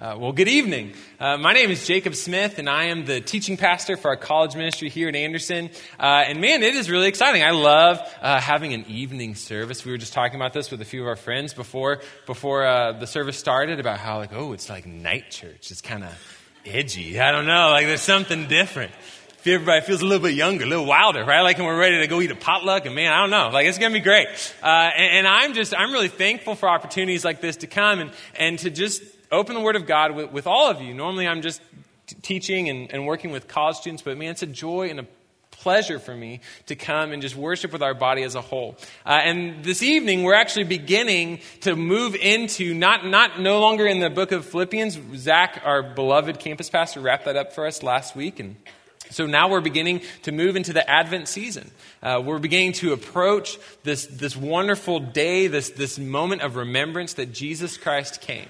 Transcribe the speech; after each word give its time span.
Uh, 0.00 0.16
well, 0.16 0.30
good 0.30 0.46
evening. 0.46 0.92
Uh, 1.18 1.36
my 1.38 1.52
name 1.52 1.72
is 1.72 1.84
Jacob 1.84 2.14
Smith, 2.14 2.60
and 2.60 2.70
I 2.70 2.84
am 2.84 3.04
the 3.04 3.20
teaching 3.20 3.56
pastor 3.56 3.96
for 3.96 4.10
our 4.10 4.16
college 4.16 4.54
ministry 4.54 4.88
here 4.88 5.08
at 5.08 5.16
Anderson. 5.16 5.70
Uh, 5.98 6.22
and 6.24 6.40
man, 6.40 6.62
it 6.62 6.76
is 6.76 6.88
really 6.88 7.08
exciting. 7.08 7.42
I 7.42 7.50
love 7.50 7.98
uh, 8.22 8.40
having 8.40 8.74
an 8.74 8.84
evening 8.86 9.34
service. 9.34 9.84
We 9.84 9.90
were 9.90 9.98
just 9.98 10.12
talking 10.12 10.36
about 10.36 10.52
this 10.52 10.70
with 10.70 10.80
a 10.82 10.84
few 10.84 11.02
of 11.02 11.08
our 11.08 11.16
friends 11.16 11.52
before 11.52 12.00
before 12.26 12.64
uh, 12.64 12.92
the 12.92 13.08
service 13.08 13.36
started 13.36 13.80
about 13.80 13.98
how 13.98 14.18
like, 14.18 14.32
oh, 14.32 14.52
it's 14.52 14.70
like 14.70 14.86
night 14.86 15.32
church. 15.32 15.72
It's 15.72 15.80
kind 15.80 16.04
of 16.04 16.38
edgy. 16.64 17.18
I 17.18 17.32
don't 17.32 17.46
know. 17.46 17.70
Like 17.70 17.86
there's 17.86 18.00
something 18.00 18.46
different. 18.46 18.92
Everybody 19.44 19.84
feels 19.84 20.02
a 20.02 20.04
little 20.04 20.22
bit 20.22 20.34
younger, 20.34 20.64
a 20.64 20.68
little 20.68 20.86
wilder, 20.86 21.24
right? 21.24 21.40
Like 21.40 21.58
when 21.58 21.66
we're 21.66 21.76
ready 21.76 21.98
to 22.02 22.06
go 22.06 22.20
eat 22.20 22.30
a 22.30 22.36
potluck, 22.36 22.86
and 22.86 22.94
man, 22.94 23.12
I 23.12 23.22
don't 23.22 23.30
know, 23.30 23.48
like 23.48 23.66
it's 23.66 23.78
gonna 23.78 23.94
be 23.94 24.00
great. 24.00 24.28
Uh, 24.62 24.66
and, 24.66 25.18
and 25.18 25.26
I'm 25.26 25.54
just, 25.54 25.74
I'm 25.74 25.90
really 25.90 26.08
thankful 26.08 26.54
for 26.54 26.68
opportunities 26.68 27.24
like 27.24 27.40
this 27.40 27.56
to 27.58 27.66
come 27.66 27.98
and 27.98 28.10
and 28.36 28.58
to 28.60 28.70
just 28.70 29.02
open 29.30 29.54
the 29.54 29.60
Word 29.60 29.76
of 29.76 29.86
God 29.86 30.12
with, 30.14 30.32
with 30.32 30.46
all 30.46 30.70
of 30.70 30.80
you. 30.80 30.94
Normally, 30.94 31.26
I'm 31.26 31.42
just 31.42 31.60
t- 32.06 32.16
teaching 32.22 32.68
and, 32.68 32.92
and 32.92 33.06
working 33.06 33.30
with 33.30 33.48
college 33.48 33.76
students, 33.76 34.02
but 34.02 34.16
man, 34.16 34.30
it's 34.30 34.42
a 34.42 34.46
joy 34.46 34.88
and 34.88 35.00
a 35.00 35.06
pleasure 35.50 35.98
for 35.98 36.14
me 36.14 36.40
to 36.66 36.76
come 36.76 37.12
and 37.12 37.20
just 37.20 37.34
worship 37.34 37.72
with 37.72 37.82
our 37.82 37.94
body 37.94 38.22
as 38.22 38.34
a 38.34 38.40
whole. 38.40 38.76
Uh, 39.04 39.20
and 39.24 39.64
this 39.64 39.82
evening, 39.82 40.22
we're 40.22 40.34
actually 40.34 40.64
beginning 40.64 41.40
to 41.62 41.74
move 41.74 42.14
into 42.14 42.74
not, 42.74 43.04
not 43.04 43.40
no 43.40 43.60
longer 43.60 43.86
in 43.86 43.98
the 43.98 44.10
book 44.10 44.30
of 44.30 44.44
Philippians. 44.44 44.98
Zach, 45.16 45.60
our 45.64 45.82
beloved 45.82 46.38
campus 46.38 46.70
pastor, 46.70 47.00
wrapped 47.00 47.24
that 47.24 47.36
up 47.36 47.52
for 47.52 47.66
us 47.66 47.82
last 47.82 48.14
week. 48.14 48.38
And 48.38 48.56
so 49.10 49.26
now 49.26 49.48
we're 49.48 49.60
beginning 49.60 50.02
to 50.22 50.32
move 50.32 50.54
into 50.54 50.72
the 50.72 50.88
Advent 50.88 51.28
season. 51.28 51.70
Uh, 52.02 52.22
we're 52.24 52.38
beginning 52.38 52.74
to 52.74 52.92
approach 52.92 53.58
this, 53.82 54.06
this 54.06 54.36
wonderful 54.36 55.00
day, 55.00 55.48
this, 55.48 55.70
this 55.70 55.98
moment 55.98 56.42
of 56.42 56.54
remembrance 56.56 57.14
that 57.14 57.32
Jesus 57.32 57.76
Christ 57.76 58.20
came 58.20 58.48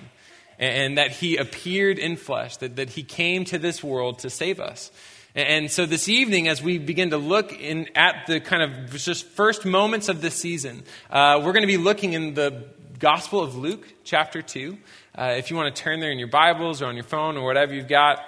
and 0.58 0.98
that 0.98 1.12
he 1.12 1.36
appeared 1.36 1.98
in 1.98 2.16
flesh, 2.16 2.56
that, 2.58 2.76
that 2.76 2.90
he 2.90 3.02
came 3.02 3.44
to 3.46 3.58
this 3.58 3.82
world 3.82 4.20
to 4.20 4.30
save 4.30 4.60
us. 4.60 4.90
And 5.34 5.70
so 5.70 5.87
this 5.87 6.09
evening, 6.09 6.48
as 6.48 6.62
we 6.62 6.78
begin 6.78 7.10
to 7.10 7.18
look 7.18 7.52
in, 7.52 7.88
at 7.95 8.26
the 8.26 8.40
kind 8.40 8.62
of 8.62 8.90
just 8.96 9.26
first 9.26 9.65
moments 9.65 10.09
of 10.09 10.20
this 10.20 10.34
season, 10.34 10.82
uh, 11.10 11.40
we're 11.45 11.52
going 11.52 11.62
to 11.62 11.68
be 11.68 11.76
looking 11.76 12.15
in 12.15 12.34
the 12.34 12.65
Gospel 12.98 13.40
of 13.40 13.54
Luke, 13.54 13.87
chapter 14.02 14.42
2. 14.42 14.76
Uh, 15.16 15.34
if 15.37 15.50
you 15.50 15.56
want 15.56 15.74
to 15.74 15.82
turn 15.82 16.00
there 16.00 16.10
in 16.10 16.18
your 16.18 16.28
Bibles 16.28 16.82
or 16.82 16.87
on 16.87 16.96
your 16.96 17.04
phone 17.04 17.37
or 17.37 17.45
whatever 17.45 17.72
you've 17.72 17.87
got. 17.87 18.20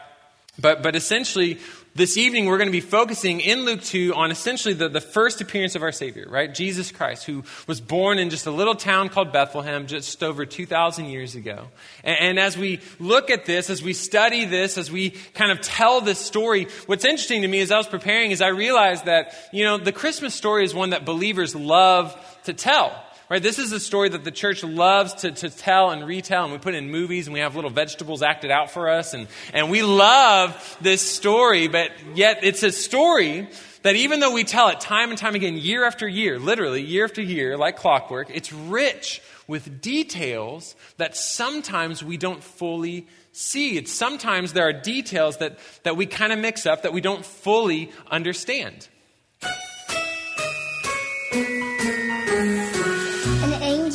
But, 0.61 0.83
but 0.83 0.95
essentially, 0.95 1.59
this 2.01 2.17
evening 2.17 2.47
we're 2.47 2.57
going 2.57 2.67
to 2.67 2.73
be 2.73 2.81
focusing 2.81 3.41
in 3.41 3.67
Luke 3.67 3.83
2 3.83 4.15
on 4.15 4.31
essentially 4.31 4.73
the, 4.73 4.89
the 4.89 5.03
first 5.03 5.43
appearance 5.43 5.75
of 5.75 5.83
our 5.83 5.93
Savior, 5.93 6.27
right? 6.31 6.55
Jesus 6.55 6.91
Christ, 6.91 7.27
who 7.27 7.45
was 7.67 7.79
born 7.79 8.19
in 8.19 8.31
just 8.31 8.47
a 8.47 8.51
little 8.51 8.75
town 8.75 9.11
called 9.11 9.35
Bethlehem 9.35 9.87
just 9.87 10.23
over 10.23 10.47
2,000 10.47 11.05
years 11.05 11.35
ago. 11.35 11.69
And, 12.03 12.19
and 12.19 12.39
as 12.39 12.57
we 12.57 12.81
look 12.99 13.29
at 13.29 13.45
this, 13.45 13.69
as 13.69 13.83
we 13.83 13.93
study 13.93 14.47
this, 14.47 14.79
as 14.79 14.91
we 14.91 15.11
kind 15.11 15.53
of 15.53 15.61
tell 15.61 16.01
this 16.01 16.19
story, 16.19 16.69
what's 16.87 17.05
interesting 17.05 17.43
to 17.43 17.49
me 17.49 17.61
as 17.61 17.71
I 17.71 17.77
was 17.77 17.87
preparing 17.87 18.31
is 18.31 18.41
I 18.41 18.49
realized 18.49 19.05
that, 19.05 19.35
you 19.53 19.67
know, 19.67 19.77
the 19.77 19.93
Christmas 19.93 20.35
story 20.35 20.65
is 20.65 20.75
one 20.75 20.91
that 20.91 21.05
believers 21.05 21.55
love 21.55 22.17
to 22.45 22.55
tell. 22.55 22.99
Right? 23.31 23.41
This 23.41 23.61
is 23.61 23.71
a 23.71 23.79
story 23.79 24.09
that 24.09 24.25
the 24.25 24.33
church 24.33 24.65
loves 24.65 25.15
to, 25.15 25.31
to 25.31 25.51
tell 25.51 25.91
and 25.91 26.05
retell, 26.05 26.43
and 26.43 26.53
we 26.53 26.59
put 26.59 26.75
in 26.75 26.91
movies 26.91 27.29
and 27.29 27.33
we 27.33 27.39
have 27.39 27.55
little 27.55 27.71
vegetables 27.71 28.23
acted 28.23 28.51
out 28.51 28.73
for 28.73 28.91
us, 28.91 29.15
and, 29.15 29.29
and 29.53 29.71
we 29.71 29.83
love 29.83 30.77
this 30.81 31.01
story, 31.01 31.69
but 31.69 31.93
yet 32.17 32.41
it's 32.43 32.65
a 32.65 32.73
story 32.73 33.49
that 33.83 33.95
even 33.95 34.19
though 34.19 34.33
we 34.35 34.43
tell 34.43 34.67
it 34.71 34.81
time 34.81 35.11
and 35.11 35.19
time 35.19 35.37
again, 35.37 35.57
year 35.57 35.85
after 35.85 36.09
year, 36.09 36.41
literally 36.41 36.83
year 36.83 37.05
after 37.05 37.23
year, 37.23 37.57
like 37.57 37.77
clockwork, 37.77 38.31
it's 38.31 38.53
rich 38.53 39.23
with 39.47 39.81
details 39.81 40.75
that 40.97 41.17
sometimes 41.17 42.03
we 42.03 42.17
don't 42.17 42.43
fully 42.43 43.07
see. 43.31 43.79
It's 43.79 43.93
sometimes 43.93 44.55
there 44.55 44.67
are 44.67 44.73
details 44.73 45.37
that, 45.37 45.61
that 45.85 45.97
we 45.97 46.07
kind 46.07 46.33
of 46.33 46.41
mix 46.41 46.67
up 46.67 46.83
that 46.83 46.93
we 46.93 47.01
don't 47.01 47.25
fully 47.25 47.93
understand. 48.11 48.89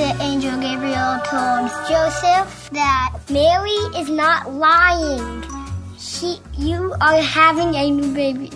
the 0.00 0.16
angel 0.22 0.58
Gabriel 0.58 1.20
told 1.26 1.68
Joseph 1.86 2.70
that 2.72 3.12
Mary 3.28 3.80
is 4.00 4.08
not 4.08 4.50
lying. 4.50 5.44
She, 5.98 6.40
you 6.56 6.94
are 7.02 7.20
having 7.20 7.74
a 7.74 7.90
new 7.90 8.14
baby. 8.14 8.50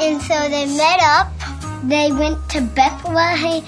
And 0.00 0.20
so 0.20 0.34
they 0.48 0.66
met 0.76 0.98
up. 1.00 1.30
They 1.84 2.10
went 2.10 2.50
to 2.50 2.62
Bethlehem, 2.74 3.62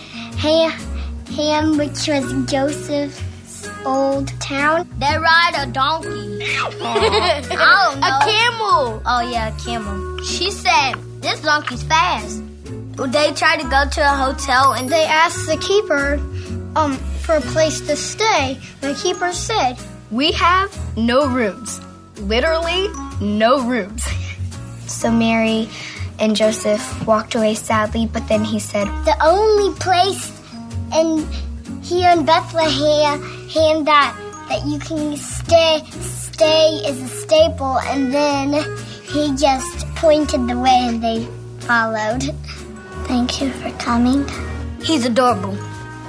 which 1.79 2.09
was 2.09 2.51
Joseph's 2.51 3.71
old 3.85 4.27
town. 4.41 4.89
They 4.99 5.17
ride 5.17 5.55
a 5.59 5.67
donkey. 5.71 6.09
oh, 6.83 8.01
a 8.03 8.19
camel. 8.27 9.01
Oh 9.07 9.21
yeah, 9.31 9.55
a 9.55 9.59
camel. 9.61 10.19
She 10.25 10.51
said, 10.51 10.95
"This 11.21 11.41
donkey's 11.41 11.85
fast." 11.85 12.43
They 12.97 13.31
tried 13.33 13.61
to 13.61 13.69
go 13.69 13.85
to 13.89 14.01
a 14.01 14.17
hotel 14.25 14.73
and 14.73 14.89
they 14.89 15.05
asked 15.05 15.47
the 15.47 15.59
keeper 15.59 16.19
um, 16.77 16.97
for 17.25 17.37
a 17.37 17.41
place 17.41 17.81
to 17.81 17.97
stay. 17.97 18.61
The 18.81 18.95
keeper 18.95 19.33
said, 19.33 19.77
We 20.11 20.31
have 20.33 20.71
no 20.97 21.27
rooms. 21.27 21.81
Literally, 22.19 22.89
no 23.21 23.67
rooms. 23.67 24.05
so 24.87 25.11
Mary 25.11 25.69
and 26.21 26.37
Joseph 26.37 27.07
walked 27.07 27.35
away 27.35 27.55
sadly, 27.55 28.07
but 28.07 28.29
then 28.29 28.45
he 28.45 28.61
said, 28.61 28.87
The 29.05 29.17
only 29.25 29.75
place 29.79 30.31
in 30.95 31.27
here 31.83 32.11
in 32.11 32.25
Bethlehem 32.25 33.85
that 33.85 34.17
that 34.49 34.65
you 34.65 34.79
can 34.79 35.17
stay 35.17 35.83
stay 36.01 36.83
is 36.87 37.01
a 37.03 37.09
staple 37.09 37.79
and 37.79 38.13
then 38.15 38.53
he 39.03 39.35
just 39.35 39.87
pointed 39.97 40.47
the 40.47 40.57
way 40.59 40.79
and 40.87 41.03
they 41.03 41.27
followed. 41.67 42.23
Thank 43.09 43.41
you 43.41 43.51
for 43.51 43.71
coming. 43.79 44.27
He's 44.83 45.05
adorable. 45.05 45.57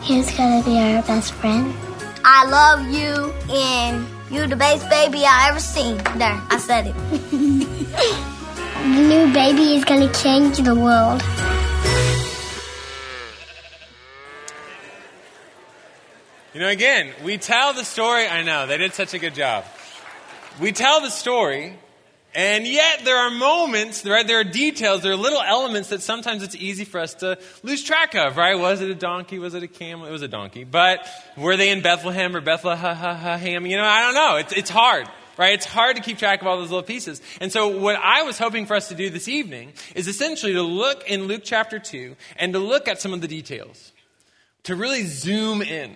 He's 0.07 0.31
gonna 0.37 0.63
be 0.63 0.79
our 0.79 1.01
best 1.01 1.33
friend. 1.33 1.75
I 2.23 2.45
love 2.45 2.87
you 2.87 3.33
and 3.53 4.07
you're 4.31 4.47
the 4.47 4.55
best 4.55 4.89
baby 4.89 5.25
I 5.25 5.49
ever 5.49 5.59
seen. 5.59 5.97
There, 5.97 6.41
I 6.49 6.57
said 6.59 6.87
it. 6.87 6.95
the 7.31 8.87
new 8.87 9.33
baby 9.33 9.75
is 9.75 9.83
gonna 9.83 10.09
change 10.13 10.59
the 10.59 10.75
world. 10.75 11.21
You 16.53 16.61
know, 16.61 16.69
again, 16.69 17.11
we 17.21 17.37
tell 17.37 17.73
the 17.73 17.83
story. 17.83 18.29
I 18.29 18.43
know, 18.43 18.65
they 18.65 18.77
did 18.77 18.93
such 18.93 19.13
a 19.13 19.19
good 19.19 19.35
job. 19.35 19.65
We 20.61 20.71
tell 20.71 21.01
the 21.01 21.09
story 21.09 21.73
and 22.37 22.67
yet 22.67 23.03
there 23.03 23.17
are 23.17 23.31
moments, 23.31 24.05
right? 24.05 24.25
There 24.25 24.39
are 24.39 24.43
details, 24.43 25.01
there 25.01 25.11
are 25.11 25.17
little 25.17 25.41
elements 25.41 25.89
that 25.89 26.03
sometimes 26.03 26.43
it's 26.43 26.55
easy 26.55 26.85
for 26.85 26.99
us 26.99 27.15
to 27.15 27.39
lose 27.63 27.83
track 27.83 28.13
of, 28.13 28.37
right? 28.37 28.53
Was 28.53 28.79
it 28.79 28.91
a 28.91 28.95
donkey? 28.95 29.39
Was 29.39 29.55
it 29.55 29.63
a 29.63 29.67
camel? 29.67 30.05
It 30.05 30.11
was 30.11 30.21
a 30.21 30.27
donkey. 30.27 30.63
But 30.63 31.07
were 31.35 31.57
they 31.57 31.71
in 31.71 31.81
Bethlehem 31.81 32.35
or 32.35 32.41
Bethlehem? 32.41 33.65
You 33.65 33.77
know, 33.77 33.83
I 33.83 34.01
don't 34.01 34.13
know. 34.13 34.35
It's, 34.35 34.53
it's 34.53 34.69
hard 34.69 35.09
right? 35.37 35.53
It's 35.53 35.65
hard 35.65 35.97
to 35.97 36.01
keep 36.01 36.17
track 36.17 36.41
of 36.41 36.47
all 36.47 36.57
those 36.57 36.71
little 36.71 36.81
pieces. 36.81 37.21
And 37.39 37.51
so, 37.51 37.67
what 37.67 37.95
I 37.95 38.23
was 38.23 38.39
hoping 38.39 38.65
for 38.65 38.75
us 38.75 38.89
to 38.89 38.95
do 38.95 39.11
this 39.11 39.27
evening 39.27 39.73
is 39.93 40.07
essentially 40.07 40.53
to 40.53 40.63
look 40.63 41.07
in 41.07 41.25
Luke 41.25 41.41
chapter 41.43 41.77
2 41.77 42.15
and 42.37 42.53
to 42.53 42.59
look 42.59 42.87
at 42.87 42.99
some 42.99 43.13
of 43.13 43.21
the 43.21 43.27
details, 43.27 43.93
to 44.63 44.75
really 44.75 45.03
zoom 45.03 45.61
in 45.61 45.95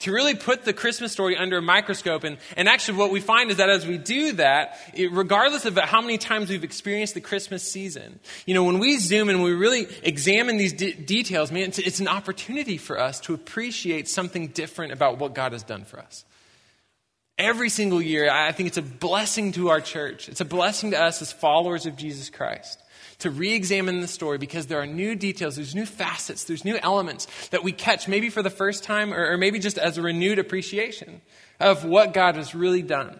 to 0.00 0.12
really 0.12 0.34
put 0.34 0.64
the 0.64 0.72
Christmas 0.72 1.12
story 1.12 1.36
under 1.36 1.58
a 1.58 1.62
microscope. 1.62 2.24
And, 2.24 2.38
and 2.56 2.68
actually, 2.68 2.98
what 2.98 3.10
we 3.10 3.20
find 3.20 3.50
is 3.50 3.58
that 3.58 3.68
as 3.68 3.86
we 3.86 3.98
do 3.98 4.32
that, 4.32 4.78
it, 4.94 5.12
regardless 5.12 5.66
of 5.66 5.76
how 5.76 6.00
many 6.00 6.18
times 6.18 6.48
we've 6.48 6.64
experienced 6.64 7.14
the 7.14 7.20
Christmas 7.20 7.62
season, 7.62 8.18
you 8.46 8.54
know, 8.54 8.64
when 8.64 8.78
we 8.78 8.96
zoom 8.96 9.28
and 9.28 9.42
we 9.42 9.52
really 9.52 9.86
examine 10.02 10.56
these 10.56 10.72
de- 10.72 10.94
details, 10.94 11.52
man, 11.52 11.64
it's, 11.64 11.78
it's 11.78 12.00
an 12.00 12.08
opportunity 12.08 12.78
for 12.78 12.98
us 12.98 13.20
to 13.20 13.34
appreciate 13.34 14.08
something 14.08 14.48
different 14.48 14.92
about 14.92 15.18
what 15.18 15.34
God 15.34 15.52
has 15.52 15.62
done 15.62 15.84
for 15.84 15.98
us. 16.00 16.24
Every 17.36 17.68
single 17.68 18.02
year, 18.02 18.30
I 18.30 18.52
think 18.52 18.66
it's 18.68 18.78
a 18.78 18.82
blessing 18.82 19.52
to 19.52 19.70
our 19.70 19.80
church. 19.80 20.28
It's 20.28 20.42
a 20.42 20.46
blessing 20.46 20.90
to 20.90 21.02
us 21.02 21.22
as 21.22 21.32
followers 21.32 21.86
of 21.86 21.96
Jesus 21.96 22.28
Christ 22.28 22.82
to 23.20 23.30
re 23.30 23.54
examine 23.54 24.00
the 24.00 24.08
story 24.08 24.38
because 24.38 24.66
there 24.66 24.80
are 24.80 24.86
new 24.86 25.14
details, 25.14 25.56
there's 25.56 25.74
new 25.74 25.86
facets, 25.86 26.44
there's 26.44 26.64
new 26.64 26.78
elements 26.82 27.26
that 27.48 27.62
we 27.62 27.72
catch 27.72 28.08
maybe 28.08 28.28
for 28.28 28.42
the 28.42 28.50
first 28.50 28.84
time 28.84 29.14
or, 29.14 29.32
or 29.32 29.38
maybe 29.38 29.58
just 29.58 29.78
as 29.78 29.96
a 29.98 30.02
renewed 30.02 30.38
appreciation 30.38 31.20
of 31.58 31.84
what 31.84 32.12
God 32.12 32.36
has 32.36 32.54
really 32.54 32.82
done. 32.82 33.18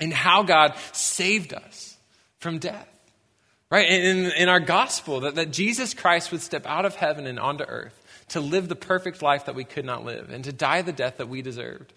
and 0.00 0.12
how 0.12 0.42
God 0.42 0.74
saved 0.92 1.52
us 1.52 1.96
from 2.38 2.58
death. 2.58 2.88
Right? 3.70 3.88
In, 3.90 4.30
in 4.32 4.48
our 4.48 4.60
gospel, 4.60 5.20
that, 5.20 5.34
that 5.34 5.50
Jesus 5.50 5.92
Christ 5.92 6.32
would 6.32 6.40
step 6.40 6.66
out 6.66 6.86
of 6.86 6.96
heaven 6.96 7.26
and 7.26 7.38
onto 7.38 7.64
earth 7.64 7.94
to 8.28 8.40
live 8.40 8.68
the 8.68 8.76
perfect 8.76 9.20
life 9.22 9.44
that 9.46 9.54
we 9.54 9.64
could 9.64 9.84
not 9.84 10.04
live 10.04 10.30
and 10.30 10.44
to 10.44 10.52
die 10.52 10.82
the 10.82 10.92
death 10.92 11.18
that 11.18 11.28
we 11.28 11.42
deserved. 11.42 11.92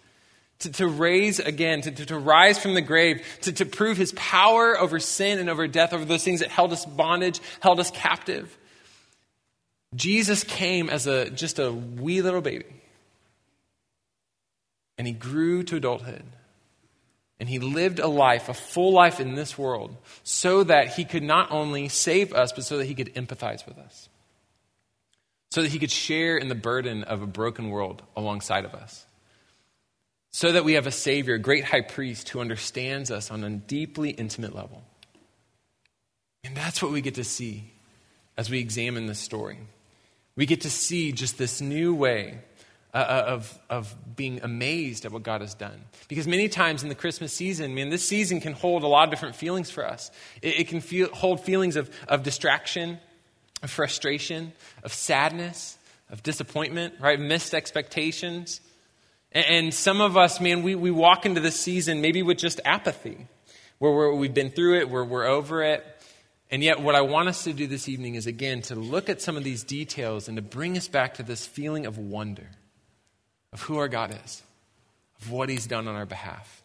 To, 0.61 0.71
to 0.73 0.87
raise 0.87 1.39
again, 1.39 1.81
to, 1.81 1.91
to, 1.91 2.05
to 2.05 2.17
rise 2.19 2.59
from 2.59 2.75
the 2.75 2.81
grave, 2.81 3.25
to, 3.41 3.51
to 3.51 3.65
prove 3.65 3.97
his 3.97 4.13
power 4.13 4.77
over 4.77 4.99
sin 4.99 5.39
and 5.39 5.49
over 5.49 5.67
death, 5.67 5.91
over 5.91 6.05
those 6.05 6.23
things 6.23 6.41
that 6.41 6.49
held 6.49 6.71
us 6.71 6.85
bondage, 6.85 7.39
held 7.61 7.79
us 7.79 7.89
captive. 7.89 8.55
Jesus 9.95 10.43
came 10.43 10.87
as 10.89 11.07
a, 11.07 11.31
just 11.31 11.57
a 11.57 11.71
wee 11.71 12.21
little 12.21 12.41
baby. 12.41 12.65
And 14.99 15.07
he 15.07 15.13
grew 15.13 15.63
to 15.63 15.77
adulthood. 15.77 16.23
And 17.39 17.49
he 17.49 17.57
lived 17.57 17.97
a 17.97 18.07
life, 18.07 18.49
a 18.49 18.53
full 18.53 18.93
life 18.93 19.19
in 19.19 19.33
this 19.33 19.57
world, 19.57 19.97
so 20.23 20.63
that 20.63 20.89
he 20.89 21.05
could 21.05 21.23
not 21.23 21.51
only 21.51 21.87
save 21.87 22.33
us, 22.33 22.51
but 22.51 22.65
so 22.65 22.77
that 22.77 22.85
he 22.85 22.93
could 22.93 23.15
empathize 23.15 23.65
with 23.65 23.79
us. 23.79 24.09
So 25.49 25.63
that 25.63 25.71
he 25.71 25.79
could 25.79 25.89
share 25.89 26.37
in 26.37 26.49
the 26.49 26.55
burden 26.55 27.03
of 27.03 27.23
a 27.23 27.27
broken 27.27 27.71
world 27.71 28.03
alongside 28.15 28.63
of 28.63 28.75
us. 28.75 29.07
So 30.31 30.53
that 30.53 30.63
we 30.63 30.73
have 30.73 30.87
a 30.87 30.91
Savior, 30.91 31.35
a 31.35 31.39
great 31.39 31.65
high 31.65 31.81
priest 31.81 32.29
who 32.29 32.39
understands 32.39 33.11
us 33.11 33.31
on 33.31 33.43
a 33.43 33.49
deeply 33.49 34.11
intimate 34.11 34.55
level. 34.55 34.81
And 36.43 36.55
that's 36.55 36.81
what 36.81 36.91
we 36.91 37.01
get 37.01 37.15
to 37.15 37.23
see 37.23 37.71
as 38.37 38.49
we 38.49 38.59
examine 38.59 39.07
this 39.07 39.19
story 39.19 39.59
we 40.35 40.45
get 40.45 40.61
to 40.61 40.69
see 40.69 41.11
just 41.11 41.37
this 41.37 41.61
new 41.61 41.93
way 41.93 42.39
uh, 42.93 42.97
uh, 42.97 43.23
of, 43.27 43.59
of 43.69 43.95
being 44.15 44.41
amazed 44.43 45.05
at 45.05 45.11
what 45.11 45.23
God 45.23 45.41
has 45.41 45.53
done. 45.53 45.81
Because 46.07 46.27
many 46.27 46.49
times 46.49 46.83
in 46.83 46.89
the 46.89 46.95
Christmas 46.95 47.33
season, 47.33 47.75
man, 47.75 47.89
this 47.89 48.05
season 48.05 48.41
can 48.41 48.53
hold 48.53 48.83
a 48.83 48.87
lot 48.87 49.05
of 49.05 49.11
different 49.11 49.35
feelings 49.35 49.69
for 49.69 49.85
us. 49.85 50.11
It, 50.41 50.61
it 50.61 50.67
can 50.67 50.81
feel, 50.81 51.09
hold 51.13 51.41
feelings 51.41 51.75
of, 51.75 51.89
of 52.07 52.23
distraction, 52.23 52.99
of 53.61 53.69
frustration, 53.69 54.51
of 54.83 54.93
sadness, 54.93 55.77
of 56.09 56.23
disappointment, 56.23 56.95
right? 56.99 57.19
Missed 57.19 57.53
expectations. 57.53 58.59
And, 59.31 59.73
some 59.73 60.01
of 60.01 60.17
us, 60.17 60.41
man, 60.41 60.61
we, 60.61 60.75
we 60.75 60.91
walk 60.91 61.25
into 61.25 61.39
this 61.39 61.57
season 61.57 62.01
maybe 62.01 62.21
with 62.21 62.37
just 62.37 62.59
apathy, 62.65 63.27
where 63.79 64.13
we 64.13 64.27
have 64.27 64.33
been 64.33 64.51
through 64.51 64.79
it, 64.79 64.89
where 64.89 65.05
we're 65.05 65.25
over 65.25 65.63
it. 65.63 65.85
And 66.49 66.61
yet, 66.61 66.81
what 66.81 66.95
I 66.95 67.01
want 67.01 67.29
us 67.29 67.45
to 67.45 67.53
do 67.53 67.65
this 67.65 67.87
evening 67.87 68.15
is 68.15 68.27
again 68.27 68.61
to 68.63 68.75
look 68.75 69.07
at 69.07 69.21
some 69.21 69.37
of 69.37 69.43
these 69.45 69.63
details 69.63 70.27
and 70.27 70.35
to 70.35 70.41
bring 70.41 70.75
us 70.77 70.89
back 70.89 71.13
to 71.15 71.23
this 71.23 71.45
feeling 71.45 71.85
of 71.85 71.97
wonder 71.97 72.49
of 73.53 73.61
who 73.61 73.77
our 73.77 73.87
God 73.87 74.17
is, 74.25 74.43
of 75.21 75.31
what 75.31 75.47
He's 75.47 75.65
done 75.65 75.87
on 75.87 75.95
our 75.95 76.05
behalf, 76.05 76.61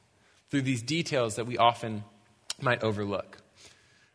through 0.50 0.62
these 0.62 0.82
details 0.82 1.36
that 1.36 1.46
we 1.46 1.56
often 1.56 2.02
might 2.60 2.82
overlook. 2.82 3.38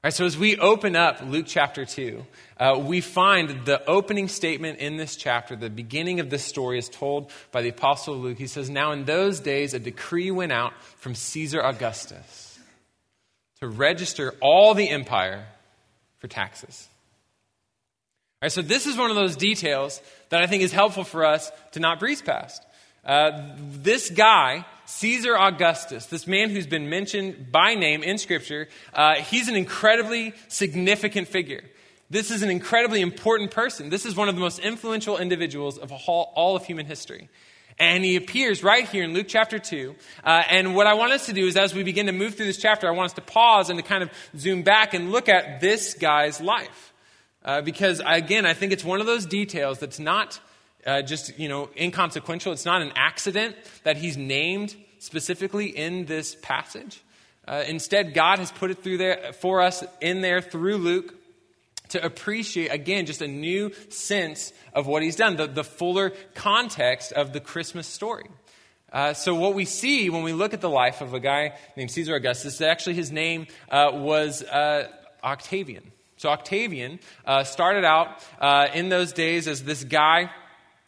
All 0.03 0.07
right, 0.07 0.13
so 0.15 0.25
as 0.25 0.36
we 0.36 0.57
open 0.57 0.95
up 0.95 1.21
Luke 1.24 1.45
chapter 1.48 1.86
2, 1.86 2.25
uh, 2.57 2.80
we 2.83 3.01
find 3.01 3.65
the 3.65 3.88
opening 3.88 4.30
statement 4.30 4.80
in 4.80 4.98
this 4.98 5.15
chapter, 5.15 5.56
the 5.56 5.69
beginning 5.69 6.19
of 6.19 6.31
this 6.31 6.44
story 6.44 6.80
is 6.80 6.89
told 6.89 7.30
by 7.51 7.62
the 7.62 7.69
Apostle 7.69 8.15
Luke. 8.15 8.39
He 8.39 8.48
says, 8.48 8.68
Now 8.68 8.94
in 8.94 9.06
those 9.06 9.39
days, 9.39 9.75
a 9.75 9.80
decree 9.80 10.31
went 10.31 10.51
out 10.51 10.74
from 10.98 11.13
Caesar 11.13 11.62
Augustus 11.62 12.57
to 13.59 13.68
register 13.68 14.33
all 14.42 14.74
the 14.74 14.89
empire 14.89 15.45
for 16.18 16.27
taxes. 16.27 16.88
All 18.42 18.48
right, 18.48 18.51
so 18.51 18.63
this 18.63 18.88
is 18.88 18.98
one 18.98 19.12
of 19.12 19.15
those 19.15 19.36
details 19.36 20.01
that 20.30 20.42
I 20.42 20.48
think 20.48 20.63
is 20.63 20.71
helpful 20.71 21.03
for 21.03 21.24
us 21.24 21.51
to 21.74 21.80
not 21.80 22.00
breeze 22.00 22.24
past. 22.24 22.65
Uh, 23.06 23.53
this 23.59 24.09
guy, 24.09 24.65
Caesar 24.91 25.38
Augustus, 25.38 26.07
this 26.07 26.27
man 26.27 26.49
who's 26.49 26.67
been 26.67 26.89
mentioned 26.89 27.49
by 27.49 27.75
name 27.75 28.03
in 28.03 28.17
Scripture, 28.17 28.67
uh, 28.93 29.15
he's 29.15 29.47
an 29.47 29.55
incredibly 29.55 30.33
significant 30.49 31.29
figure. 31.29 31.63
This 32.09 32.29
is 32.29 32.43
an 32.43 32.49
incredibly 32.49 32.99
important 32.99 33.51
person. 33.51 33.89
This 33.89 34.05
is 34.05 34.17
one 34.17 34.27
of 34.27 34.35
the 34.35 34.41
most 34.41 34.59
influential 34.59 35.17
individuals 35.17 35.77
of 35.77 35.93
all, 35.93 36.33
all 36.35 36.57
of 36.57 36.65
human 36.65 36.85
history. 36.85 37.29
And 37.79 38.03
he 38.03 38.17
appears 38.17 38.63
right 38.63 38.85
here 38.85 39.05
in 39.05 39.13
Luke 39.13 39.27
chapter 39.29 39.59
2. 39.59 39.95
Uh, 40.25 40.43
and 40.49 40.75
what 40.75 40.88
I 40.88 40.93
want 40.95 41.13
us 41.13 41.27
to 41.27 41.33
do 41.33 41.47
is, 41.47 41.55
as 41.55 41.73
we 41.73 41.83
begin 41.83 42.07
to 42.07 42.11
move 42.11 42.35
through 42.35 42.47
this 42.47 42.61
chapter, 42.61 42.89
I 42.89 42.91
want 42.91 43.11
us 43.11 43.13
to 43.13 43.21
pause 43.21 43.69
and 43.69 43.79
to 43.79 43.83
kind 43.83 44.03
of 44.03 44.11
zoom 44.38 44.61
back 44.61 44.93
and 44.93 45.09
look 45.13 45.29
at 45.29 45.61
this 45.61 45.93
guy's 45.93 46.41
life. 46.41 46.93
Uh, 47.45 47.61
because, 47.61 48.01
again, 48.05 48.45
I 48.45 48.53
think 48.53 48.73
it's 48.73 48.83
one 48.83 48.99
of 48.99 49.07
those 49.07 49.25
details 49.25 49.79
that's 49.79 49.99
not 49.99 50.41
uh, 50.86 51.01
just, 51.01 51.38
you 51.38 51.50
know, 51.50 51.69
inconsequential. 51.78 52.51
It's 52.54 52.66
not 52.66 52.81
an 52.81 52.92
accident 52.95 53.56
that 53.83 53.98
he's 53.98 54.18
named 54.18 54.75
specifically 55.00 55.68
in 55.68 56.06
this 56.06 56.36
passage. 56.42 57.01
Uh, 57.48 57.63
instead, 57.68 58.13
God 58.13 58.39
has 58.39 58.51
put 58.51 58.72
it 58.72 58.83
through 58.83 58.98
there 58.98 59.33
for 59.33 59.62
us 59.62 59.83
in 60.00 60.22
there 60.22 60.42
through 60.42 60.78
Luke 60.78 61.16
to 61.89 62.04
appreciate, 62.04 62.69
again, 62.69 63.06
just 63.06 63.22
a 63.22 63.28
new 63.28 63.72
sense 63.89 64.54
of 64.74 64.88
what 64.88 65.04
he's 65.04 65.16
done, 65.16 65.36
the, 65.36 65.48
the 65.48 65.63
fuller 65.63 66.12
context 66.33 67.12
of 67.12 67.34
the 67.34 67.39
Christmas 67.39 67.88
story. 67.88 68.25
Uh, 68.92 69.13
so, 69.13 69.34
what 69.36 69.54
we 69.54 69.66
see 69.66 70.10
when 70.10 70.24
we 70.24 70.34
look 70.34 70.54
at 70.54 70.62
the 70.62 70.69
life 70.69 71.01
of 71.01 71.13
a 71.13 71.19
guy 71.19 71.54
named 71.77 71.92
Caesar 71.92 72.16
Augustus, 72.16 72.60
actually 72.62 72.95
his 72.95 73.12
name 73.12 73.48
uh, 73.69 73.89
was 73.94 74.44
uh, 74.44 74.89
Octavian. 75.24 75.92
So, 76.18 76.30
Octavian 76.30 77.00
uh, 77.25 77.44
started 77.44 77.86
out 77.86 78.24
uh, 78.39 78.68
in 78.74 78.89
those 78.89 79.13
days 79.13 79.48
as 79.48 79.63
this 79.63 79.84
guy 79.84 80.30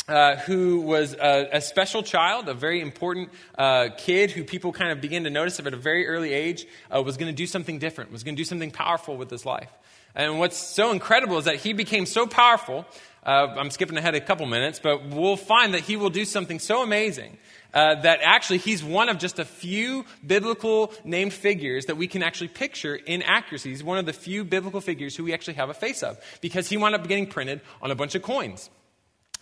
uh, 0.07 0.35
who 0.37 0.81
was 0.81 1.13
a, 1.13 1.49
a, 1.53 1.61
special 1.61 2.03
child, 2.03 2.49
a 2.49 2.53
very 2.53 2.81
important 2.81 3.29
uh, 3.57 3.89
kid 3.97 4.31
who 4.31 4.43
people 4.43 4.73
kind 4.73 4.91
of 4.91 4.99
began 4.99 5.23
to 5.23 5.29
notice 5.29 5.59
at 5.59 5.67
a 5.67 5.77
very 5.77 6.07
early 6.07 6.33
age 6.33 6.67
uh, 6.93 7.01
was 7.01 7.15
going 7.15 7.31
to 7.31 7.35
do 7.35 7.47
something 7.47 7.79
different, 7.79 8.11
was 8.11 8.23
going 8.23 8.35
to 8.35 8.39
do 8.39 8.45
something 8.45 8.71
powerful 8.71 9.15
with 9.15 9.29
his 9.29 9.45
life. 9.45 9.71
And 10.15 10.39
what's 10.39 10.57
so 10.57 10.91
incredible 10.91 11.37
is 11.37 11.45
that 11.45 11.55
he 11.55 11.73
became 11.73 12.05
so 12.05 12.27
powerful. 12.27 12.85
Uh, 13.25 13.47
I'm 13.57 13.71
skipping 13.71 13.97
ahead 13.97 14.13
a 14.13 14.21
couple 14.21 14.45
minutes, 14.45 14.79
but 14.79 15.07
we'll 15.07 15.37
find 15.37 15.73
that 15.73 15.81
he 15.81 15.95
will 15.95 16.09
do 16.09 16.25
something 16.25 16.59
so 16.59 16.83
amazing 16.83 17.37
uh, 17.73 17.95
that 18.01 18.19
actually 18.21 18.59
he's 18.59 18.83
one 18.83 19.09
of 19.09 19.17
just 19.17 19.39
a 19.39 19.45
few 19.45 20.05
biblical 20.25 20.93
named 21.03 21.33
figures 21.33 21.85
that 21.85 21.95
we 21.95 22.07
can 22.07 22.21
actually 22.21 22.49
picture 22.49 22.95
in 22.95 23.21
accuracy. 23.23 23.69
He's 23.69 23.83
one 23.83 23.97
of 23.97 24.05
the 24.05 24.13
few 24.13 24.43
biblical 24.43 24.81
figures 24.81 25.15
who 25.15 25.23
we 25.23 25.33
actually 25.33 25.55
have 25.55 25.69
a 25.69 25.73
face 25.73 26.03
of 26.03 26.19
because 26.41 26.69
he 26.69 26.77
wound 26.77 26.93
up 26.93 27.07
getting 27.07 27.25
printed 27.25 27.61
on 27.81 27.89
a 27.89 27.95
bunch 27.95 28.13
of 28.15 28.21
coins. 28.21 28.69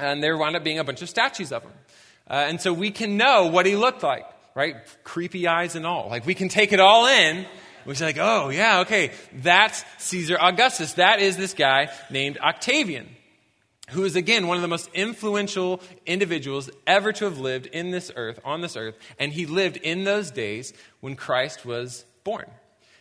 And 0.02 0.22
there 0.22 0.38
wound 0.38 0.56
up 0.56 0.64
being 0.64 0.80
a 0.80 0.84
bunch 0.84 1.02
of 1.02 1.10
statues 1.10 1.52
of 1.52 1.64
him. 1.64 1.72
Uh, 2.30 2.34
and 2.34 2.60
so 2.60 2.74
we 2.74 2.92
can 2.92 3.18
know 3.18 3.48
what 3.48 3.66
he 3.66 3.76
looked 3.76 4.04
like, 4.04 4.26
right? 4.56 4.76
Creepy 5.04 5.48
eyes 5.48 5.76
and 5.76 5.86
all. 5.86 6.10
Like 6.10 6.26
we 6.26 6.34
can 6.34 6.50
take 6.50 6.74
it 6.74 6.80
all 6.80 7.08
in 7.08 7.46
we 7.86 7.96
say 7.96 8.06
like, 8.06 8.18
oh 8.20 8.50
yeah, 8.50 8.82
okay, 8.82 9.12
that's 9.34 9.84
Caesar 9.98 10.38
Augustus. 10.40 10.94
That 10.94 11.20
is 11.20 11.38
this 11.38 11.54
guy 11.54 11.90
named 12.10 12.38
Octavian, 12.38 13.10
who 13.90 14.04
is 14.04 14.16
again 14.16 14.48
one 14.48 14.58
of 14.58 14.62
the 14.62 14.68
most 14.68 14.90
influential 14.94 15.82
individuals 16.06 16.70
ever 16.86 17.12
to 17.14 17.26
have 17.26 17.40
lived 17.40 17.66
in 17.68 17.92
this 17.92 18.12
earth, 18.16 18.40
on 18.46 18.62
this 18.62 18.76
earth, 18.76 18.96
and 19.20 19.34
he 19.34 19.46
lived 19.46 19.78
in 19.78 20.04
those 20.04 20.32
days 20.32 20.74
when 21.00 21.16
Christ 21.16 21.66
was 21.66 22.06
born. 22.24 22.46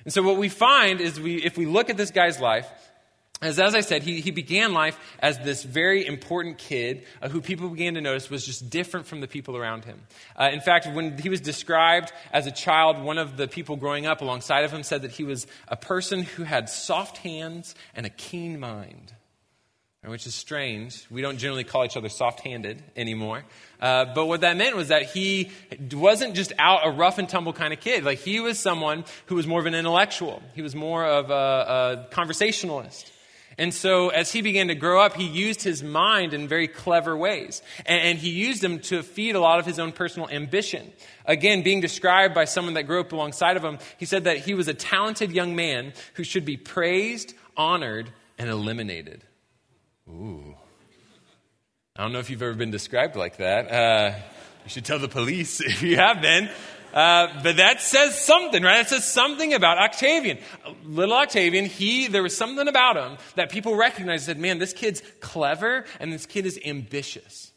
And 0.04 0.14
so 0.14 0.22
what 0.22 0.38
we 0.38 0.48
find 0.48 1.00
is 1.00 1.20
we, 1.20 1.36
if 1.36 1.58
we 1.58 1.66
look 1.66 1.90
at 1.90 1.98
this 1.98 2.10
guy's 2.10 2.40
life, 2.40 2.66
as, 3.42 3.58
as 3.58 3.74
I 3.74 3.80
said, 3.80 4.02
he, 4.02 4.20
he 4.20 4.30
began 4.30 4.74
life 4.74 4.98
as 5.18 5.38
this 5.38 5.62
very 5.62 6.06
important 6.06 6.58
kid 6.58 7.06
uh, 7.22 7.30
who 7.30 7.40
people 7.40 7.70
began 7.70 7.94
to 7.94 8.02
notice 8.02 8.28
was 8.28 8.44
just 8.44 8.68
different 8.68 9.06
from 9.06 9.22
the 9.22 9.28
people 9.28 9.56
around 9.56 9.86
him. 9.86 10.02
Uh, 10.38 10.50
in 10.52 10.60
fact, 10.60 10.86
when 10.92 11.16
he 11.16 11.30
was 11.30 11.40
described 11.40 12.12
as 12.32 12.46
a 12.46 12.50
child, 12.50 13.02
one 13.02 13.16
of 13.16 13.38
the 13.38 13.48
people 13.48 13.76
growing 13.76 14.04
up 14.04 14.20
alongside 14.20 14.64
of 14.64 14.70
him 14.70 14.82
said 14.82 15.02
that 15.02 15.12
he 15.12 15.24
was 15.24 15.46
a 15.68 15.76
person 15.76 16.22
who 16.22 16.42
had 16.42 16.68
soft 16.68 17.16
hands 17.18 17.74
and 17.94 18.04
a 18.04 18.10
keen 18.10 18.60
mind, 18.60 19.14
which 20.04 20.26
is 20.26 20.34
strange. 20.34 21.06
We 21.10 21.22
don't 21.22 21.38
generally 21.38 21.64
call 21.64 21.86
each 21.86 21.96
other 21.96 22.10
soft 22.10 22.40
handed 22.40 22.82
anymore. 22.94 23.44
Uh, 23.80 24.04
but 24.14 24.26
what 24.26 24.42
that 24.42 24.58
meant 24.58 24.76
was 24.76 24.88
that 24.88 25.04
he 25.04 25.50
wasn't 25.92 26.34
just 26.34 26.52
out 26.58 26.80
a 26.84 26.90
rough 26.90 27.16
and 27.16 27.26
tumble 27.26 27.54
kind 27.54 27.72
of 27.72 27.80
kid. 27.80 28.04
Like, 28.04 28.18
he 28.18 28.38
was 28.40 28.58
someone 28.58 29.06
who 29.26 29.36
was 29.36 29.46
more 29.46 29.60
of 29.60 29.66
an 29.66 29.74
intellectual, 29.74 30.42
he 30.54 30.60
was 30.60 30.74
more 30.74 31.06
of 31.06 31.30
a, 31.30 32.06
a 32.10 32.14
conversationalist. 32.14 33.10
And 33.58 33.74
so, 33.74 34.08
as 34.08 34.32
he 34.32 34.42
began 34.42 34.68
to 34.68 34.74
grow 34.74 35.00
up, 35.02 35.16
he 35.16 35.26
used 35.26 35.62
his 35.62 35.82
mind 35.82 36.32
in 36.34 36.48
very 36.48 36.68
clever 36.68 37.16
ways. 37.16 37.62
And, 37.84 38.18
he 38.18 38.30
used 38.30 38.62
them 38.62 38.78
to 38.80 39.02
feed 39.02 39.34
a 39.34 39.40
lot 39.40 39.58
of 39.58 39.66
his 39.66 39.78
own 39.78 39.92
personal 39.92 40.28
ambition. 40.30 40.92
Again, 41.26 41.62
being 41.62 41.80
described 41.80 42.34
by 42.34 42.44
someone 42.44 42.74
that 42.74 42.84
grew 42.84 43.00
up 43.00 43.12
alongside 43.12 43.56
of 43.56 43.64
him, 43.64 43.78
he 43.98 44.06
said 44.06 44.24
that 44.24 44.38
he 44.38 44.54
was 44.54 44.68
a 44.68 44.74
talented 44.74 45.32
young 45.32 45.56
man 45.56 45.92
who 46.14 46.24
should 46.24 46.44
be 46.44 46.56
praised, 46.56 47.34
honored, 47.56 48.10
and 48.38 48.48
eliminated. 48.48 49.24
Ooh. 50.08 50.54
I 51.96 52.02
don't 52.02 52.12
know 52.12 52.18
if 52.18 52.30
you've 52.30 52.42
ever 52.42 52.54
been 52.54 52.70
described 52.70 53.16
like 53.16 53.36
that. 53.38 53.70
Uh, 53.70 54.14
you 54.64 54.70
should 54.70 54.84
tell 54.84 54.98
the 54.98 55.08
police 55.08 55.60
if 55.64 55.82
you 55.82 55.96
have 55.96 56.22
been. 56.22 56.48
Uh, 56.92 57.28
but 57.42 57.56
that 57.56 57.80
says 57.80 58.18
something, 58.18 58.62
right? 58.62 58.80
It 58.80 58.88
says 58.88 59.04
something 59.04 59.54
about 59.54 59.78
Octavian. 59.78 60.38
Little 60.84 61.14
Octavian, 61.14 61.66
he, 61.66 62.08
there 62.08 62.22
was 62.22 62.36
something 62.36 62.68
about 62.68 62.96
him 62.96 63.18
that 63.36 63.50
people 63.50 63.76
recognized 63.76 64.26
said, 64.26 64.38
man, 64.38 64.58
this 64.58 64.72
kid's 64.72 65.02
clever 65.20 65.84
and 66.00 66.12
this 66.12 66.26
kid 66.26 66.46
is 66.46 66.58
ambitious. 66.64 67.52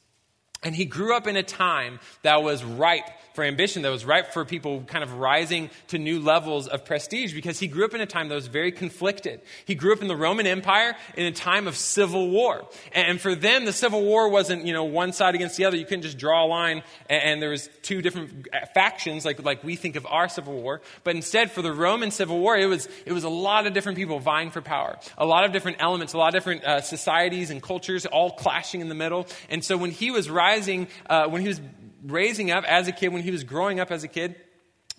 And 0.63 0.75
he 0.75 0.85
grew 0.85 1.15
up 1.15 1.27
in 1.27 1.35
a 1.35 1.43
time 1.43 1.99
that 2.21 2.41
was 2.41 2.63
ripe 2.63 3.09
for 3.33 3.43
ambition, 3.43 3.81
that 3.81 3.89
was 3.89 4.05
ripe 4.05 4.31
for 4.31 4.45
people 4.45 4.83
kind 4.83 5.03
of 5.03 5.13
rising 5.13 5.69
to 5.87 5.97
new 5.97 6.19
levels 6.19 6.67
of 6.67 6.85
prestige 6.85 7.33
because 7.33 7.59
he 7.59 7.67
grew 7.67 7.85
up 7.85 7.93
in 7.93 8.01
a 8.01 8.05
time 8.05 8.29
that 8.29 8.35
was 8.35 8.47
very 8.47 8.71
conflicted. 8.71 9.41
He 9.65 9.75
grew 9.75 9.93
up 9.93 10.01
in 10.01 10.07
the 10.07 10.15
Roman 10.15 10.45
Empire 10.45 10.95
in 11.17 11.25
a 11.25 11.31
time 11.31 11.67
of 11.67 11.75
civil 11.75 12.29
war. 12.29 12.67
And 12.93 13.19
for 13.19 13.35
them, 13.35 13.65
the 13.65 13.73
civil 13.73 14.03
war 14.03 14.29
wasn't, 14.29 14.65
you 14.65 14.73
know, 14.73 14.83
one 14.83 15.13
side 15.13 15.35
against 15.35 15.57
the 15.57 15.65
other. 15.65 15.77
You 15.77 15.85
couldn't 15.85 16.03
just 16.03 16.17
draw 16.17 16.45
a 16.45 16.47
line 16.47 16.83
and, 17.09 17.43
there 17.43 17.49
was 17.49 17.67
two 17.81 18.01
different 18.01 18.47
factions 18.73 19.25
like, 19.25 19.43
like 19.43 19.63
we 19.63 19.75
think 19.75 19.97
of 19.97 20.05
our 20.05 20.29
civil 20.29 20.53
war. 20.53 20.81
But 21.03 21.15
instead, 21.15 21.51
for 21.51 21.61
the 21.61 21.73
Roman 21.73 22.09
civil 22.11 22.39
war, 22.39 22.55
it 22.55 22.67
was, 22.67 22.87
it 23.05 23.11
was 23.11 23.25
a 23.25 23.29
lot 23.29 23.67
of 23.67 23.73
different 23.73 23.97
people 23.97 24.19
vying 24.19 24.49
for 24.49 24.61
power, 24.61 24.97
a 25.17 25.25
lot 25.25 25.43
of 25.43 25.51
different 25.51 25.77
elements, 25.81 26.13
a 26.13 26.17
lot 26.17 26.27
of 26.27 26.33
different 26.33 26.63
uh, 26.63 26.79
societies 26.79 27.49
and 27.49 27.61
cultures 27.61 28.05
all 28.05 28.31
clashing 28.31 28.79
in 28.79 28.87
the 28.87 28.95
middle. 28.95 29.27
And 29.49 29.65
so 29.65 29.75
when 29.75 29.91
he 29.91 30.11
was 30.11 30.29
rising, 30.29 30.87
uh, 31.09 31.27
when 31.27 31.41
he 31.41 31.47
was 31.49 31.59
raising 32.05 32.51
up 32.51 32.63
as 32.65 32.87
a 32.87 32.91
kid, 32.91 33.09
when 33.09 33.23
he 33.23 33.31
was 33.31 33.43
growing 33.43 33.79
up 33.79 33.91
as 33.91 34.03
a 34.03 34.07
kid, 34.07 34.35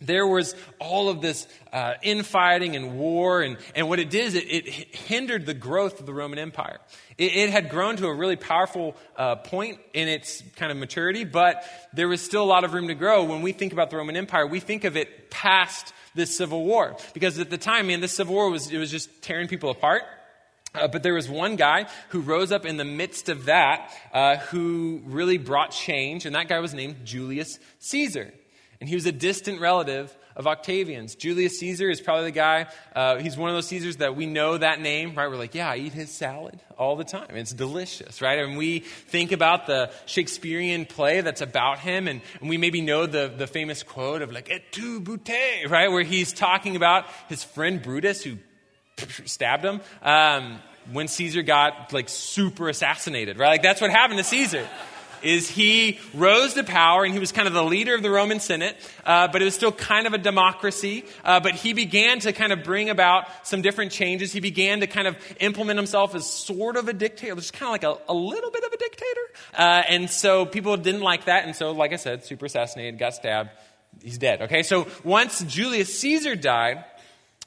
there 0.00 0.26
was 0.26 0.56
all 0.80 1.08
of 1.08 1.20
this 1.20 1.46
uh, 1.72 1.94
infighting 2.02 2.74
and 2.74 2.98
war, 2.98 3.42
and, 3.42 3.56
and 3.76 3.88
what 3.88 4.00
it 4.00 4.10
did 4.10 4.26
is 4.26 4.34
it, 4.34 4.44
it 4.48 4.66
hindered 4.66 5.46
the 5.46 5.54
growth 5.54 6.00
of 6.00 6.06
the 6.06 6.12
Roman 6.12 6.38
Empire. 6.38 6.80
It, 7.16 7.36
it 7.36 7.50
had 7.50 7.70
grown 7.70 7.96
to 7.98 8.08
a 8.08 8.14
really 8.14 8.36
powerful 8.36 8.96
uh, 9.16 9.36
point 9.36 9.78
in 9.92 10.08
its 10.08 10.42
kind 10.56 10.72
of 10.72 10.78
maturity, 10.78 11.24
but 11.24 11.64
there 11.92 12.08
was 12.08 12.20
still 12.20 12.42
a 12.42 12.46
lot 12.46 12.64
of 12.64 12.74
room 12.74 12.88
to 12.88 12.94
grow. 12.94 13.22
When 13.24 13.42
we 13.42 13.52
think 13.52 13.72
about 13.72 13.90
the 13.90 13.96
Roman 13.96 14.16
Empire, 14.16 14.46
we 14.46 14.58
think 14.58 14.82
of 14.82 14.96
it 14.96 15.30
past 15.30 15.92
this 16.16 16.36
civil 16.36 16.64
war. 16.64 16.96
Because 17.12 17.38
at 17.38 17.50
the 17.50 17.58
time, 17.58 17.86
man, 17.86 18.00
this 18.00 18.16
civil 18.16 18.34
war 18.34 18.50
was, 18.50 18.72
it 18.72 18.78
was 18.78 18.90
just 18.90 19.22
tearing 19.22 19.46
people 19.46 19.70
apart. 19.70 20.02
Uh, 20.74 20.88
but 20.88 21.02
there 21.02 21.14
was 21.14 21.28
one 21.28 21.56
guy 21.56 21.86
who 22.08 22.20
rose 22.20 22.50
up 22.50 22.66
in 22.66 22.76
the 22.76 22.84
midst 22.84 23.28
of 23.28 23.46
that 23.46 23.92
uh, 24.12 24.36
who 24.36 25.00
really 25.04 25.38
brought 25.38 25.70
change, 25.70 26.26
and 26.26 26.34
that 26.34 26.48
guy 26.48 26.58
was 26.58 26.74
named 26.74 27.04
Julius 27.04 27.58
Caesar. 27.78 28.32
And 28.80 28.88
he 28.88 28.96
was 28.96 29.06
a 29.06 29.12
distant 29.12 29.60
relative 29.60 30.14
of 30.36 30.46
Octavian's. 30.46 31.14
Julius 31.14 31.58
Caesar 31.60 31.88
is 31.88 32.00
probably 32.00 32.24
the 32.24 32.30
guy, 32.32 32.66
uh, 32.94 33.18
he's 33.18 33.36
one 33.36 33.50
of 33.50 33.54
those 33.54 33.68
Caesars 33.68 33.98
that 33.98 34.16
we 34.16 34.26
know 34.26 34.58
that 34.58 34.80
name, 34.80 35.14
right? 35.14 35.28
We're 35.28 35.36
like, 35.36 35.54
yeah, 35.54 35.70
I 35.70 35.76
eat 35.76 35.92
his 35.92 36.10
salad 36.10 36.60
all 36.76 36.96
the 36.96 37.04
time. 37.04 37.36
It's 37.36 37.52
delicious, 37.52 38.20
right? 38.20 38.40
And 38.40 38.56
we 38.56 38.80
think 38.80 39.30
about 39.30 39.66
the 39.66 39.92
Shakespearean 40.06 40.86
play 40.86 41.20
that's 41.20 41.40
about 41.40 41.78
him, 41.78 42.08
and, 42.08 42.20
and 42.40 42.50
we 42.50 42.58
maybe 42.58 42.80
know 42.80 43.06
the, 43.06 43.32
the 43.34 43.46
famous 43.46 43.82
quote 43.82 44.22
of 44.22 44.32
like, 44.32 44.50
et 44.50 44.72
tu, 44.72 45.00
Brute, 45.00 45.68
right? 45.68 45.90
Where 45.90 46.02
he's 46.02 46.32
talking 46.32 46.74
about 46.74 47.06
his 47.28 47.44
friend 47.44 47.80
Brutus 47.80 48.24
who 48.24 48.38
stabbed 49.24 49.64
him. 49.64 49.80
Um, 50.02 50.60
when 50.92 51.08
Caesar 51.08 51.42
got 51.42 51.92
like 51.92 52.08
super 52.08 52.68
assassinated, 52.68 53.38
right? 53.38 53.48
Like 53.48 53.62
that's 53.62 53.80
what 53.80 53.90
happened 53.90 54.18
to 54.18 54.24
Caesar. 54.24 54.66
Is 55.22 55.48
he 55.48 55.98
rose 56.12 56.52
to 56.52 56.64
power 56.64 57.02
and 57.02 57.14
he 57.14 57.18
was 57.18 57.32
kind 57.32 57.48
of 57.48 57.54
the 57.54 57.64
leader 57.64 57.94
of 57.94 58.02
the 58.02 58.10
Roman 58.10 58.40
Senate, 58.40 58.76
uh, 59.06 59.26
but 59.28 59.40
it 59.40 59.46
was 59.46 59.54
still 59.54 59.72
kind 59.72 60.06
of 60.06 60.12
a 60.12 60.18
democracy. 60.18 61.06
Uh, 61.24 61.40
but 61.40 61.54
he 61.54 61.72
began 61.72 62.20
to 62.20 62.34
kind 62.34 62.52
of 62.52 62.62
bring 62.62 62.90
about 62.90 63.24
some 63.46 63.62
different 63.62 63.90
changes. 63.90 64.34
He 64.34 64.40
began 64.40 64.80
to 64.80 64.86
kind 64.86 65.08
of 65.08 65.16
implement 65.40 65.78
himself 65.78 66.14
as 66.14 66.28
sort 66.28 66.76
of 66.76 66.88
a 66.88 66.92
dictator, 66.92 67.34
just 67.36 67.54
kind 67.54 67.68
of 67.68 67.72
like 67.72 67.84
a, 67.84 68.12
a 68.12 68.14
little 68.14 68.50
bit 68.50 68.64
of 68.64 68.72
a 68.74 68.76
dictator. 68.76 69.20
Uh, 69.56 69.82
and 69.88 70.10
so 70.10 70.44
people 70.44 70.76
didn't 70.76 71.00
like 71.00 71.24
that. 71.24 71.46
And 71.46 71.56
so, 71.56 71.72
like 71.72 71.94
I 71.94 71.96
said, 71.96 72.26
super 72.26 72.44
assassinated, 72.44 72.98
got 72.98 73.14
stabbed. 73.14 73.48
He's 74.02 74.18
dead. 74.18 74.42
Okay, 74.42 74.62
so 74.62 74.86
once 75.04 75.42
Julius 75.44 75.98
Caesar 76.00 76.36
died, 76.36 76.84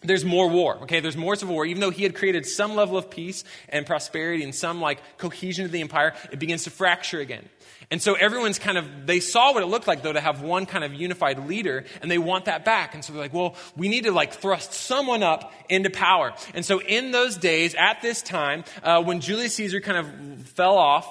there's 0.04 0.24
more 0.24 0.48
war. 0.48 0.78
Okay, 0.84 1.00
there's 1.00 1.18
more 1.18 1.36
civil 1.36 1.56
war. 1.56 1.66
Even 1.66 1.82
though 1.82 1.90
he 1.90 2.04
had 2.04 2.16
created 2.16 2.46
some 2.46 2.76
level 2.76 2.98
of 2.98 3.10
peace 3.10 3.44
and 3.70 3.86
prosperity 3.86 4.44
and 4.44 4.54
some 4.54 4.80
like 4.80 5.02
cohesion 5.18 5.66
to 5.66 5.72
the 5.72 5.82
empire, 5.82 6.14
it 6.32 6.40
begins 6.40 6.66
to 6.66 6.70
fracture 6.70 7.20
again. 7.20 7.48
And 7.90 8.02
so 8.02 8.16
everyone's 8.16 8.60
kind 8.60 8.78
of, 8.78 9.08
they 9.08 9.20
saw 9.20 9.54
what 9.54 9.64
it 9.64 9.68
looked 9.68 9.88
like 9.88 10.04
though 10.04 10.14
to 10.14 10.20
have 10.20 10.42
one 10.42 10.66
kind 10.66 10.84
of 10.84 10.94
unified 10.94 11.48
leader 11.48 11.86
and 12.02 12.12
they 12.12 12.18
want 12.18 12.46
that 12.46 12.66
back. 12.66 12.94
And 12.94 13.04
so 13.04 13.14
they're 13.14 13.22
like, 13.22 13.34
well, 13.34 13.56
we 13.76 13.88
need 13.88 14.04
to 14.04 14.12
like 14.12 14.34
thrust 14.34 14.74
someone 14.74 15.24
up 15.24 15.54
into 15.70 15.90
power. 15.90 16.34
And 16.54 16.66
so 16.66 16.82
in 16.82 17.12
those 17.12 17.38
days, 17.38 17.76
at 17.76 18.02
this 18.02 18.22
time, 18.22 18.66
uh, 18.84 19.02
when 19.02 19.22
Julius 19.22 19.56
Caesar 19.56 19.80
kind 19.80 19.98
of 19.98 20.48
fell 20.48 20.78
off, 20.78 21.08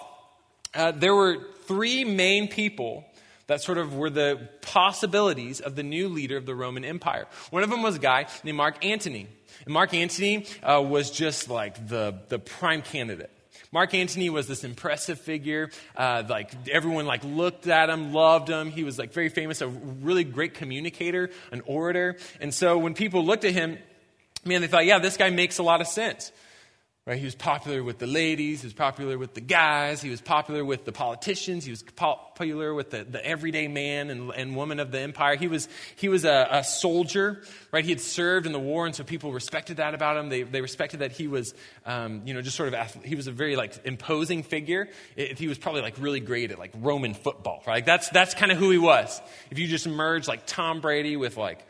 uh, 0.75 0.93
there 0.93 1.15
were 1.15 1.39
three 1.65 2.05
main 2.05 2.47
people 2.47 3.05
that 3.47 3.63
sort 3.63 3.79
of 3.79 3.95
were 3.95 4.11
the 4.11 4.49
possibilities 4.63 5.61
of 5.61 5.77
the 5.77 5.83
new 5.83 6.09
leader 6.09 6.37
of 6.37 6.47
the 6.47 6.55
Roman 6.55 6.85
Empire. 6.85 7.27
One 7.51 7.63
of 7.63 7.71
them 7.71 7.83
was 7.83 7.97
a 7.97 8.01
guy 8.01 8.27
named 8.45 8.57
Mark 8.57 8.85
Antony. 8.85 9.29
And 9.65 9.73
Mark 9.73 9.95
Antony 9.95 10.47
uh, 10.63 10.83
was 10.83 11.11
just 11.11 11.49
like 11.49 11.89
the, 11.89 12.21
the 12.29 12.39
prime 12.39 12.83
candidate. 12.83 13.31
Mark 13.73 13.95
Antony 13.95 14.31
was 14.31 14.47
this 14.47 14.65
impressive 14.65 15.21
figure. 15.21 15.71
Uh, 15.97 16.23
like 16.29 16.53
everyone 16.71 17.07
like 17.07 17.25
looked 17.25 17.67
at 17.67 17.91
him, 17.91 18.13
loved 18.13 18.49
him. 18.49 18.71
He 18.71 18.85
was 18.85 18.99
like 18.99 19.13
very 19.13 19.29
famous, 19.29 19.61
a 19.61 19.69
really 19.69 20.25
great 20.25 20.55
communicator, 20.55 21.31
an 21.53 21.63
orator. 21.67 22.17
And 22.41 22.55
so 22.55 22.79
when 22.79 22.95
people 22.95 23.25
looked 23.25 23.45
at 23.45 23.53
him, 23.53 23.79
man, 24.45 24.61
they 24.61 24.67
thought, 24.67 24.87
yeah, 24.87 24.99
this 24.99 25.17
guy 25.17 25.31
makes 25.31 25.59
a 25.59 25.63
lot 25.63 25.81
of 25.81 25.87
sense. 25.87 26.33
Right? 27.07 27.19
He 27.21 27.25
was 27.25 27.37
popular 27.37 27.85
with 27.85 28.01
the 28.01 28.09
ladies, 28.09 28.63
he 28.63 28.67
was 28.67 28.75
popular 28.75 29.17
with 29.17 29.33
the 29.33 29.41
guys, 29.41 30.03
he 30.03 30.11
was 30.11 30.21
popular 30.21 30.65
with 30.65 30.85
the 30.85 30.91
politicians, 30.91 31.65
he 31.65 31.71
was 31.71 31.85
popular 31.85 32.75
with 32.75 32.91
the, 32.91 33.05
the 33.05 33.25
everyday 33.25 33.69
man 33.69 34.11
and, 34.11 34.33
and 34.33 34.57
woman 34.57 34.81
of 34.81 34.91
the 34.91 34.99
empire. 34.99 35.37
He 35.37 35.47
was, 35.47 35.69
he 35.95 36.09
was 36.09 36.25
a, 36.25 36.49
a, 36.51 36.65
soldier, 36.65 37.43
right? 37.71 37.85
He 37.85 37.93
had 37.93 38.01
served 38.01 38.45
in 38.45 38.51
the 38.51 38.59
war, 38.59 38.87
and 38.87 38.95
so 38.95 39.05
people 39.05 39.33
respected 39.33 39.77
that 39.77 39.95
about 39.95 40.17
him. 40.17 40.31
They, 40.31 40.43
they 40.43 40.61
respected 40.61 40.99
that 40.99 41.13
he 41.13 41.29
was, 41.29 41.55
um, 41.85 42.23
you 42.25 42.35
know, 42.35 42.43
just 42.43 42.57
sort 42.57 42.75
of, 42.75 43.05
he 43.05 43.15
was 43.15 43.29
a 43.29 43.33
very 43.33 43.55
like 43.55 43.87
imposing 43.87 44.43
figure. 44.43 44.89
He 45.15 45.47
was 45.47 45.59
probably 45.59 45.83
like 45.83 45.95
really 46.01 46.19
great 46.19 46.51
at 46.51 46.59
like 46.59 46.73
Roman 46.75 47.15
football, 47.15 47.63
right? 47.69 47.87
That's, 47.87 48.09
that's 48.11 48.35
kind 48.35 48.51
of 48.51 48.59
who 48.59 48.73
he 48.73 48.79
was. 48.79 49.23
If 49.53 49.61
you 49.61 49.69
just 49.69 49.87
merge 49.87 50.27
like 50.27 50.45
Tom 50.45 50.81
Brady 50.81 51.17
with 51.17 51.37
like, 51.37 51.65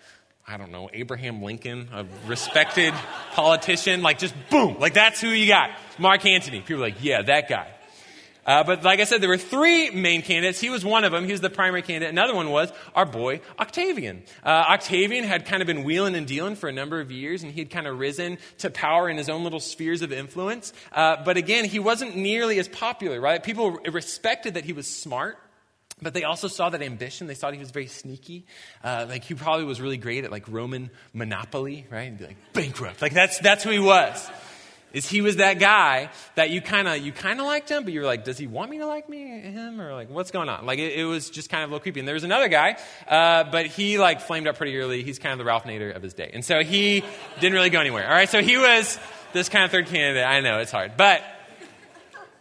I 0.49 0.59
don't 0.59 0.71
know, 0.71 0.89
Abraham 0.93 1.43
Lincoln, 1.43 1.89
a 1.93 2.07
respected 2.29 2.95
politician, 3.33 4.03
like 4.03 4.21
just 4.21 4.33
boom, 4.49 4.79
like 4.79 4.95
that's 4.95 5.21
who 5.21 5.27
you 5.27 5.49
got. 5.49 5.71
Mark 5.99 6.25
Antony. 6.25 6.61
People 6.61 6.83
like, 6.83 7.03
yeah, 7.03 7.23
that 7.23 7.49
guy. 7.49 7.67
Uh, 8.47 8.63
but 8.63 8.85
like 8.85 9.01
I 9.01 9.05
said, 9.05 9.21
there 9.21 9.29
were 9.29 9.39
three 9.39 9.91
main 9.91 10.23
candidates. 10.23 10.61
He 10.61 10.71
was 10.71 10.85
one 10.85 11.03
of 11.03 11.11
them. 11.11 11.25
He 11.25 11.33
was 11.33 11.41
the 11.41 11.51
primary 11.51 11.83
candidate. 11.83 12.11
Another 12.11 12.33
one 12.33 12.51
was 12.51 12.73
our 12.95 13.05
boy 13.05 13.41
Octavian. 13.59 14.23
Uh, 14.45 14.67
Octavian 14.69 15.25
had 15.25 15.47
kind 15.47 15.63
of 15.63 15.67
been 15.67 15.83
wheeling 15.83 16.15
and 16.15 16.29
dealing 16.29 16.55
for 16.55 16.69
a 16.69 16.73
number 16.73 17.01
of 17.01 17.11
years, 17.11 17.43
and 17.43 17.51
he 17.51 17.63
had 17.63 17.71
kind 17.71 17.89
of 17.89 17.99
risen 17.99 18.39
to 18.59 18.71
power 18.71 19.11
in 19.11 19.17
his 19.17 19.29
own 19.29 19.43
little 19.43 19.59
spheres 19.59 20.01
of 20.01 20.13
influence. 20.13 20.73
Uh, 20.93 21.17
but 21.25 21.37
again, 21.37 21.65
he 21.65 21.81
wasn't 21.81 22.17
nearly 22.17 22.61
as 22.61 22.69
popular, 22.69 23.21
right? 23.21 23.43
People 23.43 23.73
respected 23.91 24.55
that 24.55 24.65
he 24.65 24.73
was 24.73 24.87
smart. 24.87 25.39
But 26.03 26.13
they 26.13 26.25
also 26.25 26.49
saw 26.49 26.69
that 26.69 26.83
ambition. 26.83 27.27
They 27.27 27.35
thought 27.35 27.55
he 27.55 27.59
was 27.59 27.71
very 27.71 27.87
sneaky. 27.87 28.45
Uh, 28.85 29.07
like 29.09 29.25
he 29.25 29.35
probably 29.35 29.65
was 29.65 29.81
really 29.81 29.97
great 29.97 30.25
at 30.25 30.31
like 30.31 30.47
Roman 30.47 30.91
monopoly, 31.15 31.87
right? 31.91 32.03
And 32.03 32.19
be 32.19 32.27
like 32.27 32.53
bankrupt. 32.53 33.01
Like 33.01 33.15
that's 33.15 33.39
that's 33.39 33.65
who 33.65 33.71
he 33.71 33.79
was. 33.79 34.31
Is 34.93 35.09
he 35.09 35.21
was 35.21 35.37
that 35.37 35.59
guy 35.59 36.11
that 36.37 36.51
you 36.51 36.61
kind 36.61 36.87
of 36.87 36.99
you 36.99 37.13
kind 37.13 37.41
of 37.41 37.47
liked 37.47 37.71
him, 37.71 37.85
but 37.85 37.93
you 37.93 38.01
were 38.01 38.07
like, 38.07 38.25
does 38.25 38.37
he 38.39 38.47
want 38.47 38.71
me 38.71 38.79
to 38.79 38.87
like 38.87 39.09
me 39.09 39.41
him 39.41 39.81
or 39.81 39.95
like 39.95 40.11
what's 40.11 40.31
going 40.31 40.49
on? 40.49 40.67
Like 40.67 40.79
it, 40.79 40.99
it 40.99 41.05
was 41.05 41.31
just 41.31 41.51
kind 41.51 41.65
of 41.65 41.71
a 41.71 41.73
little 41.73 41.83
creepy. 41.83 42.01
And 42.01 42.07
there 42.09 42.15
was 42.15 42.25
another 42.25 42.49
guy, 42.49 42.77
uh, 43.09 43.45
but 43.45 43.67
he 43.67 43.99
like 43.99 44.21
flamed 44.21 44.47
up 44.49 44.57
pretty 44.57 44.77
early. 44.79 45.03
He's 45.03 45.19
kind 45.19 45.33
of 45.33 45.39
the 45.39 45.45
Ralph 45.45 45.65
Nader 45.65 45.95
of 45.95 46.03
his 46.03 46.15
day, 46.15 46.31
and 46.33 46.45
so 46.45 46.63
he 46.63 47.03
didn't 47.41 47.55
really 47.55 47.71
go 47.71 47.81
anywhere. 47.81 48.07
All 48.07 48.15
right, 48.15 48.29
so 48.29 48.43
he 48.43 48.59
was 48.59 48.99
this 49.33 49.49
kind 49.49 49.65
of 49.65 49.71
third 49.71 49.87
candidate. 49.87 50.27
I 50.27 50.41
know 50.41 50.61
it's 50.61 50.73
hard, 50.73 50.97
but 50.97 51.23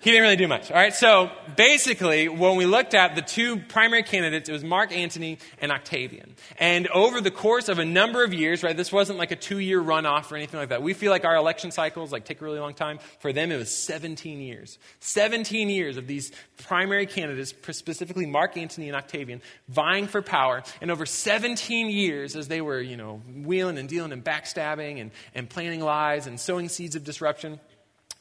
he 0.06 0.12
didn't 0.12 0.22
really 0.22 0.36
do 0.36 0.48
much. 0.48 0.70
All 0.70 0.78
right, 0.78 0.94
so 0.94 1.32
basically, 1.56 2.28
when 2.28 2.58
we 2.58 2.68
looked 2.68 2.94
at 2.94 3.16
the 3.16 3.24
two 3.24 3.58
primary 3.58 4.04
candidates, 4.04 4.48
it 4.48 4.52
was 4.52 4.64
Mark 4.64 4.92
Antony 4.92 5.40
and 5.60 5.72
Octavian. 5.72 6.36
And 6.60 6.88
over 6.90 7.22
the 7.22 7.32
course 7.32 7.70
of 7.70 7.80
a 7.80 7.86
number 7.86 8.24
of 8.24 8.32
years, 8.32 8.62
right, 8.62 8.78
this 8.78 8.92
wasn't 8.92 9.18
like 9.18 9.32
a 9.32 9.36
two 9.36 9.58
year 9.58 9.82
runoff 9.82 10.32
or 10.32 10.36
anything 10.36 10.60
like 10.60 10.70
that. 10.70 10.84
We 10.84 10.94
feel 10.94 11.10
like 11.10 11.26
our 11.26 11.36
election 11.36 11.72
cycles 11.72 12.12
like 12.12 12.24
take 12.24 12.40
a 12.40 12.44
really 12.44 12.60
long 12.60 12.76
time. 12.76 13.00
For 13.18 13.34
them, 13.34 13.52
it 13.52 13.58
was 13.58 13.76
17 13.76 14.42
years. 14.42 14.78
17 15.00 15.72
years 15.72 15.98
of 15.98 16.06
these 16.06 16.32
primary 16.58 17.08
candidates, 17.08 17.56
specifically 17.72 18.28
Mark 18.28 18.58
Antony 18.58 18.90
and 18.90 18.96
Octavian, 18.96 19.42
vying 19.70 20.06
for 20.06 20.22
power. 20.22 20.62
And 20.82 20.92
over 20.92 21.08
17 21.08 21.90
years, 21.90 22.36
as 22.36 22.48
they 22.48 22.62
were, 22.62 22.80
you 22.80 22.96
know, 22.96 23.24
wheeling 23.44 23.80
and 23.80 23.90
dealing 23.90 24.12
and 24.12 24.24
backstabbing 24.24 25.02
and, 25.02 25.10
and 25.34 25.50
planning 25.50 25.82
lies 25.82 26.28
and 26.28 26.40
sowing 26.40 26.70
seeds 26.70 26.96
of 26.96 27.04
disruption 27.04 27.60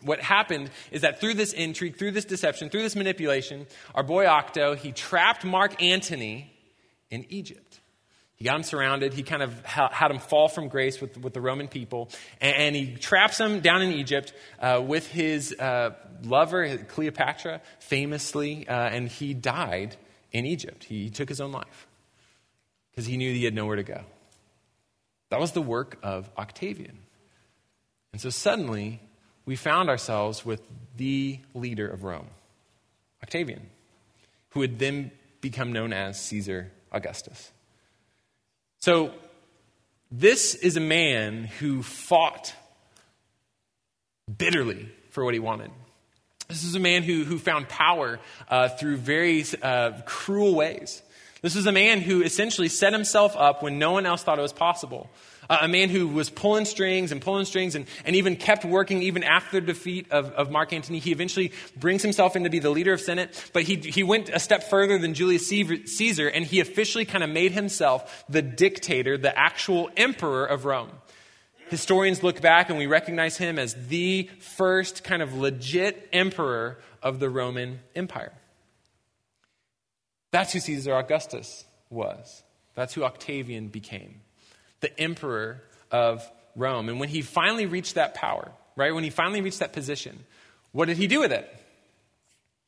what 0.03 0.21
happened 0.21 0.71
is 0.91 1.03
that 1.03 1.21
through 1.21 1.35
this 1.35 1.53
intrigue, 1.53 1.97
through 1.97 2.11
this 2.13 2.25
deception, 2.25 2.69
through 2.69 2.83
this 2.83 2.97
manipulation, 2.97 3.67
our 3.95 4.03
boy 4.03 4.27
Octo, 4.27 4.75
he 4.75 4.93
trapped 4.93 5.45
Mark 5.45 5.83
Antony 5.83 6.53
in 7.11 7.25
Egypt. 7.31 7.81
He 8.37 8.45
got 8.45 8.57
him 8.57 8.63
surrounded. 8.65 9.15
He 9.15 9.23
kind 9.23 9.43
of 9.43 9.65
had 9.65 10.11
him 10.11 10.19
fall 10.19 10.49
from 10.49 10.69
grace 10.69 11.01
with, 11.01 11.17
with 11.17 11.35
the 11.35 11.41
Roman 11.41 11.69
people. 11.69 12.11
And, 12.41 12.75
he 12.75 12.95
traps 12.95 13.39
him 13.39 13.61
down 13.61 13.81
in 13.81 13.93
Egypt 13.93 14.33
uh, 14.61 14.83
with 14.85 15.07
his 15.07 15.53
uh, 15.53 15.95
lover, 16.23 16.77
Cleopatra, 16.77 17.61
famously. 17.79 18.67
Uh, 18.69 18.73
and 18.73 19.09
he 19.09 19.35
died 19.35 19.97
in 20.33 20.47
Egypt. 20.47 20.85
He 20.85 21.11
took 21.11 21.29
his 21.29 21.41
own 21.41 21.53
life 21.53 21.87
because 22.91 23.07
he 23.07 23.17
knew 23.17 23.33
he 23.33 23.45
had 23.45 23.55
nowhere 23.55 23.77
to 23.77 23.85
go. 23.85 24.03
That 25.31 25.41
was 25.41 25.53
the 25.53 25.63
work 25.63 25.99
of 26.03 26.29
Octavian. 26.37 26.99
And 28.13 28.21
so 28.21 28.31
suddenly, 28.31 29.01
we 29.47 29.57
found 29.57 29.89
ourselves 29.89 30.45
with 30.45 30.63
the 30.97 31.39
leader 31.55 31.89
of 31.89 32.05
Rome, 32.05 32.29
Octavian, 33.23 33.69
who 34.51 34.61
would 34.61 34.79
then 34.79 35.11
become 35.41 35.73
known 35.73 35.93
as 35.93 36.21
Caesar 36.23 36.71
Augustus. 36.93 37.53
So, 38.81 39.13
this 40.11 40.55
is 40.55 40.77
a 40.77 40.81
man 40.81 41.45
who 41.45 41.83
fought 41.83 42.55
bitterly 44.39 44.89
for 45.11 45.25
what 45.25 45.35
he 45.35 45.41
wanted. 45.41 45.71
This 46.49 46.65
is 46.65 46.75
a 46.75 46.81
man 46.81 47.03
who, 47.03 47.25
who 47.25 47.39
found 47.39 47.69
power 47.69 48.21
uh, 48.49 48.69
through 48.69 48.99
very 48.99 49.45
uh, 49.63 49.93
cruel 50.05 50.55
ways. 50.55 51.03
This 51.45 51.57
is 51.57 51.67
a 51.67 51.73
man 51.73 52.01
who 52.01 52.23
essentially 52.23 52.71
set 52.71 52.95
himself 52.95 53.37
up 53.37 53.63
when 53.63 53.79
no 53.79 53.93
one 53.93 54.07
else 54.07 54.23
thought 54.23 54.39
it 54.39 54.43
was 54.43 54.55
possible. 54.55 55.11
Uh, 55.51 55.59
a 55.61 55.69
man 55.69 55.91
who 55.91 56.09
was 56.09 56.31
pulling 56.31 56.65
strings 56.65 57.13
and 57.13 57.21
pulling 57.21 57.45
strings 57.45 57.75
and, 57.75 57.85
and 58.07 58.17
even 58.17 58.37
kept 58.37 58.65
working 58.65 59.03
even 59.03 59.23
after 59.23 59.61
the 59.61 59.67
defeat 59.67 60.11
of, 60.11 60.33
of 60.33 60.51
Mark 60.51 60.73
Antony. 60.73 61.01
He 61.01 61.13
eventually 61.13 61.53
brings 61.77 62.01
himself 62.01 62.35
in 62.35 62.45
to 62.45 62.49
be 62.49 62.61
the 62.61 62.71
leader 62.71 62.95
of 62.95 63.01
Senate, 63.03 63.51
but 63.53 63.65
he, 63.65 63.77
he 63.77 64.03
went 64.03 64.31
a 64.31 64.41
step 64.41 64.63
further 64.63 64.97
than 64.97 65.13
Julius 65.13 65.47
Caesar 65.47 66.29
and 66.29 66.47
he 66.47 66.61
officially 66.61 67.05
kind 67.05 67.23
of 67.23 67.29
made 67.29 67.53
himself 67.53 68.25
the 68.27 68.41
dictator, 68.41 69.19
the 69.19 69.39
actual 69.39 69.91
emperor 69.99 70.47
of 70.47 70.65
Rome. 70.65 70.93
Historians 71.69 72.23
look 72.23 72.41
back 72.41 72.71
and 72.71 72.79
we 72.79 72.87
recognize 72.87 73.37
him 73.37 73.59
as 73.59 73.75
the 73.89 74.31
first 74.41 75.05
kind 75.05 75.21
of 75.21 75.35
legit 75.35 76.09
emperor 76.11 76.79
of 77.03 77.21
the 77.21 77.29
Roman 77.29 77.81
Empire. 77.95 78.33
That's 80.35 80.53
who 80.53 80.59
Caesar 80.59 80.97
Augustus 80.97 81.65
was. 81.91 82.43
That's 82.75 82.93
who 82.93 83.05
Octavian 83.05 83.69
became, 83.69 84.21
the 84.81 84.99
emperor 84.99 85.63
of 85.93 86.29
Rome. 86.57 86.89
And 86.89 86.99
when 86.99 87.09
he 87.09 87.23
finally 87.23 87.67
reached 87.67 87.95
that 87.95 88.15
power, 88.15 88.51
right, 88.75 88.93
when 88.93 89.05
he 89.05 89.11
finally 89.11 89.43
reached 89.43 89.61
that 89.61 89.73
position, 89.73 90.25
what 90.73 90.87
did 90.87 90.97
he 90.97 91.07
do 91.07 91.21
with 91.21 91.31
it? 91.31 91.49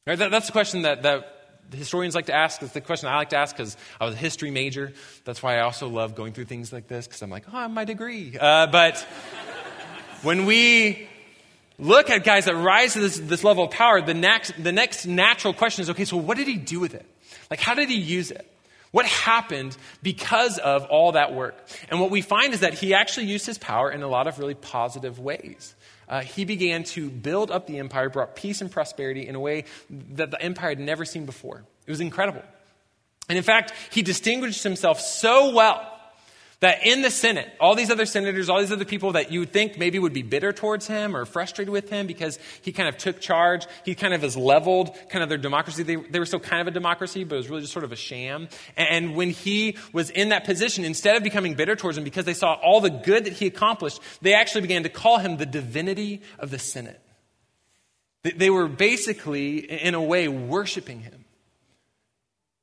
Right, 0.07 0.17
that, 0.17 0.31
that's 0.31 0.47
the 0.47 0.53
question 0.53 0.83
that, 0.83 1.03
that 1.03 1.27
historians 1.75 2.15
like 2.15 2.27
to 2.27 2.35
ask. 2.37 2.63
It's 2.63 2.73
the 2.73 2.81
question 2.81 3.09
I 3.09 3.17
like 3.17 3.31
to 3.31 3.37
ask 3.37 3.57
because 3.57 3.77
I 4.01 4.05
was 4.05 4.15
a 4.15 4.19
history 4.19 4.53
major. 4.53 4.93
That's 5.25 5.43
why 5.43 5.57
I 5.57 5.63
also 5.63 5.89
love 5.89 6.15
going 6.15 6.35
through 6.35 6.45
things 6.45 6.73
like 6.73 6.87
this 6.87 7.09
because 7.09 7.21
I'm 7.21 7.31
like, 7.31 7.47
oh, 7.53 7.57
I 7.57 7.63
have 7.63 7.73
my 7.73 7.85
degree. 7.85 8.39
Uh, 8.39 8.69
but 8.69 9.01
when 10.23 10.47
we 10.47 11.09
look 11.81 12.11
at 12.11 12.23
guys 12.23 12.45
that 12.45 12.55
rise 12.55 12.93
to 12.93 13.01
this, 13.01 13.19
this 13.19 13.43
level 13.43 13.65
of 13.65 13.73
power, 13.73 14.01
the 14.01 14.15
next, 14.15 14.55
the 14.63 14.71
next 14.71 15.05
natural 15.05 15.53
question 15.53 15.83
is 15.83 15.91
okay, 15.91 16.05
so 16.05 16.17
what 16.17 16.37
did 16.37 16.47
he 16.47 16.55
do 16.55 16.79
with 16.79 16.95
it? 16.95 17.05
Like, 17.51 17.61
how 17.61 17.75
did 17.75 17.89
he 17.89 17.97
use 17.97 18.31
it? 18.31 18.51
What 18.93 19.07
happened 19.07 19.77
because 20.03 20.59
of 20.59 20.85
all 20.87 21.13
that 21.13 21.35
work? 21.35 21.57
And 21.91 22.01
what 22.01 22.11
we 22.11 22.23
find 22.23 22.55
is 22.55 22.61
that 22.61 22.75
he 22.75 22.95
actually 22.95 23.27
used 23.27 23.45
his 23.45 23.59
power 23.59 23.91
in 23.91 24.03
a 24.03 24.09
lot 24.09 24.27
of 24.27 24.39
really 24.39 24.55
positive 24.55 25.19
ways 25.19 25.75
uh, 26.09 26.21
he 26.21 26.45
began 26.45 26.85
to 26.85 27.11
build 27.11 27.51
up 27.51 27.67
the 27.67 27.79
empire, 27.79 28.09
brought 28.09 28.37
peace 28.37 28.61
and 28.61 28.71
prosperity 28.71 29.27
in 29.27 29.35
a 29.35 29.41
way 29.41 29.65
that 29.91 30.31
the 30.31 30.41
empire 30.41 30.71
had 30.71 30.81
never 30.81 31.05
seen 31.05 31.27
before. 31.27 31.65
It 31.87 31.91
was 31.91 32.01
incredible. 32.01 32.43
And 33.29 33.37
in 33.37 33.45
fact, 33.45 33.73
he 33.91 34.03
distinguished 34.03 34.63
himself 34.63 35.01
so 35.01 35.53
well 35.53 35.93
that 36.61 36.87
in 36.87 37.03
the 37.03 37.11
Senate, 37.11 37.53
all 37.61 37.75
these 37.75 37.91
other 37.91 38.07
senators, 38.07 38.49
all 38.49 38.61
these 38.61 38.73
other 38.73 38.87
people 38.87 39.13
that 39.13 39.31
you 39.31 39.41
would 39.41 39.53
think 39.53 39.79
maybe 39.79 39.99
would 39.99 40.15
be 40.15 40.23
bitter 40.23 40.53
towards 40.55 40.87
him 40.87 41.15
or 41.15 41.27
frustrated 41.27 41.71
with 41.71 41.91
him 41.91 42.07
because 42.07 42.39
he 42.63 42.73
kind 42.73 42.89
of 42.89 42.97
took 42.97 43.21
charge, 43.21 43.67
he 43.85 43.95
kind 43.95 44.15
of 44.15 44.23
has 44.23 44.39
leveled 44.39 44.97
kind 45.11 45.23
of 45.23 45.29
their 45.29 45.39
democracy. 45.39 45.83
They, 45.83 45.97
they 45.97 46.19
were 46.19 46.25
still 46.25 46.41
kind 46.41 46.63
of 46.63 46.69
a 46.69 46.71
democracy, 46.71 47.25
but 47.25 47.35
it 47.35 47.39
was 47.39 47.51
really 47.51 47.61
just 47.61 47.75
sort 47.75 47.85
of 47.85 47.93
a 47.93 47.97
sham. 47.97 48.49
And 48.75 49.15
when 49.15 49.31
he 49.31 49.77
was 49.93 50.09
in 50.09 50.31
that 50.31 50.45
position, 50.45 50.85
instead 50.85 51.17
of 51.17 51.23
becoming 51.23 51.55
bitter 51.55 51.77
towards 51.77 51.99
him 51.99 52.05
because 52.05 52.25
they 52.25 52.35
saw 52.35 52.55
all 52.55 52.81
the 52.81 52.91
good 52.91 53.27
that 53.27 53.35
he 53.35 53.47
accomplished, 53.47 54.01
they 54.23 54.33
actually 54.33 54.63
began 54.63 54.83
to 54.85 54.89
call 54.89 55.19
him 55.19 55.37
the 55.37 55.47
divinity 55.47 56.23
of 56.39 56.51
the 56.51 56.59
Senate. 56.59 57.01
They 58.23 58.51
were 58.51 58.67
basically, 58.67 59.59
in 59.59 59.95
a 59.95 60.03
way, 60.03 60.27
worshiping 60.27 61.01
him. 61.01 61.27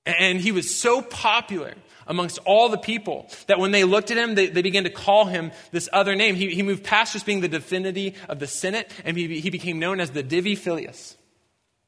And 0.06 0.42
he 0.42 0.52
was 0.52 0.76
so 0.76 1.02
popular 1.02 1.76
amongst 2.08 2.40
all 2.46 2.70
the 2.70 2.78
people 2.78 3.30
that 3.48 3.60
when 3.60 3.72
they 3.72 3.84
looked 3.84 4.12
at 4.12 4.18
him, 4.18 4.36
they, 4.36 4.48
they 4.48 4.62
began 4.62 4.84
to 4.84 4.90
call 4.90 5.26
him 5.26 5.52
this 5.72 5.90
other 5.94 6.16
name. 6.16 6.36
He, 6.36 6.50
he 6.54 6.64
moved 6.64 6.84
past 6.84 7.14
just 7.14 7.26
being 7.26 7.42
the 7.42 7.48
divinity 7.48 8.16
of 8.30 8.40
the 8.40 8.48
Senate, 8.48 8.92
and 9.06 9.18
he, 9.18 9.40
he 9.40 9.50
became 9.50 9.80
known 9.80 10.00
as 10.00 10.12
the 10.12 10.24
Divi 10.24 10.56
Filius, 10.56 11.16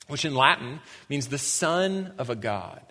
which 0.07 0.25
in 0.25 0.35
Latin 0.35 0.79
means 1.09 1.27
the 1.27 1.37
son 1.37 2.13
of 2.17 2.29
a 2.29 2.35
god. 2.35 2.81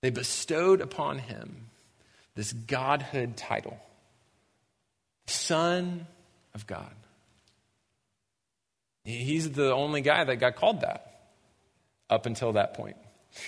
They 0.00 0.10
bestowed 0.10 0.80
upon 0.80 1.18
him 1.18 1.70
this 2.34 2.52
godhood 2.52 3.36
title, 3.36 3.78
Son 5.26 6.06
of 6.54 6.66
God. 6.66 6.92
He's 9.04 9.50
the 9.50 9.72
only 9.72 10.00
guy 10.00 10.24
that 10.24 10.36
got 10.36 10.56
called 10.56 10.80
that 10.80 11.22
up 12.08 12.26
until 12.26 12.52
that 12.54 12.74
point. 12.74 12.96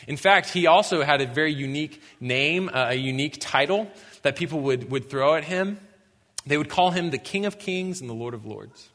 In 0.06 0.16
fact, 0.16 0.50
he 0.50 0.66
also 0.66 1.02
had 1.02 1.20
a 1.20 1.26
very 1.26 1.52
unique 1.52 2.02
name, 2.20 2.68
uh, 2.68 2.88
a 2.90 2.94
unique 2.94 3.38
title 3.40 3.90
that 4.22 4.36
people 4.36 4.60
would, 4.60 4.90
would 4.90 5.08
throw 5.08 5.34
at 5.34 5.44
him. 5.44 5.78
They 6.46 6.58
would 6.58 6.68
call 6.68 6.90
him 6.90 7.10
the 7.10 7.18
King 7.18 7.46
of 7.46 7.58
Kings 7.58 8.00
and 8.00 8.10
the 8.10 8.14
Lord 8.14 8.34
of 8.34 8.44
Lords. 8.44 8.88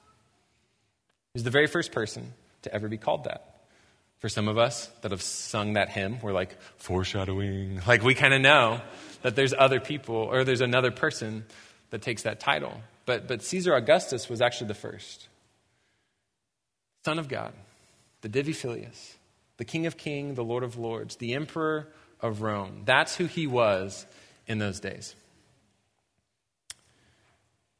He 1.33 1.37
was 1.37 1.43
the 1.43 1.49
very 1.49 1.67
first 1.67 1.91
person 1.91 2.33
to 2.63 2.73
ever 2.73 2.87
be 2.87 2.97
called 2.97 3.25
that. 3.25 3.47
For 4.19 4.29
some 4.29 4.47
of 4.47 4.57
us 4.57 4.87
that 5.01 5.11
have 5.11 5.21
sung 5.21 5.73
that 5.73 5.89
hymn, 5.89 6.19
we're 6.21 6.33
like, 6.33 6.55
foreshadowing. 6.77 7.81
Like, 7.87 8.03
we 8.03 8.13
kind 8.13 8.33
of 8.33 8.41
know 8.41 8.81
that 9.23 9.35
there's 9.35 9.53
other 9.57 9.79
people, 9.79 10.15
or 10.15 10.43
there's 10.43 10.61
another 10.61 10.91
person 10.91 11.45
that 11.89 12.01
takes 12.01 12.23
that 12.23 12.39
title. 12.39 12.81
But, 13.05 13.27
but 13.27 13.41
Caesar 13.41 13.73
Augustus 13.73 14.29
was 14.29 14.41
actually 14.41 14.67
the 14.67 14.75
first. 14.75 15.27
Son 17.03 17.17
of 17.17 17.27
God, 17.27 17.53
the 18.21 18.29
Divi 18.29 18.53
Filius 18.53 19.17
the 19.61 19.65
King 19.65 19.85
of 19.85 19.95
Kings, 19.95 20.35
the 20.35 20.43
Lord 20.43 20.63
of 20.63 20.79
Lords, 20.79 21.17
the 21.17 21.35
Emperor 21.35 21.87
of 22.19 22.41
Rome. 22.41 22.81
That's 22.83 23.15
who 23.15 23.25
he 23.25 23.45
was 23.45 24.07
in 24.47 24.57
those 24.57 24.79
days. 24.79 25.13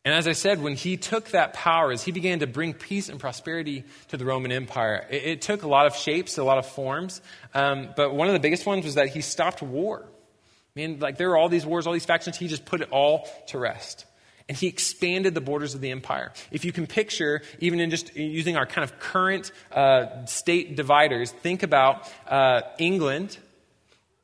And 0.06 0.14
as 0.14 0.28
I 0.28 0.34
said, 0.34 0.62
when 0.62 0.76
he 0.76 0.96
took 0.96 1.30
that 1.30 1.54
power, 1.54 1.92
as 1.92 2.04
he 2.04 2.12
began 2.12 2.38
to 2.42 2.46
bring 2.46 2.76
peace 2.76 3.10
and 3.10 3.20
prosperity 3.20 3.84
to 4.10 4.18
the 4.18 4.26
Roman 4.26 4.52
Empire, 4.52 5.08
it, 5.10 5.24
it 5.24 5.42
took 5.42 5.64
a 5.64 5.68
lot 5.68 5.88
of 5.88 5.96
shapes, 5.96 6.38
a 6.38 6.44
lot 6.44 6.60
of 6.60 6.68
forms. 6.68 7.20
Um, 7.56 7.90
but 7.96 8.14
one 8.14 8.28
of 8.28 8.34
the 8.34 8.40
biggest 8.40 8.68
ones 8.68 8.86
was 8.86 8.94
that 8.94 9.08
he 9.08 9.22
stopped 9.22 9.64
war. 9.64 10.06
I 10.06 10.80
mean, 10.80 11.00
like 11.00 11.18
there 11.18 11.30
were 11.30 11.38
all 11.38 11.50
these 11.50 11.66
wars, 11.66 11.88
all 11.88 11.94
these 11.94 12.06
factions, 12.06 12.38
he 12.38 12.48
just 12.48 12.64
put 12.64 12.82
it 12.82 12.90
all 12.92 13.28
to 13.48 13.58
rest 13.58 14.06
and 14.52 14.58
he 14.58 14.68
expanded 14.68 15.34
the 15.34 15.40
borders 15.40 15.76
of 15.76 15.80
the 15.80 15.92
empire. 15.92 16.34
If 16.52 16.66
you 16.66 16.74
can 16.74 16.86
picture, 16.86 17.42
even 17.60 17.80
in 17.80 17.90
just 17.90 18.14
using 18.18 18.58
our 18.58 18.66
kind 18.66 18.84
of 18.84 19.00
current 19.00 19.50
uh, 19.72 20.26
state 20.26 20.76
dividers, 20.76 21.32
think 21.32 21.64
about 21.64 22.12
uh, 22.28 22.64
England 22.78 23.38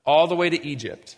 all 0.06 0.28
the 0.28 0.36
way 0.36 0.50
to 0.50 0.68
Egypt. 0.68 1.16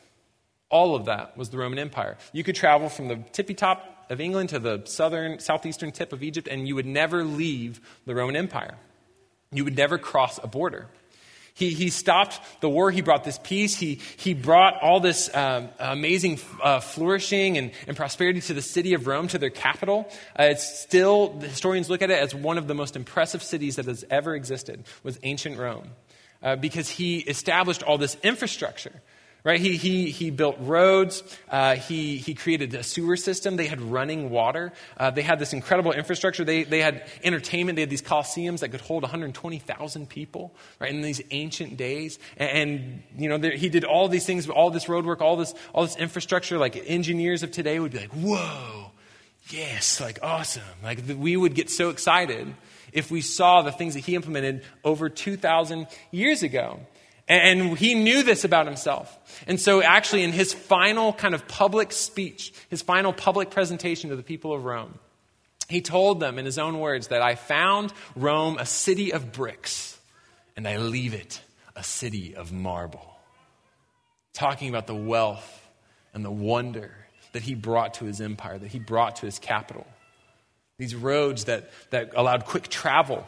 All 0.70 0.94
of 0.94 1.06
that 1.06 1.36
was 1.36 1.50
the 1.50 1.58
Roman 1.58 1.80
Empire. 1.80 2.18
You 2.34 2.44
could 2.44 2.54
travel 2.54 2.88
from 2.88 3.08
the 3.08 3.16
tippy 3.32 3.56
top 3.56 4.06
of 4.12 4.22
England 4.22 4.50
to 4.50 4.60
the 4.60 4.84
southern, 4.86 5.40
southeastern 5.40 5.92
tip 5.92 6.14
of 6.14 6.22
Egypt, 6.22 6.48
and 6.48 6.68
you 6.68 6.76
would 6.76 6.86
never 6.86 7.24
leave 7.24 7.82
the 8.06 8.14
Roman 8.14 8.36
Empire. 8.36 8.76
You 9.52 9.64
would 9.64 9.76
never 9.76 9.98
cross 9.98 10.40
a 10.44 10.48
border. 10.48 10.86
He, 11.60 11.72
he 11.72 11.90
stopped 11.90 12.40
the 12.62 12.70
war. 12.70 12.90
He 12.90 13.02
brought 13.02 13.26
this 13.26 13.38
peace. 13.38 13.76
He, 13.76 14.00
he 14.16 14.34
brought 14.34 14.82
all 14.82 15.02
this 15.02 15.30
um, 15.36 15.68
amazing 15.78 16.40
uh, 16.64 16.80
flourishing 16.80 17.58
and, 17.58 17.72
and, 17.86 17.98
prosperity 17.98 18.40
to 18.40 18.54
the 18.54 18.62
city 18.62 18.94
of 18.94 19.08
Rome, 19.08 19.28
to 19.28 19.38
their 19.38 19.50
capital. 19.50 20.10
Uh, 20.40 20.44
it's 20.44 20.80
still, 20.80 21.34
the 21.34 21.50
historians 21.50 21.90
look 21.90 22.02
at 22.02 22.10
it 22.10 22.18
as 22.18 22.34
one 22.34 22.58
of 22.58 22.68
the 22.68 22.74
most 22.74 22.96
impressive 22.96 23.44
cities 23.44 23.76
that 23.76 23.86
has 23.86 24.06
ever 24.10 24.36
existed, 24.36 24.86
was 25.04 25.20
ancient 25.24 25.58
Rome. 25.60 25.90
Uh, 26.42 26.56
because 26.56 26.88
he 26.88 27.18
established 27.18 27.84
all 27.84 27.98
this 27.98 28.16
infrastructure 28.24 29.02
right? 29.44 29.60
He, 29.60 29.78
he, 29.78 30.12
he 30.12 30.32
built 30.32 30.58
roads. 30.60 31.24
Uh, 31.50 31.76
he, 31.76 32.18
he 32.18 32.34
created 32.34 32.74
a 32.74 32.84
sewer 32.84 33.16
system. 33.16 33.56
They 33.56 33.68
had 33.68 33.82
running 33.82 34.30
water. 34.30 34.74
Uh, 34.98 35.12
they 35.12 35.22
had 35.22 35.40
this 35.40 35.54
incredible 35.54 35.92
infrastructure. 35.92 36.44
They, 36.44 36.64
they 36.64 36.82
had 36.82 37.08
entertainment. 37.24 37.76
They 37.76 37.82
had 37.82 37.90
these 37.90 38.02
coliseums 38.02 38.60
that 38.60 38.70
could 38.70 38.82
hold 38.82 39.04
120,000 39.04 40.10
people, 40.10 40.54
right, 40.80 40.92
in 40.92 41.02
these 41.02 41.22
ancient 41.32 41.78
days. 41.78 42.20
And, 42.38 42.50
and 42.50 43.04
you 43.18 43.30
know, 43.30 43.38
there, 43.38 43.56
he 43.56 43.70
did 43.70 43.86
all 43.86 44.10
these 44.10 44.26
things, 44.26 44.50
all 44.50 44.72
this 44.72 44.90
road 44.90 45.06
work, 45.06 45.22
all 45.22 45.38
this, 45.38 45.54
all 45.74 45.84
this 45.84 45.96
infrastructure. 45.96 46.58
Like 46.58 46.76
engineers 46.90 47.44
of 47.44 47.52
today 47.52 47.80
would 47.80 47.92
be 47.92 48.00
like, 48.00 48.12
whoa, 48.12 48.92
yes, 49.50 50.02
like 50.02 50.20
awesome. 50.22 50.64
Like 50.84 51.04
we 51.18 51.38
would 51.38 51.56
get 51.56 51.70
so 51.70 51.90
excited 51.90 52.54
if 52.92 53.12
we 53.12 53.22
saw 53.22 53.62
the 53.62 53.72
things 53.72 53.94
that 53.94 54.02
he 54.02 54.16
implemented 54.16 54.64
over 54.84 55.10
2,000 55.10 55.88
years 56.12 56.44
ago. 56.44 56.80
And 57.30 57.78
he 57.78 57.94
knew 57.94 58.24
this 58.24 58.44
about 58.44 58.66
himself. 58.66 59.16
And 59.46 59.60
so, 59.60 59.84
actually, 59.84 60.24
in 60.24 60.32
his 60.32 60.52
final 60.52 61.14
kind 61.14 61.36
of 61.36 61.48
public 61.48 61.92
speech, 61.92 62.52
his 62.70 62.82
final 62.82 63.14
public 63.14 63.52
presentation 63.52 64.10
to 64.10 64.16
the 64.16 64.24
people 64.24 64.52
of 64.52 64.66
Rome, 64.66 64.98
he 65.70 65.82
told 65.82 66.20
them 66.20 66.40
in 66.40 66.46
his 66.46 66.58
own 66.58 66.80
words 66.80 67.10
that 67.10 67.22
I 67.22 67.36
found 67.36 67.94
Rome 68.16 68.58
a 68.58 68.66
city 68.66 69.14
of 69.14 69.32
bricks, 69.32 70.00
and 70.58 70.68
I 70.68 70.78
leave 70.78 71.14
it 71.14 71.40
a 71.76 71.84
city 71.84 72.36
of 72.36 72.52
marble. 72.52 73.06
Talking 74.34 74.70
about 74.70 74.88
the 74.88 74.96
wealth 74.96 75.68
and 76.16 76.26
the 76.26 76.32
wonder 76.32 76.92
that 77.34 77.44
he 77.44 77.54
brought 77.54 77.96
to 77.96 78.06
his 78.06 78.20
empire, 78.20 78.58
that 78.58 78.72
he 78.72 78.80
brought 78.80 79.18
to 79.18 79.28
his 79.28 79.38
capital. 79.38 79.86
These 80.80 80.96
roads 80.96 81.46
that, 81.46 81.70
that 81.92 82.14
allowed 82.16 82.46
quick 82.46 82.70
travel 82.70 83.28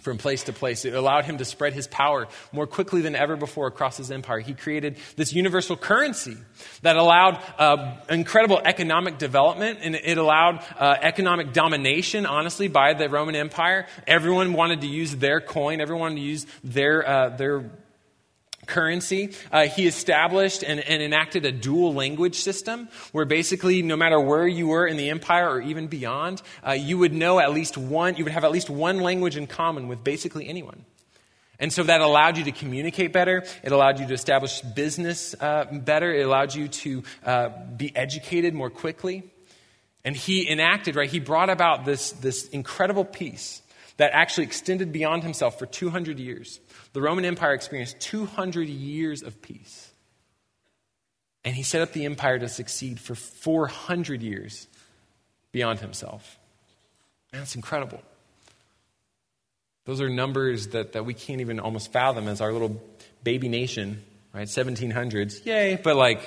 from 0.00 0.18
place 0.18 0.44
to 0.44 0.52
place. 0.52 0.84
It 0.84 0.94
allowed 0.94 1.24
him 1.24 1.38
to 1.38 1.44
spread 1.44 1.72
his 1.74 1.86
power 1.86 2.28
more 2.52 2.66
quickly 2.66 3.02
than 3.02 3.14
ever 3.14 3.36
before 3.36 3.66
across 3.66 3.96
his 3.96 4.10
empire. 4.10 4.40
He 4.40 4.54
created 4.54 4.96
this 5.16 5.32
universal 5.32 5.76
currency 5.76 6.36
that 6.82 6.96
allowed 6.96 7.42
uh, 7.58 7.96
incredible 8.10 8.60
economic 8.64 9.18
development 9.18 9.78
and 9.82 9.94
it 9.94 10.18
allowed 10.18 10.64
uh, 10.78 10.96
economic 11.00 11.52
domination, 11.52 12.26
honestly, 12.26 12.68
by 12.68 12.94
the 12.94 13.08
Roman 13.08 13.36
Empire. 13.36 13.86
Everyone 14.06 14.52
wanted 14.52 14.80
to 14.80 14.88
use 14.88 15.14
their 15.16 15.40
coin, 15.40 15.80
everyone 15.80 16.02
wanted 16.02 16.16
to 16.16 16.26
use 16.26 16.46
their, 16.64 17.08
uh, 17.08 17.36
their 17.36 17.70
currency. 18.66 19.32
Uh, 19.50 19.66
he 19.66 19.86
established 19.86 20.62
and, 20.62 20.80
and, 20.80 21.02
enacted 21.02 21.44
a 21.44 21.52
dual 21.52 21.94
language 21.94 22.36
system 22.36 22.88
where 23.10 23.24
basically, 23.24 23.82
no 23.82 23.96
matter 23.96 24.20
where 24.20 24.46
you 24.46 24.68
were 24.68 24.86
in 24.86 24.96
the 24.96 25.10
empire 25.10 25.50
or 25.50 25.60
even 25.60 25.88
beyond, 25.88 26.42
uh, 26.66 26.72
you 26.72 26.98
would 26.98 27.12
know 27.12 27.40
at 27.40 27.52
least 27.52 27.76
one, 27.76 28.16
you 28.16 28.24
would 28.24 28.32
have 28.32 28.44
at 28.44 28.52
least 28.52 28.70
one 28.70 29.00
language 29.00 29.36
in 29.36 29.46
common 29.46 29.88
with 29.88 30.04
basically 30.04 30.48
anyone. 30.48 30.84
And 31.58 31.72
so 31.72 31.84
that 31.84 32.00
allowed 32.00 32.38
you 32.38 32.44
to 32.44 32.52
communicate 32.52 33.12
better. 33.12 33.44
It 33.62 33.70
allowed 33.70 34.00
you 34.00 34.06
to 34.08 34.14
establish 34.14 34.60
business 34.62 35.34
uh, 35.40 35.66
better. 35.70 36.12
It 36.12 36.26
allowed 36.26 36.54
you 36.54 36.68
to 36.68 37.02
uh, 37.24 37.48
be 37.76 37.94
educated 37.94 38.52
more 38.52 38.70
quickly. 38.70 39.22
And 40.04 40.16
he 40.16 40.50
enacted, 40.50 40.96
right? 40.96 41.08
He 41.08 41.20
brought 41.20 41.50
about 41.50 41.84
this, 41.84 42.10
this 42.12 42.48
incredible 42.48 43.04
peace 43.04 43.61
that 43.96 44.12
actually 44.12 44.44
extended 44.44 44.92
beyond 44.92 45.22
himself 45.22 45.58
for 45.58 45.66
200 45.66 46.18
years. 46.18 46.60
The 46.92 47.02
Roman 47.02 47.24
Empire 47.24 47.54
experienced 47.54 48.00
200 48.00 48.68
years 48.68 49.22
of 49.22 49.40
peace. 49.42 49.90
And 51.44 51.54
he 51.54 51.62
set 51.62 51.82
up 51.82 51.92
the 51.92 52.04
empire 52.04 52.38
to 52.38 52.48
succeed 52.48 53.00
for 53.00 53.14
400 53.14 54.22
years 54.22 54.68
beyond 55.50 55.80
himself. 55.80 56.38
That's 57.32 57.56
incredible. 57.56 58.00
Those 59.84 60.00
are 60.00 60.08
numbers 60.08 60.68
that, 60.68 60.92
that 60.92 61.04
we 61.04 61.14
can't 61.14 61.40
even 61.40 61.58
almost 61.58 61.92
fathom 61.92 62.28
as 62.28 62.40
our 62.40 62.52
little 62.52 62.80
baby 63.24 63.48
nation, 63.48 64.02
right? 64.32 64.46
1700s, 64.46 65.44
yay, 65.44 65.78
but 65.82 65.96
like 65.96 66.20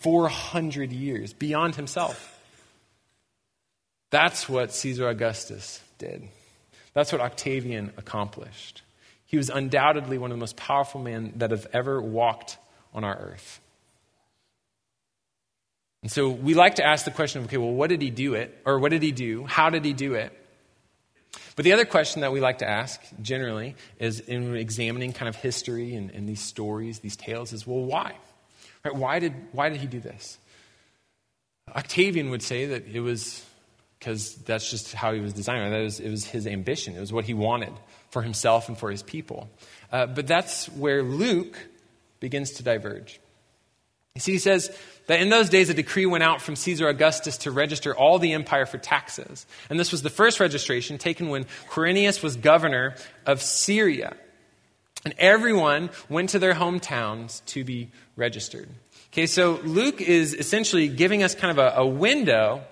400 0.00 0.90
years 0.92 1.32
beyond 1.32 1.76
himself. 1.76 2.32
That's 4.10 4.48
what 4.48 4.72
Caesar 4.72 5.08
Augustus 5.08 5.80
did. 5.98 6.28
That's 6.96 7.12
what 7.12 7.20
Octavian 7.20 7.92
accomplished. 7.98 8.80
He 9.26 9.36
was 9.36 9.50
undoubtedly 9.50 10.16
one 10.16 10.30
of 10.30 10.38
the 10.38 10.40
most 10.40 10.56
powerful 10.56 10.98
men 10.98 11.34
that 11.36 11.50
have 11.50 11.66
ever 11.74 12.00
walked 12.00 12.56
on 12.94 13.04
our 13.04 13.14
earth. 13.14 13.60
And 16.00 16.10
so 16.10 16.30
we 16.30 16.54
like 16.54 16.76
to 16.76 16.86
ask 16.86 17.04
the 17.04 17.10
question 17.10 17.42
of, 17.42 17.48
okay, 17.48 17.58
well, 17.58 17.70
what 17.70 17.90
did 17.90 18.00
he 18.00 18.08
do 18.08 18.32
it? 18.32 18.56
Or 18.64 18.78
what 18.78 18.92
did 18.92 19.02
he 19.02 19.12
do? 19.12 19.44
How 19.44 19.68
did 19.68 19.84
he 19.84 19.92
do 19.92 20.14
it? 20.14 20.32
But 21.54 21.66
the 21.66 21.74
other 21.74 21.84
question 21.84 22.22
that 22.22 22.32
we 22.32 22.40
like 22.40 22.60
to 22.60 22.66
ask 22.66 22.98
generally 23.20 23.76
is 23.98 24.20
in 24.20 24.56
examining 24.56 25.12
kind 25.12 25.28
of 25.28 25.36
history 25.36 25.96
and, 25.96 26.10
and 26.12 26.26
these 26.26 26.40
stories, 26.40 27.00
these 27.00 27.16
tales, 27.16 27.52
is 27.52 27.66
well, 27.66 27.84
why? 27.84 28.14
Right? 28.82 28.96
Why, 28.96 29.18
did, 29.18 29.34
why 29.52 29.68
did 29.68 29.82
he 29.82 29.86
do 29.86 30.00
this? 30.00 30.38
Octavian 31.76 32.30
would 32.30 32.42
say 32.42 32.64
that 32.64 32.86
it 32.86 33.00
was 33.00 33.44
because 33.98 34.34
that's 34.36 34.70
just 34.70 34.92
how 34.92 35.12
he 35.12 35.20
was 35.20 35.32
designed. 35.32 35.72
That 35.72 35.82
was, 35.82 36.00
it 36.00 36.10
was 36.10 36.24
his 36.24 36.46
ambition, 36.46 36.96
it 36.96 37.00
was 37.00 37.12
what 37.12 37.24
he 37.24 37.34
wanted 37.34 37.72
for 38.10 38.22
himself 38.22 38.68
and 38.68 38.78
for 38.78 38.90
his 38.90 39.02
people. 39.02 39.50
Uh, 39.92 40.06
but 40.06 40.26
that's 40.26 40.66
where 40.70 41.02
Luke 41.02 41.58
begins 42.20 42.52
to 42.52 42.62
diverge. 42.62 43.20
You 44.14 44.20
see, 44.20 44.32
he 44.32 44.38
says 44.38 44.74
that 45.08 45.20
in 45.20 45.28
those 45.28 45.50
days 45.50 45.68
a 45.68 45.74
decree 45.74 46.06
went 46.06 46.24
out 46.24 46.40
from 46.40 46.56
Caesar 46.56 46.88
Augustus 46.88 47.36
to 47.38 47.50
register 47.50 47.94
all 47.94 48.18
the 48.18 48.32
empire 48.32 48.64
for 48.64 48.78
taxes. 48.78 49.46
And 49.68 49.78
this 49.78 49.92
was 49.92 50.02
the 50.02 50.10
first 50.10 50.40
registration 50.40 50.96
taken 50.96 51.28
when 51.28 51.44
Quirinius 51.68 52.22
was 52.22 52.36
governor 52.36 52.96
of 53.26 53.42
Syria. 53.42 54.16
And 55.04 55.14
everyone 55.18 55.90
went 56.08 56.30
to 56.30 56.38
their 56.38 56.54
hometowns 56.54 57.44
to 57.46 57.62
be 57.62 57.90
registered. 58.16 58.68
Okay, 59.12 59.26
so 59.26 59.60
Luke 59.64 60.00
is 60.00 60.34
essentially 60.34 60.88
giving 60.88 61.22
us 61.22 61.34
kind 61.34 61.56
of 61.56 61.58
a, 61.58 61.80
a 61.80 61.86
window 61.86 62.64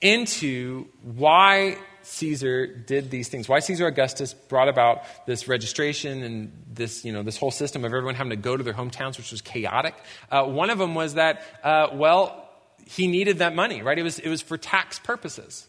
into 0.00 0.86
why 1.02 1.76
Caesar 2.02 2.66
did 2.66 3.10
these 3.10 3.28
things, 3.28 3.48
why 3.48 3.60
Caesar 3.60 3.86
Augustus 3.86 4.34
brought 4.34 4.68
about 4.68 5.02
this 5.26 5.48
registration 5.48 6.22
and 6.22 6.52
this, 6.72 7.04
you 7.04 7.12
know, 7.12 7.22
this 7.22 7.36
whole 7.36 7.50
system 7.50 7.84
of 7.84 7.92
everyone 7.92 8.14
having 8.14 8.30
to 8.30 8.36
go 8.36 8.56
to 8.56 8.62
their 8.62 8.72
hometowns, 8.72 9.18
which 9.18 9.30
was 9.30 9.42
chaotic. 9.42 9.94
Uh, 10.30 10.44
one 10.44 10.70
of 10.70 10.78
them 10.78 10.94
was 10.94 11.14
that, 11.14 11.42
uh, 11.62 11.88
well, 11.92 12.48
he 12.86 13.06
needed 13.06 13.38
that 13.38 13.54
money, 13.54 13.82
right? 13.82 13.98
It 13.98 14.02
was, 14.02 14.18
it 14.18 14.28
was 14.28 14.42
for 14.42 14.56
tax 14.56 14.98
purposes. 14.98 15.66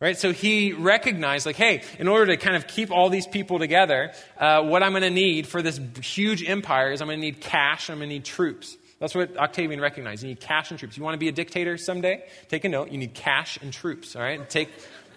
Right? 0.00 0.16
So 0.16 0.32
he 0.32 0.72
recognized, 0.72 1.44
like, 1.44 1.56
hey, 1.56 1.82
in 1.98 2.06
order 2.06 2.26
to 2.26 2.36
kind 2.36 2.54
of 2.54 2.68
keep 2.68 2.92
all 2.92 3.10
these 3.10 3.26
people 3.26 3.58
together, 3.58 4.12
uh, 4.38 4.62
what 4.62 4.84
I'm 4.84 4.92
going 4.92 5.02
to 5.02 5.10
need 5.10 5.48
for 5.48 5.60
this 5.60 5.80
huge 6.00 6.48
empire 6.48 6.92
is 6.92 7.00
I'm 7.00 7.08
going 7.08 7.18
to 7.18 7.20
need 7.20 7.40
cash, 7.40 7.90
I'm 7.90 7.98
going 7.98 8.08
to 8.08 8.14
need 8.14 8.24
troops. 8.24 8.76
That's 8.98 9.14
what 9.14 9.36
Octavian 9.36 9.80
recognized. 9.80 10.22
You 10.22 10.30
need 10.30 10.40
cash 10.40 10.70
and 10.70 10.78
troops. 10.78 10.96
You 10.96 11.04
want 11.04 11.14
to 11.14 11.18
be 11.18 11.28
a 11.28 11.32
dictator 11.32 11.76
someday? 11.76 12.24
Take 12.48 12.64
a 12.64 12.68
note. 12.68 12.90
You 12.90 12.98
need 12.98 13.14
cash 13.14 13.58
and 13.62 13.72
troops, 13.72 14.16
all 14.16 14.22
right? 14.22 14.48
Take, 14.50 14.70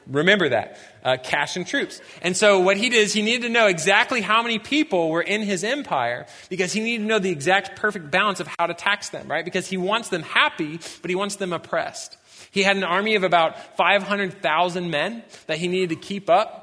remember 0.05 0.49
that. 0.49 0.77
Uh, 1.03 1.17
cash 1.21 1.55
and 1.55 1.65
troops. 1.65 1.99
And 2.21 2.37
so 2.37 2.59
what 2.59 2.77
he 2.77 2.89
did 2.89 2.99
is 2.99 3.13
he 3.13 3.23
needed 3.23 3.47
to 3.47 3.49
know 3.49 3.65
exactly 3.65 4.21
how 4.21 4.43
many 4.43 4.59
people 4.59 5.09
were 5.09 5.21
in 5.21 5.41
his 5.41 5.63
empire 5.63 6.27
because 6.49 6.73
he 6.73 6.79
needed 6.79 7.03
to 7.03 7.07
know 7.07 7.19
the 7.19 7.31
exact 7.31 7.79
perfect 7.79 8.11
balance 8.11 8.39
of 8.39 8.47
how 8.59 8.67
to 8.67 8.75
tax 8.75 9.09
them, 9.09 9.27
right? 9.27 9.43
Because 9.43 9.67
he 9.67 9.77
wants 9.77 10.09
them 10.09 10.21
happy, 10.21 10.79
but 11.01 11.09
he 11.09 11.15
wants 11.15 11.37
them 11.37 11.51
oppressed. 11.51 12.17
He 12.51 12.63
had 12.63 12.77
an 12.77 12.83
army 12.83 13.15
of 13.15 13.23
about 13.23 13.77
500,000 13.77 14.91
men 14.91 15.23
that 15.47 15.57
he 15.57 15.67
needed 15.67 15.89
to 15.89 15.95
keep 15.95 16.29
up. 16.29 16.60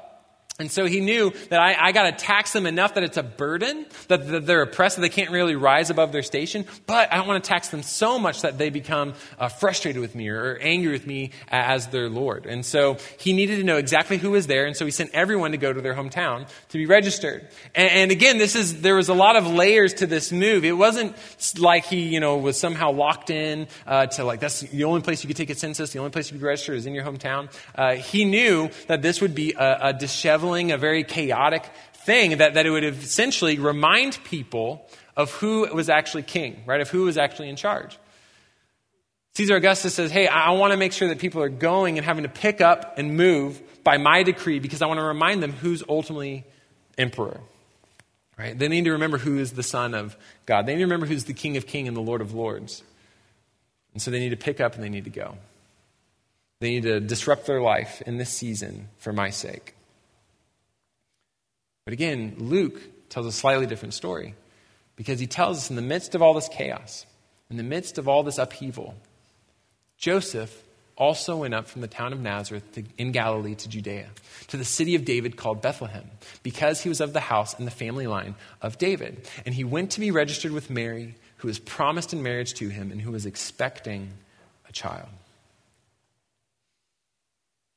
And 0.59 0.69
so 0.69 0.85
he 0.85 0.99
knew 0.99 1.31
that 1.49 1.61
I, 1.61 1.87
I 1.87 1.91
got 1.93 2.03
to 2.03 2.11
tax 2.11 2.51
them 2.51 2.65
enough 2.65 2.95
that 2.95 3.03
it's 3.03 3.15
a 3.15 3.23
burden, 3.23 3.85
that, 4.09 4.27
that, 4.27 4.45
they're 4.45 4.61
oppressed, 4.61 4.97
that 4.97 5.01
they 5.01 5.09
can't 5.09 5.31
really 5.31 5.55
rise 5.55 5.89
above 5.89 6.11
their 6.11 6.21
station. 6.21 6.65
But 6.85 7.11
I 7.13 7.15
don't 7.15 7.27
want 7.27 7.41
to 7.41 7.47
tax 7.47 7.69
them 7.69 7.81
so 7.81 8.19
much 8.19 8.41
that 8.41 8.57
they 8.57 8.69
become 8.69 9.13
uh, 9.39 9.47
frustrated 9.47 10.01
with 10.01 10.15
me 10.15 10.27
or, 10.27 10.55
or, 10.55 10.59
angry 10.59 10.91
with 10.91 11.07
me 11.07 11.31
as 11.47 11.87
their 11.87 12.09
Lord. 12.09 12.45
And 12.45 12.65
so 12.65 12.97
he 13.17 13.31
needed 13.31 13.55
to 13.57 13.63
know 13.63 13.77
exactly 13.77 14.17
who 14.17 14.31
was 14.31 14.47
there. 14.47 14.65
And 14.65 14.75
so 14.75 14.83
he 14.83 14.91
sent 14.91 15.11
everyone 15.13 15.51
to 15.51 15.57
go 15.57 15.71
to 15.71 15.79
their 15.79 15.93
hometown 15.93 16.49
to 16.69 16.77
be 16.77 16.85
registered. 16.85 17.47
And, 17.73 17.89
and 17.89 18.11
again, 18.11 18.37
this 18.37 18.57
is, 18.57 18.81
there 18.81 18.95
was 18.95 19.07
a 19.07 19.13
lot 19.13 19.37
of 19.37 19.47
layers 19.47 19.93
to 19.95 20.07
this 20.07 20.33
move. 20.33 20.65
It 20.65 20.73
wasn't 20.73 21.15
like 21.57 21.85
he, 21.85 22.09
you 22.09 22.19
know, 22.19 22.37
was 22.37 22.59
somehow 22.59 22.91
locked 22.91 23.29
in 23.29 23.67
uh, 23.87 24.07
to 24.07 24.25
like, 24.25 24.41
that's 24.41 24.59
the 24.59 24.83
only 24.83 25.01
place 25.01 25.23
you 25.23 25.29
could 25.29 25.37
take 25.37 25.49
a 25.49 25.55
census, 25.55 25.93
the 25.93 25.99
only 25.99 26.11
place 26.11 26.29
you 26.29 26.37
could 26.37 26.45
register 26.45 26.73
is 26.73 26.85
in 26.85 26.93
your 26.93 27.05
hometown. 27.05 27.49
Uh, 27.75 27.93
he 27.93 28.25
knew 28.25 28.69
that 28.87 29.01
this 29.01 29.21
would 29.21 29.33
be 29.33 29.53
a, 29.53 29.77
a 29.83 29.93
disheveled 29.93 30.48
a 30.71 30.77
very 30.77 31.03
chaotic 31.03 31.65
thing, 31.93 32.37
that, 32.37 32.55
that 32.55 32.65
it 32.65 32.69
would 32.69 32.83
essentially 32.83 33.59
remind 33.59 34.23
people 34.23 34.89
of 35.15 35.31
who 35.31 35.67
was 35.73 35.89
actually 35.89 36.23
king, 36.23 36.63
right? 36.65 36.81
Of 36.81 36.89
who 36.89 37.03
was 37.03 37.17
actually 37.17 37.49
in 37.49 37.55
charge. 37.55 37.97
Caesar 39.35 39.55
Augustus 39.55 39.93
says, 39.93 40.11
Hey, 40.11 40.27
I 40.27 40.51
want 40.51 40.71
to 40.71 40.77
make 40.77 40.91
sure 40.91 41.09
that 41.09 41.19
people 41.19 41.41
are 41.41 41.49
going 41.49 41.97
and 41.97 42.05
having 42.05 42.23
to 42.23 42.29
pick 42.29 42.61
up 42.61 42.97
and 42.97 43.15
move 43.15 43.61
by 43.83 43.97
my 43.97 44.23
decree 44.23 44.59
because 44.59 44.81
I 44.81 44.87
want 44.87 44.99
to 44.99 45.05
remind 45.05 45.41
them 45.41 45.51
who's 45.51 45.83
ultimately 45.87 46.45
emperor. 46.97 47.39
Right? 48.37 48.57
They 48.57 48.69
need 48.69 48.85
to 48.85 48.93
remember 48.93 49.17
who 49.17 49.37
is 49.37 49.53
the 49.53 49.63
Son 49.63 49.93
of 49.93 50.17
God. 50.45 50.65
They 50.65 50.73
need 50.73 50.79
to 50.79 50.85
remember 50.85 51.05
who's 51.05 51.25
the 51.25 51.33
King 51.33 51.57
of 51.57 51.67
Kings 51.67 51.87
and 51.87 51.97
the 51.97 52.01
Lord 52.01 52.21
of 52.21 52.33
Lords. 52.33 52.83
And 53.93 54.01
so 54.01 54.11
they 54.11 54.19
need 54.19 54.29
to 54.29 54.37
pick 54.37 54.59
up 54.61 54.75
and 54.75 54.83
they 54.83 54.89
need 54.89 55.03
to 55.05 55.09
go. 55.09 55.37
They 56.59 56.69
need 56.69 56.83
to 56.83 56.99
disrupt 56.99 57.45
their 57.45 57.61
life 57.61 58.01
in 58.05 58.17
this 58.17 58.29
season 58.29 58.89
for 58.97 59.13
my 59.13 59.29
sake. 59.29 59.75
But 61.89 61.93
again, 61.93 62.35
Luke 62.37 62.79
tells 63.09 63.25
a 63.25 63.31
slightly 63.31 63.65
different 63.65 63.95
story 63.95 64.35
because 64.95 65.19
he 65.19 65.25
tells 65.25 65.57
us 65.57 65.69
in 65.71 65.75
the 65.75 65.81
midst 65.81 66.13
of 66.13 66.21
all 66.21 66.35
this 66.35 66.47
chaos, 66.47 67.07
in 67.49 67.57
the 67.57 67.63
midst 67.63 67.97
of 67.97 68.07
all 68.07 68.21
this 68.21 68.37
upheaval, 68.37 68.93
Joseph 69.97 70.63
also 70.95 71.37
went 71.37 71.55
up 71.55 71.67
from 71.67 71.81
the 71.81 71.87
town 71.87 72.13
of 72.13 72.19
Nazareth 72.19 72.71
to, 72.73 72.83
in 72.99 73.11
Galilee 73.11 73.55
to 73.55 73.67
Judea, 73.67 74.05
to 74.49 74.57
the 74.57 74.63
city 74.63 74.93
of 74.93 75.03
David 75.03 75.35
called 75.35 75.63
Bethlehem, 75.63 76.07
because 76.43 76.79
he 76.79 76.89
was 76.89 77.01
of 77.01 77.13
the 77.13 77.21
house 77.21 77.55
and 77.55 77.65
the 77.65 77.71
family 77.71 78.05
line 78.05 78.35
of 78.61 78.77
David. 78.77 79.27
And 79.43 79.55
he 79.55 79.63
went 79.63 79.89
to 79.93 79.99
be 79.99 80.11
registered 80.11 80.51
with 80.51 80.69
Mary, 80.69 81.15
who 81.37 81.47
was 81.47 81.57
promised 81.57 82.13
in 82.13 82.21
marriage 82.21 82.53
to 82.53 82.69
him 82.69 82.91
and 82.91 83.01
who 83.01 83.13
was 83.13 83.25
expecting 83.25 84.11
a 84.67 84.71
child. 84.71 85.09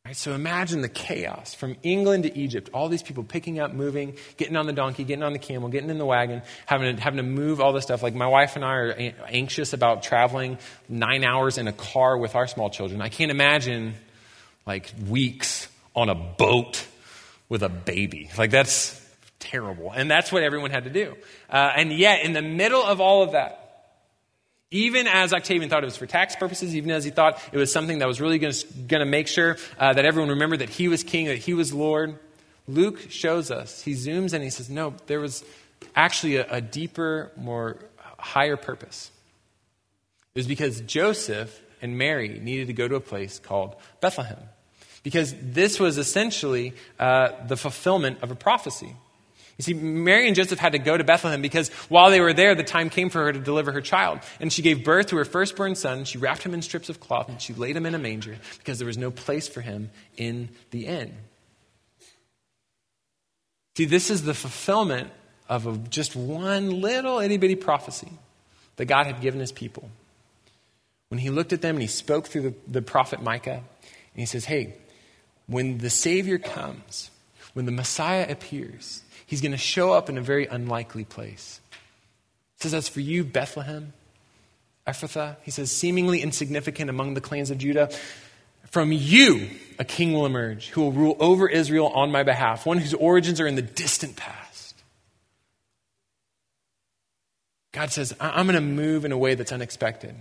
Right, 0.04 0.16
so 0.16 0.32
imagine 0.32 0.80
the 0.80 0.88
chaos 0.88 1.54
from 1.54 1.76
England 1.84 2.24
to 2.24 2.36
Egypt. 2.36 2.70
All 2.74 2.88
these 2.88 3.04
people 3.04 3.22
picking 3.22 3.60
up, 3.60 3.72
moving, 3.72 4.16
getting 4.36 4.56
on 4.56 4.66
the 4.66 4.72
donkey, 4.72 5.04
getting 5.04 5.22
on 5.22 5.32
the 5.32 5.38
camel, 5.38 5.68
getting 5.68 5.90
in 5.90 5.98
the 5.98 6.04
wagon, 6.04 6.42
having 6.66 6.96
to, 6.96 7.00
having 7.00 7.18
to 7.18 7.22
move 7.22 7.60
all 7.60 7.72
this 7.72 7.84
stuff. 7.84 8.02
Like 8.02 8.14
my 8.14 8.26
wife 8.26 8.56
and 8.56 8.64
I 8.64 8.74
are 8.74 9.12
anxious 9.28 9.72
about 9.72 10.02
traveling 10.02 10.58
nine 10.88 11.22
hours 11.22 11.56
in 11.56 11.68
a 11.68 11.72
car 11.72 12.18
with 12.18 12.34
our 12.34 12.48
small 12.48 12.68
children. 12.68 13.00
I 13.00 13.10
can't 13.10 13.30
imagine 13.30 13.94
like 14.66 14.92
weeks 15.08 15.68
on 15.94 16.08
a 16.08 16.16
boat 16.16 16.84
with 17.48 17.62
a 17.62 17.68
baby. 17.68 18.28
Like 18.36 18.50
that's 18.50 19.00
terrible. 19.38 19.92
And 19.92 20.10
that's 20.10 20.32
what 20.32 20.42
everyone 20.42 20.72
had 20.72 20.82
to 20.82 20.90
do. 20.90 21.14
Uh, 21.48 21.74
and 21.76 21.92
yet, 21.92 22.24
in 22.24 22.32
the 22.32 22.42
middle 22.42 22.82
of 22.82 23.00
all 23.00 23.22
of 23.22 23.32
that, 23.32 23.61
even 24.72 25.06
as 25.06 25.32
Octavian 25.32 25.68
thought 25.68 25.84
it 25.84 25.86
was 25.86 25.96
for 25.96 26.06
tax 26.06 26.34
purposes, 26.34 26.74
even 26.74 26.90
as 26.90 27.04
he 27.04 27.10
thought 27.10 27.40
it 27.52 27.58
was 27.58 27.72
something 27.72 27.98
that 27.98 28.08
was 28.08 28.20
really 28.20 28.38
going 28.38 28.54
to 28.88 29.04
make 29.04 29.28
sure 29.28 29.58
uh, 29.78 29.92
that 29.92 30.04
everyone 30.04 30.30
remembered 30.30 30.60
that 30.60 30.70
he 30.70 30.88
was 30.88 31.04
king, 31.04 31.26
that 31.26 31.36
he 31.36 31.52
was 31.54 31.72
Lord, 31.72 32.18
Luke 32.66 33.10
shows 33.10 33.50
us, 33.50 33.82
he 33.82 33.92
zooms 33.92 34.32
in, 34.32 34.40
he 34.40 34.50
says, 34.50 34.70
no, 34.70 34.94
there 35.06 35.20
was 35.20 35.44
actually 35.94 36.36
a, 36.36 36.46
a 36.50 36.60
deeper, 36.60 37.30
more 37.36 37.76
higher 38.18 38.56
purpose. 38.56 39.10
It 40.34 40.38
was 40.38 40.46
because 40.46 40.80
Joseph 40.80 41.60
and 41.82 41.98
Mary 41.98 42.40
needed 42.40 42.68
to 42.68 42.72
go 42.72 42.88
to 42.88 42.94
a 42.94 43.00
place 43.00 43.38
called 43.38 43.76
Bethlehem. 44.00 44.38
Because 45.02 45.34
this 45.38 45.78
was 45.80 45.98
essentially 45.98 46.74
uh, 46.98 47.30
the 47.46 47.56
fulfillment 47.56 48.22
of 48.22 48.30
a 48.30 48.36
prophecy. 48.36 48.96
You 49.68 49.74
see, 49.74 49.80
Mary 49.80 50.26
and 50.26 50.34
Joseph 50.34 50.58
had 50.58 50.72
to 50.72 50.80
go 50.80 50.96
to 50.96 51.04
Bethlehem 51.04 51.40
because 51.40 51.68
while 51.88 52.10
they 52.10 52.20
were 52.20 52.32
there, 52.32 52.56
the 52.56 52.64
time 52.64 52.90
came 52.90 53.10
for 53.10 53.22
her 53.22 53.32
to 53.32 53.38
deliver 53.38 53.70
her 53.70 53.80
child. 53.80 54.18
And 54.40 54.52
she 54.52 54.60
gave 54.60 54.84
birth 54.84 55.06
to 55.08 55.16
her 55.18 55.24
firstborn 55.24 55.76
son. 55.76 56.04
She 56.04 56.18
wrapped 56.18 56.42
him 56.42 56.52
in 56.52 56.62
strips 56.62 56.88
of 56.88 56.98
cloth 56.98 57.28
and 57.28 57.40
she 57.40 57.54
laid 57.54 57.76
him 57.76 57.86
in 57.86 57.94
a 57.94 57.98
manger 57.98 58.38
because 58.58 58.78
there 58.80 58.86
was 58.86 58.98
no 58.98 59.12
place 59.12 59.46
for 59.46 59.60
him 59.60 59.90
in 60.16 60.48
the 60.72 60.86
inn. 60.86 61.14
See, 63.76 63.84
this 63.84 64.10
is 64.10 64.24
the 64.24 64.34
fulfillment 64.34 65.10
of 65.48 65.68
a, 65.68 65.76
just 65.76 66.16
one 66.16 66.80
little 66.80 67.20
itty 67.20 67.36
bitty 67.36 67.54
prophecy 67.54 68.10
that 68.76 68.86
God 68.86 69.06
had 69.06 69.20
given 69.20 69.38
his 69.38 69.52
people. 69.52 69.90
When 71.08 71.18
he 71.18 71.30
looked 71.30 71.52
at 71.52 71.62
them 71.62 71.76
and 71.76 71.82
he 71.82 71.88
spoke 71.88 72.26
through 72.26 72.42
the, 72.42 72.54
the 72.66 72.82
prophet 72.82 73.22
Micah, 73.22 73.62
and 73.62 73.62
he 74.14 74.26
says, 74.26 74.44
Hey, 74.44 74.74
when 75.46 75.78
the 75.78 75.90
Savior 75.90 76.38
comes, 76.38 77.10
when 77.54 77.66
the 77.66 77.72
Messiah 77.72 78.26
appears, 78.28 79.02
he's 79.26 79.40
going 79.40 79.52
to 79.52 79.58
show 79.58 79.92
up 79.92 80.08
in 80.08 80.18
a 80.18 80.22
very 80.22 80.46
unlikely 80.46 81.04
place. 81.04 81.60
He 82.58 82.62
says, 82.62 82.74
As 82.74 82.88
for 82.88 83.00
you, 83.00 83.24
Bethlehem, 83.24 83.92
Ephrathah, 84.86 85.36
he 85.42 85.50
says, 85.50 85.70
seemingly 85.70 86.20
insignificant 86.20 86.90
among 86.90 87.14
the 87.14 87.20
clans 87.20 87.50
of 87.50 87.58
Judah, 87.58 87.90
from 88.70 88.90
you 88.90 89.48
a 89.78 89.84
king 89.84 90.12
will 90.12 90.26
emerge 90.26 90.68
who 90.70 90.80
will 90.80 90.92
rule 90.92 91.16
over 91.20 91.48
Israel 91.48 91.88
on 91.88 92.10
my 92.10 92.22
behalf, 92.22 92.66
one 92.66 92.78
whose 92.78 92.94
origins 92.94 93.40
are 93.40 93.46
in 93.46 93.54
the 93.54 93.62
distant 93.62 94.16
past. 94.16 94.74
God 97.72 97.90
says, 97.90 98.14
I'm 98.20 98.46
going 98.46 98.54
to 98.54 98.60
move 98.60 99.04
in 99.04 99.12
a 99.12 99.18
way 99.18 99.34
that's 99.34 99.52
unexpected, 99.52 100.14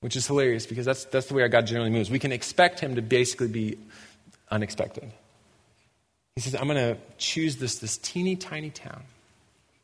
which 0.00 0.16
is 0.16 0.26
hilarious 0.26 0.66
because 0.66 0.84
that's, 0.84 1.04
that's 1.06 1.26
the 1.26 1.34
way 1.34 1.42
our 1.42 1.48
God 1.48 1.66
generally 1.66 1.90
moves. 1.90 2.10
We 2.10 2.18
can 2.18 2.32
expect 2.32 2.80
him 2.80 2.96
to 2.96 3.02
basically 3.02 3.48
be 3.48 3.78
unexpected. 4.50 5.12
He 6.34 6.40
says, 6.40 6.54
I'm 6.54 6.66
going 6.66 6.76
to 6.76 6.96
choose 7.18 7.56
this, 7.56 7.78
this 7.78 7.98
teeny 7.98 8.36
tiny 8.36 8.70
town, 8.70 9.02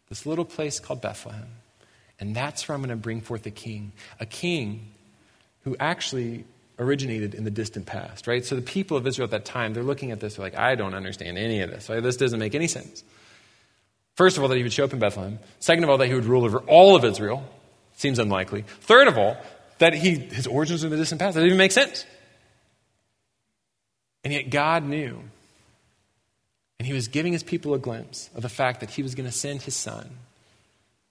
this 0.08 0.24
little 0.24 0.44
place 0.44 0.80
called 0.80 1.00
Bethlehem, 1.02 1.48
and 2.18 2.34
that's 2.34 2.66
where 2.68 2.74
I'm 2.74 2.80
going 2.80 2.90
to 2.90 2.96
bring 2.96 3.20
forth 3.20 3.46
a 3.46 3.50
king, 3.50 3.92
a 4.18 4.26
king 4.26 4.92
who 5.64 5.76
actually 5.78 6.44
originated 6.78 7.34
in 7.34 7.44
the 7.44 7.50
distant 7.50 7.87
past, 7.87 8.26
right? 8.26 8.44
So 8.44 8.54
the 8.54 8.62
people 8.62 8.96
of 8.96 9.06
Israel 9.06 9.24
at 9.24 9.32
that 9.32 9.44
time, 9.44 9.74
they're 9.74 9.82
looking 9.82 10.11
at 10.11 10.20
this, 10.20 10.37
they're 10.37 10.44
like, 10.44 10.56
I 10.56 10.74
don't 10.74 10.94
understand 10.94 11.37
any 11.37 11.61
of 11.61 11.70
this. 11.70 11.88
This 11.88 12.16
doesn't 12.16 12.38
make 12.38 12.54
any 12.54 12.68
sense. 12.68 13.04
First 14.14 14.37
of 14.37 14.42
all, 14.42 14.48
that 14.48 14.56
he 14.56 14.62
would 14.62 14.72
show 14.72 14.84
up 14.84 14.92
in 14.92 14.98
Bethlehem. 14.98 15.38
Second 15.61 15.84
of 15.84 15.90
all, 15.90 15.98
that 15.98 16.06
he 16.06 16.14
would 16.14 16.24
rule 16.24 16.44
over 16.44 16.58
all 16.61 16.96
of 16.96 17.04
Israel. 17.04 17.44
Seems 17.96 18.18
unlikely. 18.18 18.62
Third 18.80 19.08
of 19.08 19.18
all, 19.18 19.37
that 19.78 19.92
he, 19.94 20.14
his 20.14 20.46
origins 20.46 20.82
in 20.82 20.90
the 20.90 20.96
distant 20.96 21.20
past. 21.20 21.34
That 21.34 21.40
doesn't 21.40 21.48
even 21.48 21.58
make 21.58 21.72
sense. 21.72 22.06
And 24.24 24.32
yet 24.32 24.50
God 24.50 24.84
knew. 24.84 25.20
And 26.78 26.86
he 26.86 26.92
was 26.92 27.08
giving 27.08 27.32
his 27.32 27.42
people 27.42 27.74
a 27.74 27.78
glimpse 27.78 28.30
of 28.34 28.42
the 28.42 28.48
fact 28.48 28.80
that 28.80 28.90
he 28.90 29.02
was 29.02 29.14
going 29.14 29.28
to 29.28 29.36
send 29.36 29.62
his 29.62 29.74
son, 29.74 30.10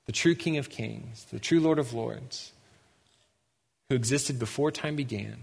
the 0.05 0.11
true 0.11 0.35
King 0.35 0.57
of 0.57 0.69
Kings, 0.69 1.25
the 1.31 1.39
true 1.39 1.59
Lord 1.59 1.79
of 1.79 1.93
Lords, 1.93 2.53
who 3.89 3.95
existed 3.95 4.39
before 4.39 4.71
time 4.71 4.95
began 4.95 5.37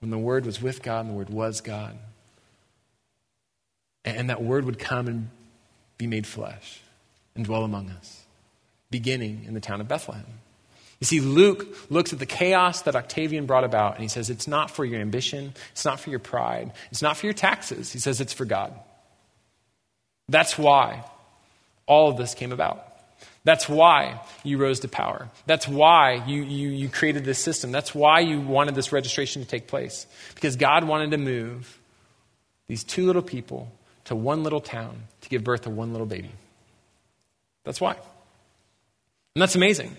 when 0.00 0.10
the 0.10 0.18
Word 0.18 0.46
was 0.46 0.60
with 0.60 0.82
God 0.82 1.00
and 1.00 1.10
the 1.10 1.14
Word 1.14 1.30
was 1.30 1.60
God. 1.60 1.96
And 4.04 4.30
that 4.30 4.42
Word 4.42 4.64
would 4.64 4.78
come 4.78 5.06
and 5.06 5.30
be 5.98 6.06
made 6.06 6.26
flesh 6.26 6.80
and 7.36 7.44
dwell 7.44 7.64
among 7.64 7.90
us, 7.90 8.24
beginning 8.90 9.44
in 9.46 9.54
the 9.54 9.60
town 9.60 9.80
of 9.80 9.88
Bethlehem. 9.88 10.24
You 11.00 11.06
see, 11.06 11.20
Luke 11.20 11.90
looks 11.90 12.12
at 12.12 12.18
the 12.18 12.26
chaos 12.26 12.82
that 12.82 12.96
Octavian 12.96 13.46
brought 13.46 13.64
about 13.64 13.94
and 13.94 14.02
he 14.02 14.08
says, 14.08 14.28
It's 14.28 14.46
not 14.46 14.70
for 14.70 14.84
your 14.84 15.00
ambition, 15.00 15.54
it's 15.72 15.84
not 15.84 16.00
for 16.00 16.10
your 16.10 16.18
pride, 16.18 16.72
it's 16.90 17.02
not 17.02 17.16
for 17.16 17.26
your 17.26 17.34
taxes. 17.34 17.92
He 17.92 17.98
says, 17.98 18.20
It's 18.20 18.32
for 18.32 18.44
God. 18.44 18.74
That's 20.30 20.56
why 20.56 21.04
all 21.86 22.08
of 22.08 22.16
this 22.16 22.34
came 22.34 22.52
about. 22.52 22.86
That's 23.42 23.68
why 23.68 24.20
you 24.44 24.58
rose 24.58 24.80
to 24.80 24.88
power. 24.88 25.28
That's 25.46 25.66
why 25.66 26.24
you, 26.26 26.42
you, 26.42 26.68
you 26.68 26.88
created 26.88 27.24
this 27.24 27.38
system. 27.38 27.72
That's 27.72 27.94
why 27.94 28.20
you 28.20 28.40
wanted 28.40 28.74
this 28.74 28.92
registration 28.92 29.42
to 29.42 29.48
take 29.48 29.66
place. 29.66 30.06
Because 30.34 30.56
God 30.56 30.84
wanted 30.84 31.10
to 31.12 31.18
move 31.18 31.78
these 32.68 32.84
two 32.84 33.06
little 33.06 33.22
people 33.22 33.72
to 34.04 34.14
one 34.14 34.44
little 34.44 34.60
town 34.60 35.02
to 35.22 35.28
give 35.28 35.42
birth 35.42 35.62
to 35.62 35.70
one 35.70 35.92
little 35.92 36.06
baby. 36.06 36.30
That's 37.64 37.80
why. 37.80 37.92
And 37.92 39.42
that's 39.42 39.56
amazing. 39.56 39.96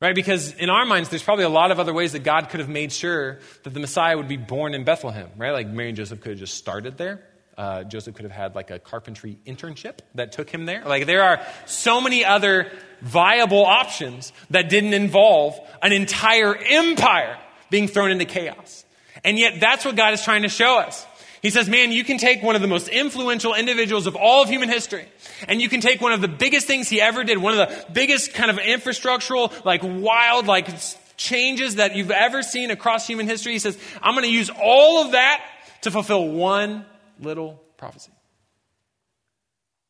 Right? 0.00 0.14
Because 0.14 0.52
in 0.52 0.70
our 0.70 0.84
minds, 0.84 1.08
there's 1.08 1.22
probably 1.22 1.44
a 1.44 1.48
lot 1.48 1.70
of 1.70 1.80
other 1.80 1.94
ways 1.94 2.12
that 2.12 2.24
God 2.24 2.50
could 2.50 2.60
have 2.60 2.68
made 2.68 2.92
sure 2.92 3.38
that 3.62 3.70
the 3.74 3.80
Messiah 3.80 4.16
would 4.16 4.28
be 4.28 4.36
born 4.36 4.74
in 4.74 4.84
Bethlehem, 4.84 5.28
right? 5.36 5.52
Like 5.52 5.68
Mary 5.68 5.88
and 5.88 5.96
Joseph 5.96 6.20
could 6.20 6.30
have 6.30 6.38
just 6.38 6.54
started 6.54 6.98
there. 6.98 7.22
Uh, 7.58 7.82
Joseph 7.82 8.14
could 8.14 8.24
have 8.24 8.32
had 8.32 8.54
like 8.54 8.70
a 8.70 8.78
carpentry 8.78 9.36
internship 9.44 9.98
that 10.14 10.30
took 10.30 10.48
him 10.48 10.64
there. 10.64 10.84
Like 10.86 11.06
there 11.06 11.24
are 11.24 11.44
so 11.66 12.00
many 12.00 12.24
other 12.24 12.70
viable 13.02 13.66
options 13.66 14.32
that 14.50 14.68
didn't 14.68 14.94
involve 14.94 15.58
an 15.82 15.92
entire 15.92 16.54
empire 16.54 17.36
being 17.68 17.88
thrown 17.88 18.12
into 18.12 18.26
chaos. 18.26 18.84
And 19.24 19.36
yet 19.36 19.58
that's 19.58 19.84
what 19.84 19.96
God 19.96 20.14
is 20.14 20.22
trying 20.22 20.42
to 20.42 20.48
show 20.48 20.78
us. 20.78 21.04
He 21.42 21.50
says, 21.50 21.68
man, 21.68 21.90
you 21.90 22.04
can 22.04 22.18
take 22.18 22.44
one 22.44 22.54
of 22.54 22.62
the 22.62 22.68
most 22.68 22.88
influential 22.88 23.54
individuals 23.54 24.06
of 24.06 24.14
all 24.14 24.42
of 24.42 24.48
human 24.48 24.68
history, 24.68 25.06
and 25.46 25.60
you 25.60 25.68
can 25.68 25.80
take 25.80 26.00
one 26.00 26.12
of 26.12 26.20
the 26.20 26.28
biggest 26.28 26.66
things 26.66 26.88
he 26.88 27.00
ever 27.00 27.22
did, 27.24 27.38
one 27.38 27.58
of 27.58 27.68
the 27.68 27.92
biggest 27.92 28.34
kind 28.34 28.50
of 28.50 28.58
infrastructural, 28.58 29.64
like 29.64 29.80
wild, 29.82 30.46
like 30.46 30.68
changes 31.16 31.76
that 31.76 31.96
you've 31.96 32.10
ever 32.10 32.42
seen 32.42 32.70
across 32.70 33.06
human 33.06 33.26
history. 33.28 33.52
He 33.52 33.58
says, 33.58 33.78
I'm 34.02 34.14
going 34.14 34.24
to 34.24 34.32
use 34.32 34.50
all 34.50 35.04
of 35.04 35.12
that 35.12 35.44
to 35.82 35.90
fulfill 35.90 36.28
one 36.28 36.84
little 37.20 37.62
prophecy. 37.76 38.12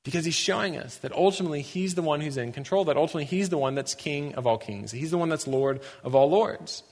Because 0.05 0.25
he's 0.25 0.35
showing 0.35 0.77
us 0.77 0.97
that 0.99 1.13
ultimately 1.13 1.61
he's 1.61 1.95
the 1.95 2.03
one 2.03 2.21
who's 2.21 2.37
in 2.37 2.53
control, 2.53 2.87
that 2.87 2.97
ultimately 2.97 3.25
he's 3.25 3.51
the 3.51 3.59
one 3.59 3.75
that's 3.75 3.95
king 3.95 4.35
of 4.37 4.47
all 4.47 4.59
kings, 4.59 4.91
he's 4.91 5.11
the 5.11 5.19
one 5.19 5.29
that's 5.29 5.47
Lord 5.47 5.81
of 6.03 6.15
all 6.15 6.31
lords. 6.31 6.83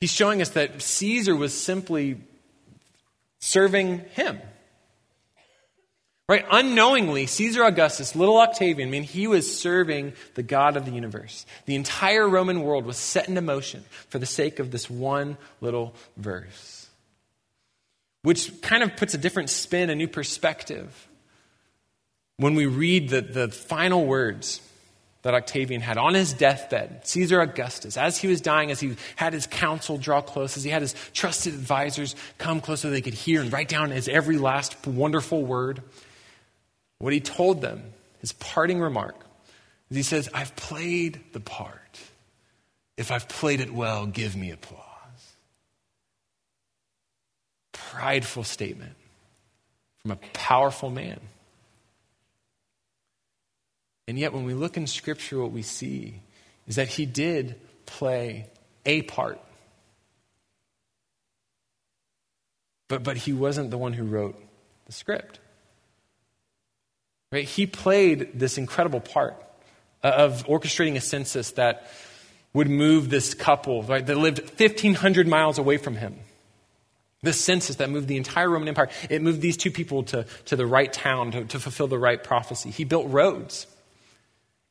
He's 0.00 0.10
showing 0.10 0.42
us 0.42 0.50
that 0.50 0.82
Caesar 0.82 1.36
was 1.36 1.54
simply 1.54 2.20
serving 3.38 4.00
him. 4.14 4.38
Right? 6.28 6.44
Unknowingly, 6.50 7.26
Caesar 7.26 7.64
Augustus, 7.64 8.16
little 8.16 8.38
Octavian, 8.38 8.88
I 8.88 8.90
mean, 8.90 9.02
he 9.02 9.26
was 9.26 9.58
serving 9.60 10.14
the 10.34 10.42
God 10.42 10.76
of 10.76 10.86
the 10.86 10.90
universe. 10.90 11.44
The 11.66 11.74
entire 11.74 12.26
Roman 12.26 12.62
world 12.62 12.86
was 12.86 12.96
set 12.96 13.28
into 13.28 13.42
motion 13.42 13.84
for 14.08 14.18
the 14.18 14.26
sake 14.26 14.58
of 14.58 14.70
this 14.70 14.88
one 14.88 15.36
little 15.60 15.94
verse 16.16 16.73
which 18.24 18.62
kind 18.62 18.82
of 18.82 18.96
puts 18.96 19.12
a 19.12 19.18
different 19.18 19.50
spin, 19.50 19.90
a 19.90 19.94
new 19.94 20.08
perspective. 20.08 21.08
When 22.38 22.54
we 22.54 22.64
read 22.64 23.10
the, 23.10 23.20
the 23.20 23.48
final 23.48 24.06
words 24.06 24.62
that 25.22 25.34
Octavian 25.34 25.82
had 25.82 25.98
on 25.98 26.14
his 26.14 26.32
deathbed, 26.32 27.06
Caesar 27.06 27.42
Augustus, 27.42 27.98
as 27.98 28.16
he 28.16 28.26
was 28.26 28.40
dying, 28.40 28.70
as 28.70 28.80
he 28.80 28.96
had 29.16 29.34
his 29.34 29.46
council 29.46 29.98
draw 29.98 30.22
close, 30.22 30.56
as 30.56 30.64
he 30.64 30.70
had 30.70 30.80
his 30.80 30.94
trusted 31.12 31.52
advisors 31.52 32.16
come 32.38 32.62
close 32.62 32.80
so 32.80 32.88
they 32.88 33.02
could 33.02 33.14
hear 33.14 33.42
and 33.42 33.52
write 33.52 33.68
down 33.68 33.90
his 33.90 34.08
every 34.08 34.38
last 34.38 34.86
wonderful 34.86 35.44
word, 35.44 35.82
what 36.98 37.12
he 37.12 37.20
told 37.20 37.60
them, 37.60 37.82
his 38.20 38.32
parting 38.32 38.80
remark, 38.80 39.16
is 39.90 39.98
he 39.98 40.02
says, 40.02 40.30
I've 40.32 40.56
played 40.56 41.20
the 41.32 41.40
part. 41.40 42.00
If 42.96 43.10
I've 43.10 43.28
played 43.28 43.60
it 43.60 43.72
well, 43.72 44.06
give 44.06 44.34
me 44.34 44.50
applause 44.50 44.93
prideful 47.94 48.44
statement 48.44 48.94
from 50.02 50.12
a 50.12 50.16
powerful 50.32 50.90
man. 50.90 51.20
And 54.06 54.18
yet, 54.18 54.32
when 54.32 54.44
we 54.44 54.54
look 54.54 54.76
in 54.76 54.86
Scripture, 54.86 55.40
what 55.40 55.52
we 55.52 55.62
see 55.62 56.20
is 56.66 56.76
that 56.76 56.88
he 56.88 57.06
did 57.06 57.56
play 57.86 58.48
a 58.84 59.02
part. 59.02 59.40
But, 62.88 63.02
but 63.02 63.16
he 63.16 63.32
wasn't 63.32 63.70
the 63.70 63.78
one 63.78 63.94
who 63.94 64.04
wrote 64.04 64.38
the 64.86 64.92
script. 64.92 65.40
Right? 67.32 67.44
He 67.44 67.66
played 67.66 68.38
this 68.38 68.58
incredible 68.58 69.00
part 69.00 69.42
of 70.02 70.46
orchestrating 70.46 70.96
a 70.96 71.00
census 71.00 71.52
that 71.52 71.90
would 72.52 72.68
move 72.68 73.08
this 73.08 73.34
couple 73.34 73.82
right, 73.82 74.06
that 74.06 74.16
lived 74.16 74.38
1,500 74.60 75.26
miles 75.26 75.58
away 75.58 75.78
from 75.78 75.96
him. 75.96 76.18
This 77.24 77.40
census 77.40 77.76
that 77.76 77.90
moved 77.90 78.06
the 78.06 78.16
entire 78.16 78.48
Roman 78.48 78.68
Empire, 78.68 78.90
it 79.10 79.22
moved 79.22 79.40
these 79.40 79.56
two 79.56 79.70
people 79.70 80.04
to, 80.04 80.26
to 80.44 80.56
the 80.56 80.66
right 80.66 80.92
town 80.92 81.32
to, 81.32 81.44
to 81.46 81.58
fulfill 81.58 81.88
the 81.88 81.98
right 81.98 82.22
prophecy. 82.22 82.70
He 82.70 82.84
built 82.84 83.10
roads 83.10 83.66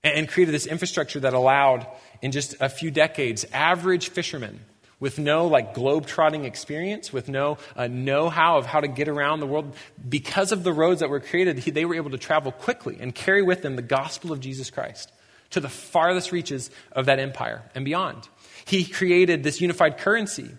and, 0.04 0.20
and 0.20 0.28
created 0.30 0.54
this 0.54 0.68
infrastructure 0.68 1.20
that 1.22 1.34
allowed, 1.34 1.88
in 2.22 2.32
just 2.32 2.56
a 2.62 2.70
few 2.70 2.92
decades, 2.92 3.46
average 3.52 4.10
fishermen 4.10 4.60
with 5.00 5.20
no 5.20 5.48
like 5.48 5.74
globe-trotting 5.74 6.46
experience, 6.46 7.12
with 7.12 7.28
no 7.28 7.58
uh, 7.76 7.88
know-how 7.88 8.58
of 8.58 8.66
how 8.66 8.80
to 8.80 8.88
get 8.88 9.10
around 9.10 9.42
the 9.42 9.48
world. 9.48 9.76
Because 10.08 10.54
of 10.54 10.64
the 10.64 10.72
roads 10.72 11.02
that 11.02 11.10
were 11.10 11.20
created, 11.20 11.60
he, 11.60 11.72
they 11.72 11.84
were 11.84 11.96
able 11.96 12.12
to 12.12 12.18
travel 12.18 12.54
quickly 12.54 12.98
and 13.02 13.14
carry 13.14 13.42
with 13.42 13.64
them 13.64 13.76
the 13.76 13.82
gospel 13.82 14.32
of 14.32 14.40
Jesus 14.40 14.70
Christ 14.70 15.12
to 15.50 15.60
the 15.60 15.70
farthest 15.70 16.32
reaches 16.32 16.72
of 16.94 17.08
that 17.08 17.20
empire 17.20 17.64
and 17.76 17.84
beyond. 17.84 18.30
He 18.66 18.86
created 18.86 19.44
this 19.44 19.60
unified 19.60 19.98
currency 19.98 20.52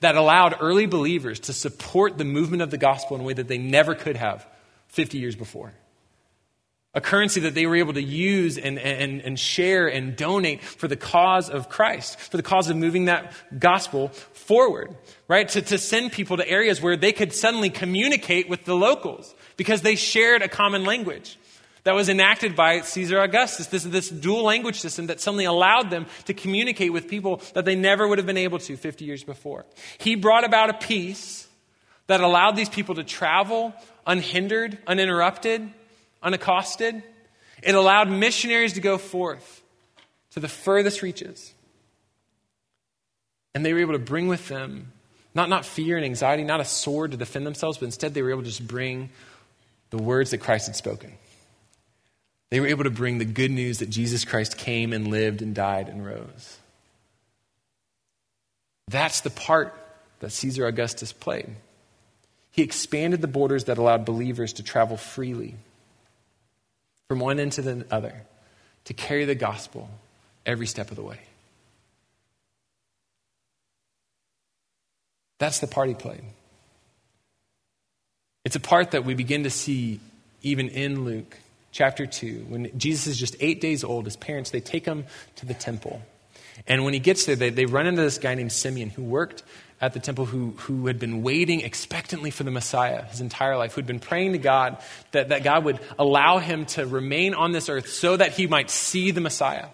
that 0.00 0.16
allowed 0.16 0.56
early 0.60 0.86
believers 0.86 1.40
to 1.40 1.52
support 1.52 2.18
the 2.18 2.24
movement 2.24 2.62
of 2.62 2.70
the 2.70 2.78
gospel 2.78 3.16
in 3.16 3.22
a 3.22 3.24
way 3.24 3.34
that 3.34 3.48
they 3.48 3.58
never 3.58 3.94
could 3.94 4.16
have 4.16 4.46
50 4.88 5.18
years 5.18 5.36
before 5.36 5.72
a 6.92 7.00
currency 7.00 7.40
that 7.40 7.54
they 7.54 7.66
were 7.66 7.76
able 7.76 7.92
to 7.92 8.02
use 8.02 8.58
and, 8.58 8.78
and, 8.78 9.20
and 9.20 9.38
share 9.38 9.86
and 9.86 10.16
donate 10.16 10.60
for 10.62 10.88
the 10.88 10.96
cause 10.96 11.48
of 11.48 11.68
Christ, 11.68 12.18
for 12.18 12.36
the 12.36 12.42
cause 12.42 12.68
of 12.68 12.76
moving 12.76 13.04
that 13.04 13.32
gospel 13.56 14.08
forward, 14.08 14.96
right? 15.28 15.48
To, 15.50 15.62
to 15.62 15.78
send 15.78 16.10
people 16.10 16.36
to 16.38 16.48
areas 16.48 16.82
where 16.82 16.96
they 16.96 17.12
could 17.12 17.32
suddenly 17.32 17.70
communicate 17.70 18.48
with 18.48 18.64
the 18.64 18.74
locals 18.74 19.32
because 19.56 19.82
they 19.82 19.94
shared 19.94 20.42
a 20.42 20.48
common 20.48 20.84
language 20.84 21.38
that 21.84 21.94
was 21.94 22.08
enacted 22.08 22.54
by 22.54 22.80
Caesar 22.80 23.20
Augustus. 23.20 23.66
This, 23.66 23.84
this 23.84 24.08
dual 24.08 24.44
language 24.44 24.80
system 24.80 25.06
that 25.06 25.20
suddenly 25.20 25.44
allowed 25.44 25.90
them 25.90 26.06
to 26.26 26.34
communicate 26.34 26.92
with 26.92 27.08
people 27.08 27.42
that 27.54 27.64
they 27.64 27.74
never 27.74 28.06
would 28.06 28.18
have 28.18 28.26
been 28.26 28.36
able 28.36 28.58
to 28.58 28.76
50 28.76 29.04
years 29.04 29.24
before. 29.24 29.64
He 29.98 30.14
brought 30.14 30.44
about 30.44 30.70
a 30.70 30.74
peace 30.74 31.48
that 32.06 32.20
allowed 32.20 32.56
these 32.56 32.68
people 32.68 32.96
to 32.96 33.04
travel 33.04 33.74
unhindered, 34.06 34.78
uninterrupted, 34.86 35.70
unaccosted. 36.22 37.02
It 37.62 37.74
allowed 37.74 38.10
missionaries 38.10 38.74
to 38.74 38.80
go 38.80 38.98
forth 38.98 39.62
to 40.32 40.40
the 40.40 40.48
furthest 40.48 41.02
reaches. 41.02 41.54
And 43.54 43.64
they 43.64 43.72
were 43.72 43.80
able 43.80 43.92
to 43.92 43.98
bring 43.98 44.28
with 44.28 44.48
them 44.48 44.92
not, 45.34 45.48
not 45.48 45.64
fear 45.64 45.96
and 45.96 46.04
anxiety, 46.04 46.42
not 46.42 46.60
a 46.60 46.64
sword 46.64 47.12
to 47.12 47.16
defend 47.16 47.46
themselves, 47.46 47.78
but 47.78 47.86
instead 47.86 48.14
they 48.14 48.22
were 48.22 48.30
able 48.30 48.42
to 48.42 48.48
just 48.48 48.66
bring 48.66 49.10
the 49.90 49.98
words 49.98 50.32
that 50.32 50.38
Christ 50.38 50.66
had 50.66 50.76
spoken. 50.76 51.12
They 52.50 52.60
were 52.60 52.66
able 52.66 52.84
to 52.84 52.90
bring 52.90 53.18
the 53.18 53.24
good 53.24 53.50
news 53.50 53.78
that 53.78 53.90
Jesus 53.90 54.24
Christ 54.24 54.58
came 54.58 54.92
and 54.92 55.08
lived 55.08 55.40
and 55.40 55.54
died 55.54 55.88
and 55.88 56.04
rose. 56.04 56.58
That's 58.88 59.20
the 59.20 59.30
part 59.30 59.74
that 60.18 60.32
Caesar 60.32 60.66
Augustus 60.66 61.12
played. 61.12 61.48
He 62.50 62.62
expanded 62.62 63.20
the 63.20 63.28
borders 63.28 63.64
that 63.64 63.78
allowed 63.78 64.04
believers 64.04 64.54
to 64.54 64.64
travel 64.64 64.96
freely 64.96 65.54
from 67.08 67.20
one 67.20 67.38
end 67.38 67.52
to 67.52 67.62
the 67.62 67.86
other 67.90 68.14
to 68.86 68.94
carry 68.94 69.24
the 69.24 69.36
gospel 69.36 69.88
every 70.44 70.66
step 70.66 70.90
of 70.90 70.96
the 70.96 71.02
way. 71.02 71.20
That's 75.38 75.60
the 75.60 75.66
part 75.68 75.88
he 75.88 75.94
played. 75.94 76.22
It's 78.44 78.56
a 78.56 78.60
part 78.60 78.90
that 78.90 79.04
we 79.04 79.14
begin 79.14 79.44
to 79.44 79.50
see 79.50 80.00
even 80.42 80.68
in 80.68 81.04
Luke 81.04 81.36
chapter 81.72 82.06
2. 82.06 82.46
When 82.48 82.78
Jesus 82.78 83.06
is 83.08 83.18
just 83.18 83.36
eight 83.40 83.60
days 83.60 83.84
old, 83.84 84.04
his 84.04 84.16
parents, 84.16 84.50
they 84.50 84.60
take 84.60 84.84
him 84.84 85.04
to 85.36 85.46
the 85.46 85.54
temple. 85.54 86.02
And 86.66 86.84
when 86.84 86.94
he 86.94 87.00
gets 87.00 87.26
there, 87.26 87.36
they, 87.36 87.50
they 87.50 87.66
run 87.66 87.86
into 87.86 88.02
this 88.02 88.18
guy 88.18 88.34
named 88.34 88.52
Simeon 88.52 88.90
who 88.90 89.02
worked 89.02 89.42
at 89.80 89.94
the 89.94 90.00
temple 90.00 90.26
who, 90.26 90.50
who 90.58 90.86
had 90.86 90.98
been 90.98 91.22
waiting 91.22 91.62
expectantly 91.62 92.30
for 92.30 92.44
the 92.44 92.50
Messiah 92.50 93.04
his 93.04 93.20
entire 93.20 93.56
life, 93.56 93.72
who'd 93.72 93.86
been 93.86 94.00
praying 94.00 94.32
to 94.32 94.38
God 94.38 94.76
that, 95.12 95.30
that 95.30 95.42
God 95.42 95.64
would 95.64 95.80
allow 95.98 96.38
him 96.38 96.66
to 96.66 96.84
remain 96.84 97.32
on 97.32 97.52
this 97.52 97.68
earth 97.68 97.88
so 97.88 98.16
that 98.16 98.32
he 98.32 98.46
might 98.46 98.68
see 98.68 99.10
the 99.10 99.22
Messiah. 99.22 99.68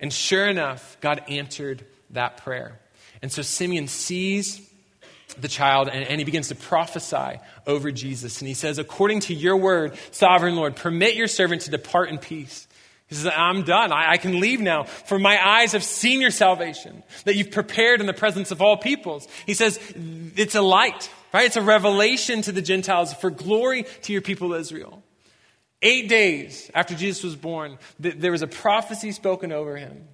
And 0.00 0.12
sure 0.12 0.48
enough, 0.48 0.96
God 1.00 1.22
answered 1.28 1.84
that 2.10 2.38
prayer. 2.38 2.80
And 3.20 3.30
so 3.30 3.42
Simeon 3.42 3.88
sees 3.88 4.68
the 5.40 5.48
child 5.48 5.88
and, 5.88 6.06
and, 6.06 6.18
he 6.20 6.24
begins 6.24 6.48
to 6.48 6.54
prophesy 6.54 7.40
over 7.66 7.90
Jesus. 7.90 8.40
And 8.40 8.48
he 8.48 8.54
says, 8.54 8.78
According 8.78 9.20
to 9.20 9.34
your 9.34 9.56
word, 9.56 9.96
sovereign 10.10 10.56
Lord, 10.56 10.76
permit 10.76 11.14
your 11.14 11.28
servant 11.28 11.62
to 11.62 11.70
depart 11.70 12.08
in 12.08 12.18
peace 12.18 12.66
he 13.12 13.18
says, 13.18 13.30
I'm 13.36 13.62
done. 13.64 13.92
I, 13.92 14.12
I, 14.12 14.16
can 14.16 14.40
leave 14.40 14.62
now, 14.62 14.84
for 14.84 15.18
my 15.18 15.38
eyes 15.46 15.72
have 15.72 15.84
seen 15.84 16.22
your 16.22 16.30
salvation 16.30 17.02
that 17.26 17.36
you've 17.36 17.50
prepared 17.50 18.00
in 18.00 18.06
the 18.06 18.14
presence 18.14 18.50
of 18.50 18.62
all 18.62 18.78
peoples. 18.78 19.28
He 19.44 19.52
says, 19.52 19.78
it's 20.34 20.54
a 20.54 20.62
light, 20.62 21.10
right? 21.30 21.44
It's 21.44 21.58
a 21.58 21.62
revelation 21.62 22.40
to 22.40 22.52
the 22.52 22.62
Gentiles 22.62 23.12
for 23.12 23.28
glory 23.28 23.84
to 24.04 24.14
your 24.14 24.22
people 24.22 24.54
Israel. 24.54 25.02
Eight 25.82 26.08
days 26.08 26.70
after 26.74 26.94
Jesus 26.94 27.22
was 27.22 27.36
born, 27.36 27.76
th- 28.00 28.14
there 28.16 28.32
was 28.32 28.40
a 28.40 28.46
prophecy 28.46 29.12
spoken 29.12 29.52
over 29.52 29.76
him 29.76 30.08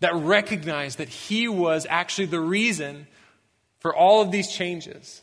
that 0.00 0.14
recognized 0.14 0.98
that 0.98 1.08
he 1.08 1.48
was 1.48 1.86
actually 1.88 2.26
the 2.26 2.40
reason 2.40 3.06
for 3.82 3.94
all 3.94 4.22
of 4.22 4.30
these 4.30 4.50
changes. 4.50 5.20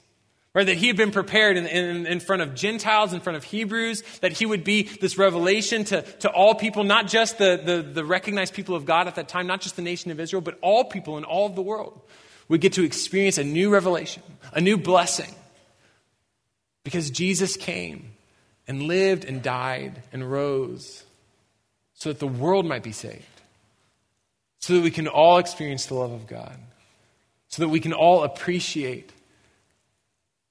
Right, 0.51 0.65
that 0.65 0.77
he 0.77 0.87
had 0.87 0.97
been 0.97 1.11
prepared 1.11 1.57
in, 1.57 1.67
in, 1.67 2.07
in, 2.07 2.19
front 2.19 2.41
of 2.41 2.55
Gentiles, 2.55 3.13
in 3.13 3.19
front 3.19 3.37
of 3.37 3.43
Hebrews, 3.43 4.01
that 4.21 4.33
he 4.33 4.47
would 4.47 4.63
be 4.63 4.81
this 4.81 5.15
revelation 5.15 5.83
to, 5.85 6.01
to 6.01 6.29
all 6.29 6.55
people, 6.55 6.83
not 6.83 7.07
just 7.07 7.37
the, 7.37 7.61
the, 7.63 7.83
the 7.83 8.03
recognized 8.03 8.55
people 8.55 8.73
of 8.73 8.83
God 8.83 9.07
at 9.07 9.15
that 9.15 9.29
time, 9.29 9.45
not 9.45 9.61
just 9.61 9.75
the 9.75 9.83
nation 9.83 10.09
of 10.09 10.19
Israel, 10.19 10.41
but 10.41 10.57
all 10.61 10.83
people 10.83 11.19
in 11.19 11.23
all 11.23 11.45
of 11.45 11.55
the 11.55 11.61
world 11.61 12.01
would 12.47 12.61
get 12.61 12.73
to 12.73 12.83
experience 12.83 13.37
a 13.37 13.43
new 13.43 13.69
revelation, 13.69 14.23
a 14.51 14.59
new 14.59 14.75
blessing. 14.75 15.33
Because 16.83 17.11
Jesus 17.11 17.55
came 17.55 18.13
and 18.67 18.83
lived 18.83 19.25
and 19.25 19.43
died 19.43 20.01
and 20.11 20.29
rose 20.29 21.03
so 21.93 22.09
that 22.09 22.19
the 22.19 22.27
world 22.27 22.65
might 22.65 22.83
be 22.83 22.91
saved, 22.91 23.23
so 24.57 24.73
that 24.73 24.81
we 24.81 24.89
can 24.89 25.07
all 25.07 25.37
experience 25.37 25.85
the 25.85 25.93
love 25.93 26.11
of 26.11 26.25
God, 26.25 26.57
so 27.49 27.63
that 27.63 27.69
we 27.69 27.79
can 27.79 27.93
all 27.93 28.23
appreciate 28.23 29.11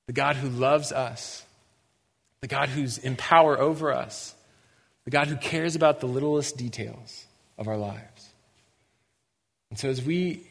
the 0.06 0.12
God 0.12 0.36
who 0.36 0.48
loves 0.48 0.92
us, 0.92 1.44
the 2.40 2.48
God 2.48 2.68
who's 2.68 2.98
in 2.98 3.16
power 3.16 3.58
over 3.58 3.92
us, 3.92 4.34
the 5.04 5.10
God 5.10 5.28
who 5.28 5.36
cares 5.36 5.76
about 5.76 6.00
the 6.00 6.06
littlest 6.06 6.56
details 6.56 7.24
of 7.56 7.68
our 7.68 7.76
lives. 7.76 8.28
And 9.70 9.78
so 9.78 9.88
as 9.88 10.02
we 10.02 10.46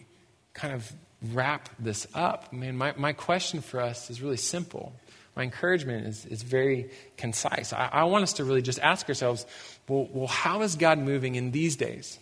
kind 0.53 0.73
of 0.73 0.91
wrap 1.33 1.69
this 1.79 2.07
up, 2.13 2.53
man, 2.53 2.77
my, 2.77 2.93
my 2.97 3.13
question 3.13 3.62
for 3.62 3.81
us 3.81 4.10
is 4.10 4.21
really 4.21 4.38
simple. 4.38 4.93
My 5.36 5.43
encouragement 5.43 6.07
is, 6.07 6.25
is 6.25 6.41
very 6.43 6.89
concise. 7.17 7.73
I, 7.73 7.89
I 7.91 8.03
want 8.05 8.23
us 8.23 8.33
to 8.33 8.43
really 8.43 8.62
just 8.62 8.79
ask 8.79 9.07
ourselves 9.10 9.45
well, 9.88 10.07
well, 10.12 10.27
how 10.27 10.62
is 10.62 10.75
God 10.75 10.99
moving 10.99 11.36
in 11.36 11.51
these 11.51 11.75
days? 11.75 12.19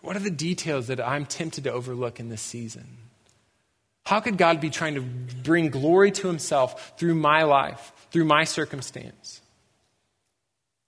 What 0.00 0.16
are 0.16 0.20
the 0.20 0.30
details 0.30 0.86
that 0.86 1.00
I'm 1.00 1.26
tempted 1.26 1.64
to 1.64 1.72
overlook 1.72 2.18
in 2.18 2.28
this 2.28 2.42
season? 2.42 2.86
How 4.04 4.20
could 4.20 4.36
God 4.36 4.60
be 4.60 4.70
trying 4.70 4.94
to 4.94 5.00
bring 5.00 5.68
glory 5.68 6.10
to 6.12 6.26
himself 6.26 6.94
through 6.98 7.14
my 7.14 7.44
life, 7.44 7.92
through 8.10 8.24
my 8.24 8.44
circumstance? 8.44 9.40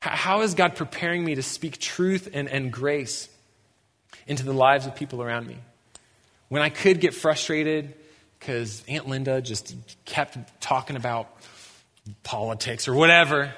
How 0.01 0.43
is 0.43 0.55
God 0.55 0.75
preparing 0.75 1.25
me 1.25 1.37
to 1.37 1.43
speak 1.43 1.79
truth 1.79 2.29
and, 2.33 2.49
and 2.49 2.73
grace 2.73 3.29
into 4.27 4.45
the 4.45 4.53
lives 4.53 4.87
of 4.87 4.95
people 4.95 5.23
around 5.23 5.47
me? 5.47 5.57
When 6.49 6.61
I 6.61 6.69
could 6.69 7.01
get 7.01 7.15
frustrated 7.15 7.95
because 8.39 8.85
Aunt 8.89 9.09
Linda 9.09 9.41
just 9.41 9.75
kept 10.05 10.37
talking 10.61 10.97
about 10.97 11.29
politics 12.23 12.87
or 12.87 12.95
whatever, 12.95 13.55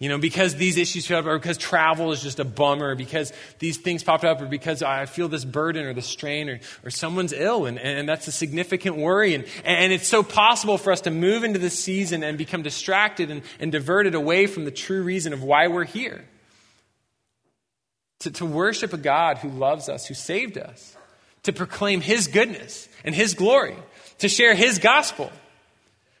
you 0.00 0.08
know, 0.08 0.16
because 0.16 0.54
these 0.54 0.78
issues 0.78 1.04
showed 1.04 1.18
up, 1.18 1.26
or 1.26 1.38
because 1.38 1.58
travel 1.58 2.10
is 2.10 2.22
just 2.22 2.40
a 2.40 2.44
bummer, 2.44 2.94
because 2.94 3.34
these 3.58 3.76
things 3.76 4.02
popped 4.02 4.24
up, 4.24 4.40
or 4.40 4.46
because 4.46 4.82
I 4.82 5.04
feel 5.04 5.28
this 5.28 5.44
burden 5.44 5.84
or 5.84 5.92
the 5.92 6.00
strain, 6.00 6.48
or, 6.48 6.58
or 6.82 6.90
someone's 6.90 7.34
ill, 7.34 7.66
and, 7.66 7.78
and 7.78 8.08
that's 8.08 8.26
a 8.26 8.32
significant 8.32 8.96
worry. 8.96 9.34
And, 9.34 9.44
and 9.62 9.92
it's 9.92 10.08
so 10.08 10.22
possible 10.22 10.78
for 10.78 10.90
us 10.90 11.02
to 11.02 11.10
move 11.10 11.44
into 11.44 11.58
this 11.58 11.78
season 11.78 12.24
and 12.24 12.38
become 12.38 12.62
distracted 12.62 13.30
and, 13.30 13.42
and 13.60 13.70
diverted 13.70 14.14
away 14.14 14.46
from 14.46 14.64
the 14.64 14.70
true 14.70 15.02
reason 15.02 15.34
of 15.34 15.42
why 15.42 15.68
we're 15.68 15.84
here. 15.84 16.24
To, 18.20 18.30
to 18.30 18.46
worship 18.46 18.94
a 18.94 18.98
God 18.98 19.38
who 19.38 19.50
loves 19.50 19.90
us, 19.90 20.06
who 20.06 20.14
saved 20.14 20.56
us, 20.56 20.96
to 21.42 21.52
proclaim 21.52 22.00
His 22.00 22.26
goodness 22.26 22.88
and 23.04 23.14
His 23.14 23.34
glory, 23.34 23.76
to 24.20 24.30
share 24.30 24.54
His 24.54 24.78
gospel, 24.78 25.30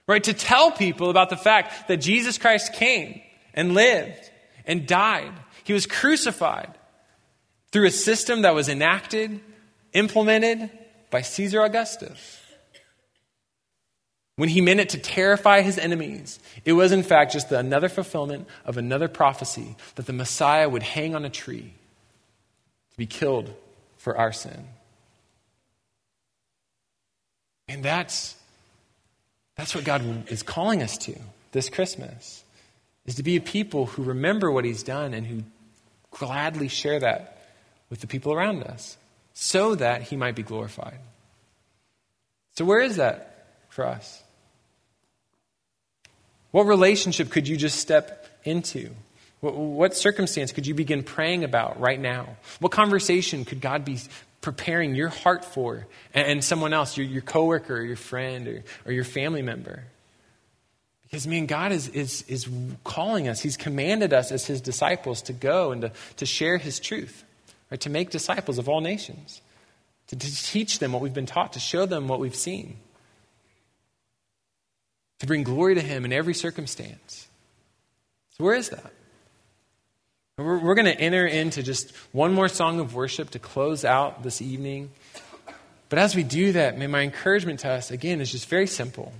right? 0.06 0.22
To 0.24 0.34
tell 0.34 0.70
people 0.70 1.08
about 1.08 1.30
the 1.30 1.38
fact 1.38 1.88
that 1.88 1.96
Jesus 1.96 2.36
Christ 2.36 2.74
came 2.74 3.22
and 3.60 3.74
lived 3.74 4.30
and 4.64 4.86
died. 4.86 5.34
He 5.64 5.74
was 5.74 5.84
crucified 5.84 6.72
through 7.70 7.86
a 7.86 7.90
system 7.90 8.42
that 8.42 8.54
was 8.54 8.70
enacted, 8.70 9.38
implemented 9.92 10.70
by 11.10 11.20
Caesar 11.20 11.60
Augustus. 11.60 12.40
When 14.36 14.48
he 14.48 14.62
meant 14.62 14.80
it 14.80 14.88
to 14.90 14.98
terrify 14.98 15.60
his 15.60 15.76
enemies, 15.76 16.40
it 16.64 16.72
was 16.72 16.90
in 16.90 17.02
fact 17.02 17.34
just 17.34 17.52
another 17.52 17.90
fulfillment 17.90 18.48
of 18.64 18.78
another 18.78 19.08
prophecy 19.08 19.76
that 19.96 20.06
the 20.06 20.14
Messiah 20.14 20.66
would 20.66 20.82
hang 20.82 21.14
on 21.14 21.26
a 21.26 21.30
tree 21.30 21.74
to 22.92 22.96
be 22.96 23.04
killed 23.04 23.52
for 23.98 24.16
our 24.16 24.32
sin. 24.32 24.68
And 27.68 27.82
that's, 27.82 28.36
that's 29.54 29.74
what 29.74 29.84
God 29.84 30.30
is 30.30 30.42
calling 30.42 30.82
us 30.82 30.96
to 30.98 31.14
this 31.52 31.68
Christmas 31.68 32.42
is 33.10 33.16
to 33.16 33.24
be 33.24 33.34
a 33.34 33.40
people 33.40 33.86
who 33.86 34.04
remember 34.04 34.52
what 34.52 34.64
he's 34.64 34.84
done 34.84 35.14
and 35.14 35.26
who 35.26 35.42
gladly 36.12 36.68
share 36.68 37.00
that 37.00 37.42
with 37.90 38.00
the 38.00 38.06
people 38.06 38.32
around 38.32 38.62
us. 38.62 38.96
so 39.32 39.74
that 39.74 40.02
he 40.02 40.16
might 40.16 40.34
be 40.34 40.42
glorified. 40.42 40.98
So, 42.56 42.64
where 42.64 42.80
is 42.80 42.96
that 42.96 43.46
for 43.68 43.86
us? 43.86 44.22
What 46.50 46.64
relationship 46.64 47.30
could 47.30 47.48
you 47.48 47.56
just 47.56 47.78
step 47.78 48.28
into? 48.44 48.90
What, 49.40 49.56
what, 49.56 49.96
circumstance 49.96 50.52
could 50.52 50.66
you 50.66 50.74
begin 50.74 51.02
praying 51.02 51.42
about 51.42 51.80
right 51.80 51.98
now? 51.98 52.36
What 52.58 52.70
conversation 52.70 53.44
could 53.44 53.60
God 53.60 53.84
be 53.84 53.98
preparing 54.40 54.94
your 54.94 55.08
heart 55.08 55.44
for 55.44 55.86
and, 56.12 56.26
and 56.26 56.44
someone 56.44 56.72
else, 56.72 56.96
your, 56.96 57.06
your 57.06 57.22
coworker 57.22 57.76
or 57.76 57.82
your 57.82 57.96
friend 57.96 58.46
or, 58.46 58.64
or 58.84 58.92
your 58.92 59.04
family 59.04 59.42
member? 59.42 59.84
Because, 61.10 61.26
man, 61.26 61.46
God 61.46 61.72
is, 61.72 61.88
is, 61.88 62.22
is 62.28 62.48
calling 62.84 63.26
us. 63.26 63.40
He's 63.40 63.56
commanded 63.56 64.12
us 64.12 64.30
as 64.30 64.46
His 64.46 64.60
disciples 64.60 65.22
to 65.22 65.32
go 65.32 65.72
and 65.72 65.82
to, 65.82 65.92
to 66.18 66.26
share 66.26 66.56
His 66.56 66.78
truth, 66.78 67.24
right? 67.70 67.80
to 67.80 67.90
make 67.90 68.10
disciples 68.10 68.58
of 68.58 68.68
all 68.68 68.80
nations, 68.80 69.40
to, 70.08 70.16
to 70.16 70.44
teach 70.44 70.78
them 70.78 70.92
what 70.92 71.02
we've 71.02 71.14
been 71.14 71.26
taught, 71.26 71.54
to 71.54 71.60
show 71.60 71.84
them 71.84 72.06
what 72.06 72.20
we've 72.20 72.34
seen, 72.34 72.76
to 75.18 75.26
bring 75.26 75.42
glory 75.42 75.74
to 75.74 75.80
Him 75.80 76.04
in 76.04 76.12
every 76.12 76.34
circumstance. 76.34 77.26
So, 78.38 78.44
where 78.44 78.54
is 78.54 78.68
that? 78.68 78.92
We're, 80.38 80.58
we're 80.58 80.76
going 80.76 80.86
to 80.86 80.98
enter 80.98 81.26
into 81.26 81.64
just 81.64 81.90
one 82.12 82.32
more 82.32 82.48
song 82.48 82.78
of 82.78 82.94
worship 82.94 83.30
to 83.30 83.40
close 83.40 83.84
out 83.84 84.22
this 84.22 84.40
evening. 84.40 84.90
But 85.88 85.98
as 85.98 86.14
we 86.14 86.22
do 86.22 86.52
that, 86.52 86.78
man, 86.78 86.92
my 86.92 87.00
encouragement 87.00 87.60
to 87.60 87.70
us, 87.70 87.90
again, 87.90 88.20
is 88.20 88.30
just 88.30 88.48
very 88.48 88.68
simple 88.68 89.12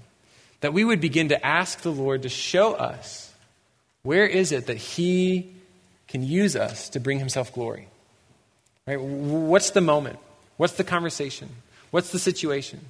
that 0.60 0.72
we 0.72 0.84
would 0.84 1.00
begin 1.00 1.28
to 1.28 1.46
ask 1.46 1.80
the 1.80 1.92
Lord 1.92 2.22
to 2.22 2.28
show 2.28 2.74
us 2.74 3.32
where 4.02 4.26
is 4.26 4.52
it 4.52 4.66
that 4.66 4.76
He 4.76 5.52
can 6.10 6.22
use 6.24 6.56
us 6.56 6.88
to 6.90 7.00
bring 7.00 7.18
Himself 7.18 7.54
glory. 7.54 7.86
Right? 8.86 9.00
What's 9.00 9.70
the 9.70 9.80
moment? 9.80 10.18
What's 10.56 10.74
the 10.74 10.84
conversation? 10.84 11.48
What's 11.90 12.10
the 12.10 12.18
situation? 12.18 12.80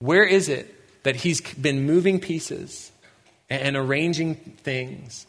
Where 0.00 0.24
is 0.24 0.48
it 0.48 0.74
that 1.04 1.16
He's 1.16 1.40
been 1.40 1.86
moving 1.86 2.18
pieces 2.18 2.90
and 3.48 3.76
arranging 3.76 4.34
things 4.34 5.26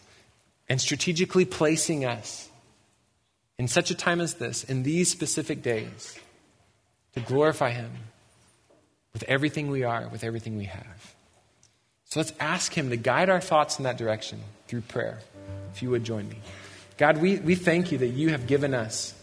and 0.68 0.82
strategically 0.82 1.46
placing 1.46 2.06
us 2.06 2.50
in 3.60 3.68
such 3.68 3.92
a 3.92 3.96
time 3.96 4.20
as 4.20 4.34
this, 4.34 4.64
in 4.64 4.84
these 4.84 5.12
specific 5.12 5.62
days, 5.62 6.18
to 7.14 7.20
glorify 7.20 7.70
Him? 7.70 7.92
With 9.16 9.24
everything 9.30 9.72
we 9.72 9.84
are, 9.84 10.10
with 10.10 10.26
everything 10.26 10.58
we 10.58 10.66
have. 10.66 11.16
So 12.04 12.20
let's 12.20 12.34
ask 12.38 12.74
Him 12.74 12.90
to 12.90 12.98
guide 12.98 13.30
our 13.30 13.40
thoughts 13.40 13.78
in 13.80 13.86
that 13.86 13.98
direction 13.98 14.42
through 14.68 14.82
prayer, 14.82 15.20
if 15.74 15.82
you 15.82 15.90
would 15.92 16.04
join 16.04 16.28
me. 16.28 16.36
God, 16.98 17.22
we, 17.22 17.38
we 17.38 17.56
thank 17.56 17.94
you 17.94 17.98
that 18.00 18.08
you 18.08 18.32
have 18.32 18.46
given 18.46 18.74
us, 18.74 19.14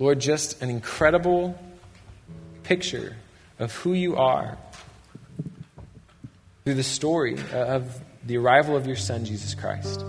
Lord, 0.00 0.18
just 0.18 0.60
an 0.62 0.68
incredible 0.68 1.56
picture 2.64 3.14
of 3.60 3.72
who 3.76 3.92
you 3.92 4.16
are 4.16 4.58
through 6.64 6.74
the 6.74 6.82
story 6.82 7.38
of 7.52 8.00
the 8.26 8.36
arrival 8.36 8.76
of 8.76 8.88
your 8.88 8.96
Son, 8.96 9.24
Jesus 9.24 9.54
Christ. 9.54 10.00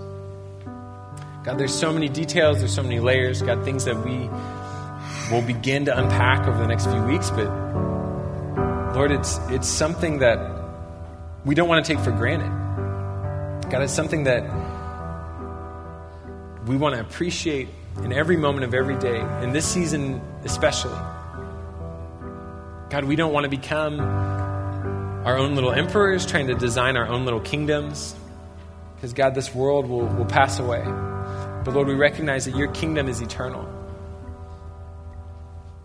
God, 1.44 1.58
there's 1.58 1.72
so 1.72 1.92
many 1.92 2.08
details, 2.08 2.58
there's 2.58 2.74
so 2.74 2.82
many 2.82 2.98
layers, 2.98 3.40
God, 3.40 3.64
things 3.64 3.84
that 3.84 4.04
we 4.04 4.28
will 5.32 5.46
begin 5.46 5.84
to 5.84 5.96
unpack 5.96 6.48
over 6.48 6.58
the 6.58 6.66
next 6.66 6.86
few 6.86 7.02
weeks, 7.04 7.30
but 7.30 7.89
Lord, 8.94 9.12
it's, 9.12 9.38
it's 9.50 9.68
something 9.68 10.18
that 10.18 10.38
we 11.44 11.54
don't 11.54 11.68
want 11.68 11.84
to 11.84 11.94
take 11.94 12.02
for 12.02 12.10
granted. 12.10 12.50
God, 13.70 13.82
it's 13.82 13.92
something 13.92 14.24
that 14.24 14.42
we 16.66 16.76
want 16.76 16.96
to 16.96 17.00
appreciate 17.00 17.68
in 18.02 18.12
every 18.12 18.36
moment 18.36 18.64
of 18.64 18.74
every 18.74 18.98
day, 18.98 19.20
in 19.42 19.52
this 19.52 19.64
season 19.64 20.20
especially. 20.44 20.98
God, 22.90 23.04
we 23.04 23.14
don't 23.14 23.32
want 23.32 23.44
to 23.44 23.48
become 23.48 24.00
our 24.00 25.38
own 25.38 25.54
little 25.54 25.72
emperors 25.72 26.26
trying 26.26 26.48
to 26.48 26.54
design 26.54 26.96
our 26.96 27.06
own 27.06 27.24
little 27.24 27.40
kingdoms. 27.40 28.16
Because, 28.96 29.12
God, 29.12 29.34
this 29.34 29.54
world 29.54 29.88
will, 29.88 30.06
will 30.06 30.26
pass 30.26 30.58
away. 30.58 30.82
But, 31.64 31.74
Lord, 31.74 31.86
we 31.86 31.94
recognize 31.94 32.44
that 32.46 32.56
your 32.56 32.68
kingdom 32.72 33.08
is 33.08 33.20
eternal. 33.20 33.62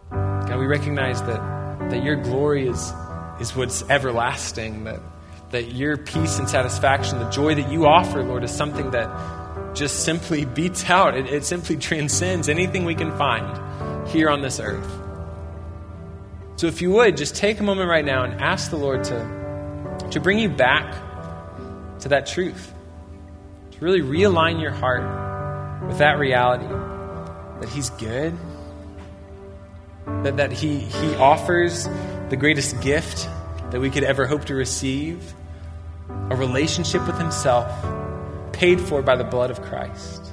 God, 0.09 0.57
we 0.57 0.65
recognize 0.65 1.21
that 1.21 1.54
that 1.89 2.03
your 2.03 2.15
glory 2.15 2.67
is, 2.67 2.93
is 3.39 3.55
what's 3.55 3.87
everlasting, 3.89 4.85
that, 4.85 4.99
that 5.51 5.73
your 5.73 5.97
peace 5.97 6.39
and 6.39 6.49
satisfaction, 6.49 7.19
the 7.19 7.29
joy 7.29 7.55
that 7.55 7.71
you 7.71 7.85
offer, 7.85 8.23
Lord, 8.23 8.43
is 8.43 8.51
something 8.51 8.91
that 8.91 9.75
just 9.75 10.03
simply 10.03 10.45
beats 10.55 10.89
out. 10.89 11.15
It, 11.15 11.27
it 11.27 11.45
simply 11.45 11.77
transcends 11.77 12.49
anything 12.49 12.85
we 12.85 12.95
can 12.95 13.15
find 13.17 14.07
here 14.09 14.29
on 14.29 14.41
this 14.41 14.59
earth. 14.59 14.89
So 16.57 16.67
if 16.67 16.81
you 16.81 16.91
would, 16.91 17.17
just 17.17 17.35
take 17.35 17.59
a 17.59 17.63
moment 17.63 17.89
right 17.89 18.05
now 18.05 18.23
and 18.23 18.41
ask 18.41 18.71
the 18.71 18.77
Lord 18.77 19.03
to, 19.05 20.07
to 20.11 20.19
bring 20.19 20.39
you 20.39 20.49
back 20.49 20.93
to 21.99 22.09
that 22.09 22.25
truth, 22.25 22.73
to 23.71 23.79
really 23.79 24.01
realign 24.01 24.61
your 24.61 24.71
heart 24.71 25.85
with 25.87 25.97
that 25.97 26.17
reality 26.17 26.67
that 27.59 27.69
He's 27.69 27.89
good 27.91 28.37
that, 30.05 30.37
that 30.37 30.51
he, 30.51 30.79
he 30.79 31.15
offers 31.15 31.87
the 32.29 32.35
greatest 32.35 32.81
gift 32.81 33.27
that 33.71 33.79
we 33.79 33.89
could 33.89 34.03
ever 34.03 34.25
hope 34.25 34.45
to 34.45 34.55
receive 34.55 35.33
a 36.29 36.35
relationship 36.35 37.05
with 37.05 37.17
Himself 37.17 37.67
paid 38.53 38.79
for 38.79 39.01
by 39.01 39.15
the 39.15 39.23
blood 39.23 39.51
of 39.51 39.61
Christ. 39.61 40.31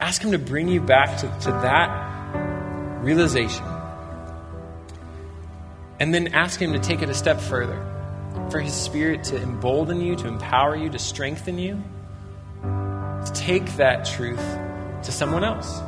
Ask 0.00 0.22
Him 0.22 0.32
to 0.32 0.38
bring 0.38 0.68
you 0.68 0.80
back 0.80 1.18
to, 1.18 1.26
to 1.26 1.50
that 1.50 3.02
realization. 3.02 3.64
And 5.98 6.14
then 6.14 6.28
ask 6.28 6.60
Him 6.60 6.72
to 6.72 6.78
take 6.78 7.02
it 7.02 7.10
a 7.10 7.14
step 7.14 7.40
further 7.40 7.86
for 8.50 8.60
His 8.60 8.74
Spirit 8.74 9.24
to 9.24 9.40
embolden 9.40 10.00
you, 10.00 10.16
to 10.16 10.28
empower 10.28 10.76
you, 10.76 10.88
to 10.90 10.98
strengthen 10.98 11.58
you, 11.58 11.82
to 12.62 13.32
take 13.34 13.66
that 13.76 14.04
truth 14.04 14.58
to 15.02 15.12
someone 15.12 15.44
else 15.44 15.80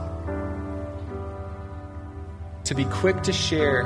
to 2.73 2.77
be 2.77 2.91
quick 2.91 3.23
to 3.23 3.35
share 3.35 3.85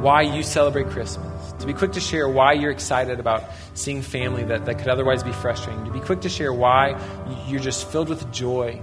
why 0.00 0.22
you 0.22 0.42
celebrate 0.42 0.88
Christmas, 0.88 1.52
to 1.52 1.66
be 1.66 1.74
quick 1.74 1.92
to 1.92 2.00
share 2.00 2.26
why 2.26 2.54
you're 2.54 2.70
excited 2.70 3.20
about 3.20 3.44
seeing 3.74 4.00
family 4.00 4.44
that, 4.44 4.64
that 4.64 4.78
could 4.78 4.88
otherwise 4.88 5.22
be 5.22 5.32
frustrating, 5.32 5.84
to 5.84 5.90
be 5.90 6.00
quick 6.00 6.22
to 6.22 6.28
share 6.30 6.50
why 6.50 6.98
you're 7.48 7.60
just 7.60 7.86
filled 7.90 8.08
with 8.08 8.32
joy. 8.32 8.80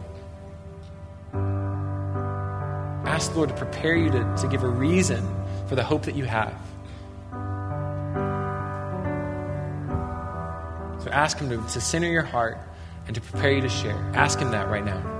Ask 3.05 3.31
the 3.31 3.37
Lord 3.37 3.49
to 3.49 3.55
prepare 3.55 3.95
you 3.95 4.11
to, 4.11 4.35
to 4.41 4.47
give 4.47 4.63
a 4.63 4.69
reason 4.69 5.27
for 5.67 5.75
the 5.75 5.83
hope 5.83 6.03
that 6.03 6.15
you 6.15 6.25
have. 6.25 6.53
So 11.03 11.09
ask 11.09 11.39
Him 11.39 11.49
to, 11.49 11.73
to 11.73 11.81
center 11.81 12.07
your 12.07 12.23
heart 12.23 12.59
and 13.07 13.15
to 13.15 13.21
prepare 13.21 13.53
you 13.53 13.61
to 13.61 13.69
share. 13.69 13.97
Ask 14.13 14.37
Him 14.37 14.51
that 14.51 14.67
right 14.69 14.85
now. 14.85 15.14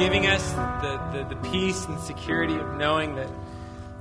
Giving 0.00 0.26
us 0.26 0.52
the, 0.52 1.00
the, 1.12 1.34
the 1.34 1.50
peace 1.50 1.84
and 1.84 2.00
security 2.00 2.54
of 2.54 2.76
knowing 2.78 3.16
that 3.16 3.28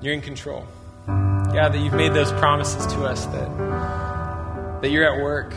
you're 0.02 0.14
in 0.14 0.22
control. 0.22 0.66
God, 1.06 1.74
that 1.74 1.80
you've 1.80 1.94
made 1.94 2.14
those 2.14 2.32
promises 2.32 2.86
to 2.94 3.04
us 3.04 3.26
that, 3.26 4.82
that 4.82 4.92
you're 4.92 5.14
at 5.14 5.22
work. 5.22 5.54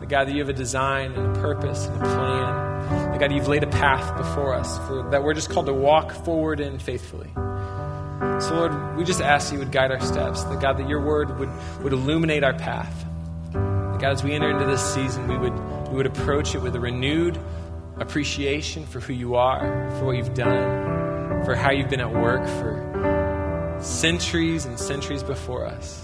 That 0.00 0.08
God, 0.08 0.26
that 0.26 0.32
you 0.32 0.40
have 0.40 0.48
a 0.48 0.52
design 0.52 1.12
and 1.12 1.36
a 1.36 1.40
purpose 1.40 1.86
and 1.86 1.96
a 1.96 2.00
plan. 2.00 3.12
That 3.12 3.20
God, 3.20 3.32
you've 3.32 3.46
laid 3.46 3.62
a 3.62 3.68
path 3.68 4.16
before 4.16 4.54
us 4.54 4.78
for, 4.88 5.08
that 5.10 5.22
we're 5.22 5.32
just 5.32 5.48
called 5.50 5.66
to 5.66 5.72
walk 5.72 6.10
forward 6.10 6.58
in 6.58 6.80
faithfully. 6.80 7.30
So, 8.40 8.54
Lord, 8.54 8.96
we 8.96 9.04
just 9.04 9.20
ask 9.20 9.52
you 9.52 9.60
would 9.60 9.70
guide 9.70 9.92
our 9.92 10.00
steps. 10.00 10.42
That 10.42 10.60
God, 10.60 10.78
that 10.78 10.88
your 10.88 11.02
word 11.02 11.38
would, 11.38 11.50
would 11.84 11.92
illuminate 11.92 12.42
our 12.42 12.54
path. 12.54 13.04
That 13.52 13.98
God, 14.00 14.12
as 14.12 14.24
we 14.24 14.32
enter 14.32 14.50
into 14.50 14.66
this 14.66 14.82
season, 14.82 15.28
we 15.28 15.38
would, 15.38 15.88
we 15.88 15.94
would 15.94 16.06
approach 16.06 16.56
it 16.56 16.62
with 16.62 16.74
a 16.74 16.80
renewed 16.80 17.38
appreciation 17.98 18.84
for 18.86 19.00
who 19.00 19.12
you 19.12 19.36
are, 19.36 19.90
for 19.98 20.06
what 20.06 20.16
you've 20.16 20.34
done, 20.34 21.44
for 21.44 21.54
how 21.54 21.70
you've 21.70 21.88
been 21.88 22.00
at 22.00 22.12
work 22.12 22.44
for 22.46 23.78
centuries 23.80 24.64
and 24.64 24.78
centuries 24.78 25.22
before 25.22 25.66
us. 25.66 26.00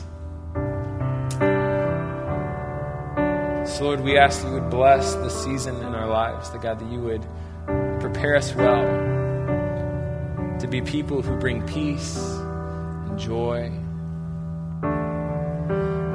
So, 3.76 3.84
Lord, 3.84 4.00
we 4.00 4.18
ask 4.18 4.42
that 4.42 4.48
you 4.48 4.54
would 4.54 4.70
bless 4.70 5.14
the 5.14 5.30
season 5.30 5.76
in 5.76 5.94
our 5.94 6.08
lives, 6.08 6.50
that 6.50 6.60
God, 6.60 6.78
that 6.78 6.90
you 6.90 7.00
would 7.00 7.26
prepare 8.00 8.36
us 8.36 8.54
well 8.54 8.82
to 10.58 10.66
be 10.68 10.82
people 10.82 11.22
who 11.22 11.36
bring 11.38 11.66
peace 11.66 12.18
and 12.18 13.18
joy, 13.18 13.70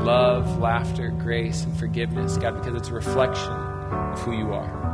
love, 0.04 0.60
laughter, 0.60 1.10
grace, 1.10 1.64
and 1.64 1.78
forgiveness, 1.78 2.38
God, 2.38 2.56
because 2.56 2.76
it's 2.76 2.90
a 2.90 2.94
reflection 2.94 3.52
of 3.52 4.22
who 4.22 4.34
you 4.34 4.54
are 4.54 4.85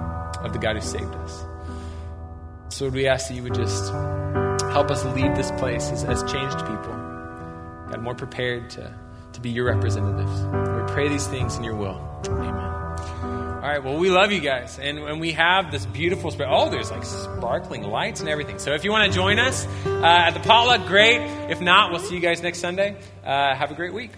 of 0.43 0.53
the 0.53 0.59
God 0.59 0.75
who 0.75 0.81
saved 0.81 1.13
us. 1.15 1.43
So, 2.69 2.89
we 2.89 3.07
ask 3.07 3.27
that 3.27 3.35
you 3.35 3.43
would 3.43 3.55
just 3.55 3.91
help 4.71 4.89
us 4.89 5.03
leave 5.15 5.35
this 5.35 5.51
place 5.51 5.89
as, 5.91 6.03
as 6.03 6.21
changed 6.31 6.57
people. 6.59 6.93
God, 7.89 8.01
more 8.01 8.15
prepared 8.15 8.69
to, 8.71 8.93
to 9.33 9.41
be 9.41 9.49
your 9.49 9.65
representatives. 9.65 10.41
We 10.43 10.93
pray 10.93 11.09
these 11.09 11.27
things 11.27 11.57
in 11.57 11.63
your 11.63 11.75
will. 11.75 11.99
Amen. 12.27 12.71
All 13.61 13.67
right, 13.67 13.83
well, 13.83 13.97
we 13.97 14.09
love 14.09 14.31
you 14.31 14.39
guys. 14.39 14.79
And, 14.79 14.97
and 14.97 15.21
we 15.21 15.33
have 15.33 15.71
this 15.71 15.85
beautiful 15.85 16.31
spread. 16.31 16.49
Oh, 16.51 16.69
there's 16.69 16.89
like 16.89 17.05
sparkling 17.05 17.83
lights 17.83 18.19
and 18.19 18.27
everything. 18.27 18.57
So 18.57 18.73
if 18.73 18.83
you 18.83 18.91
want 18.91 19.11
to 19.11 19.15
join 19.15 19.37
us 19.37 19.67
uh, 19.85 20.03
at 20.03 20.31
the 20.31 20.39
potluck, 20.39 20.87
great. 20.87 21.21
If 21.49 21.61
not, 21.61 21.91
we'll 21.91 21.99
see 21.99 22.15
you 22.15 22.21
guys 22.21 22.41
next 22.41 22.57
Sunday. 22.57 22.97
Uh, 23.23 23.55
have 23.55 23.69
a 23.69 23.75
great 23.75 23.93
week. 23.93 24.11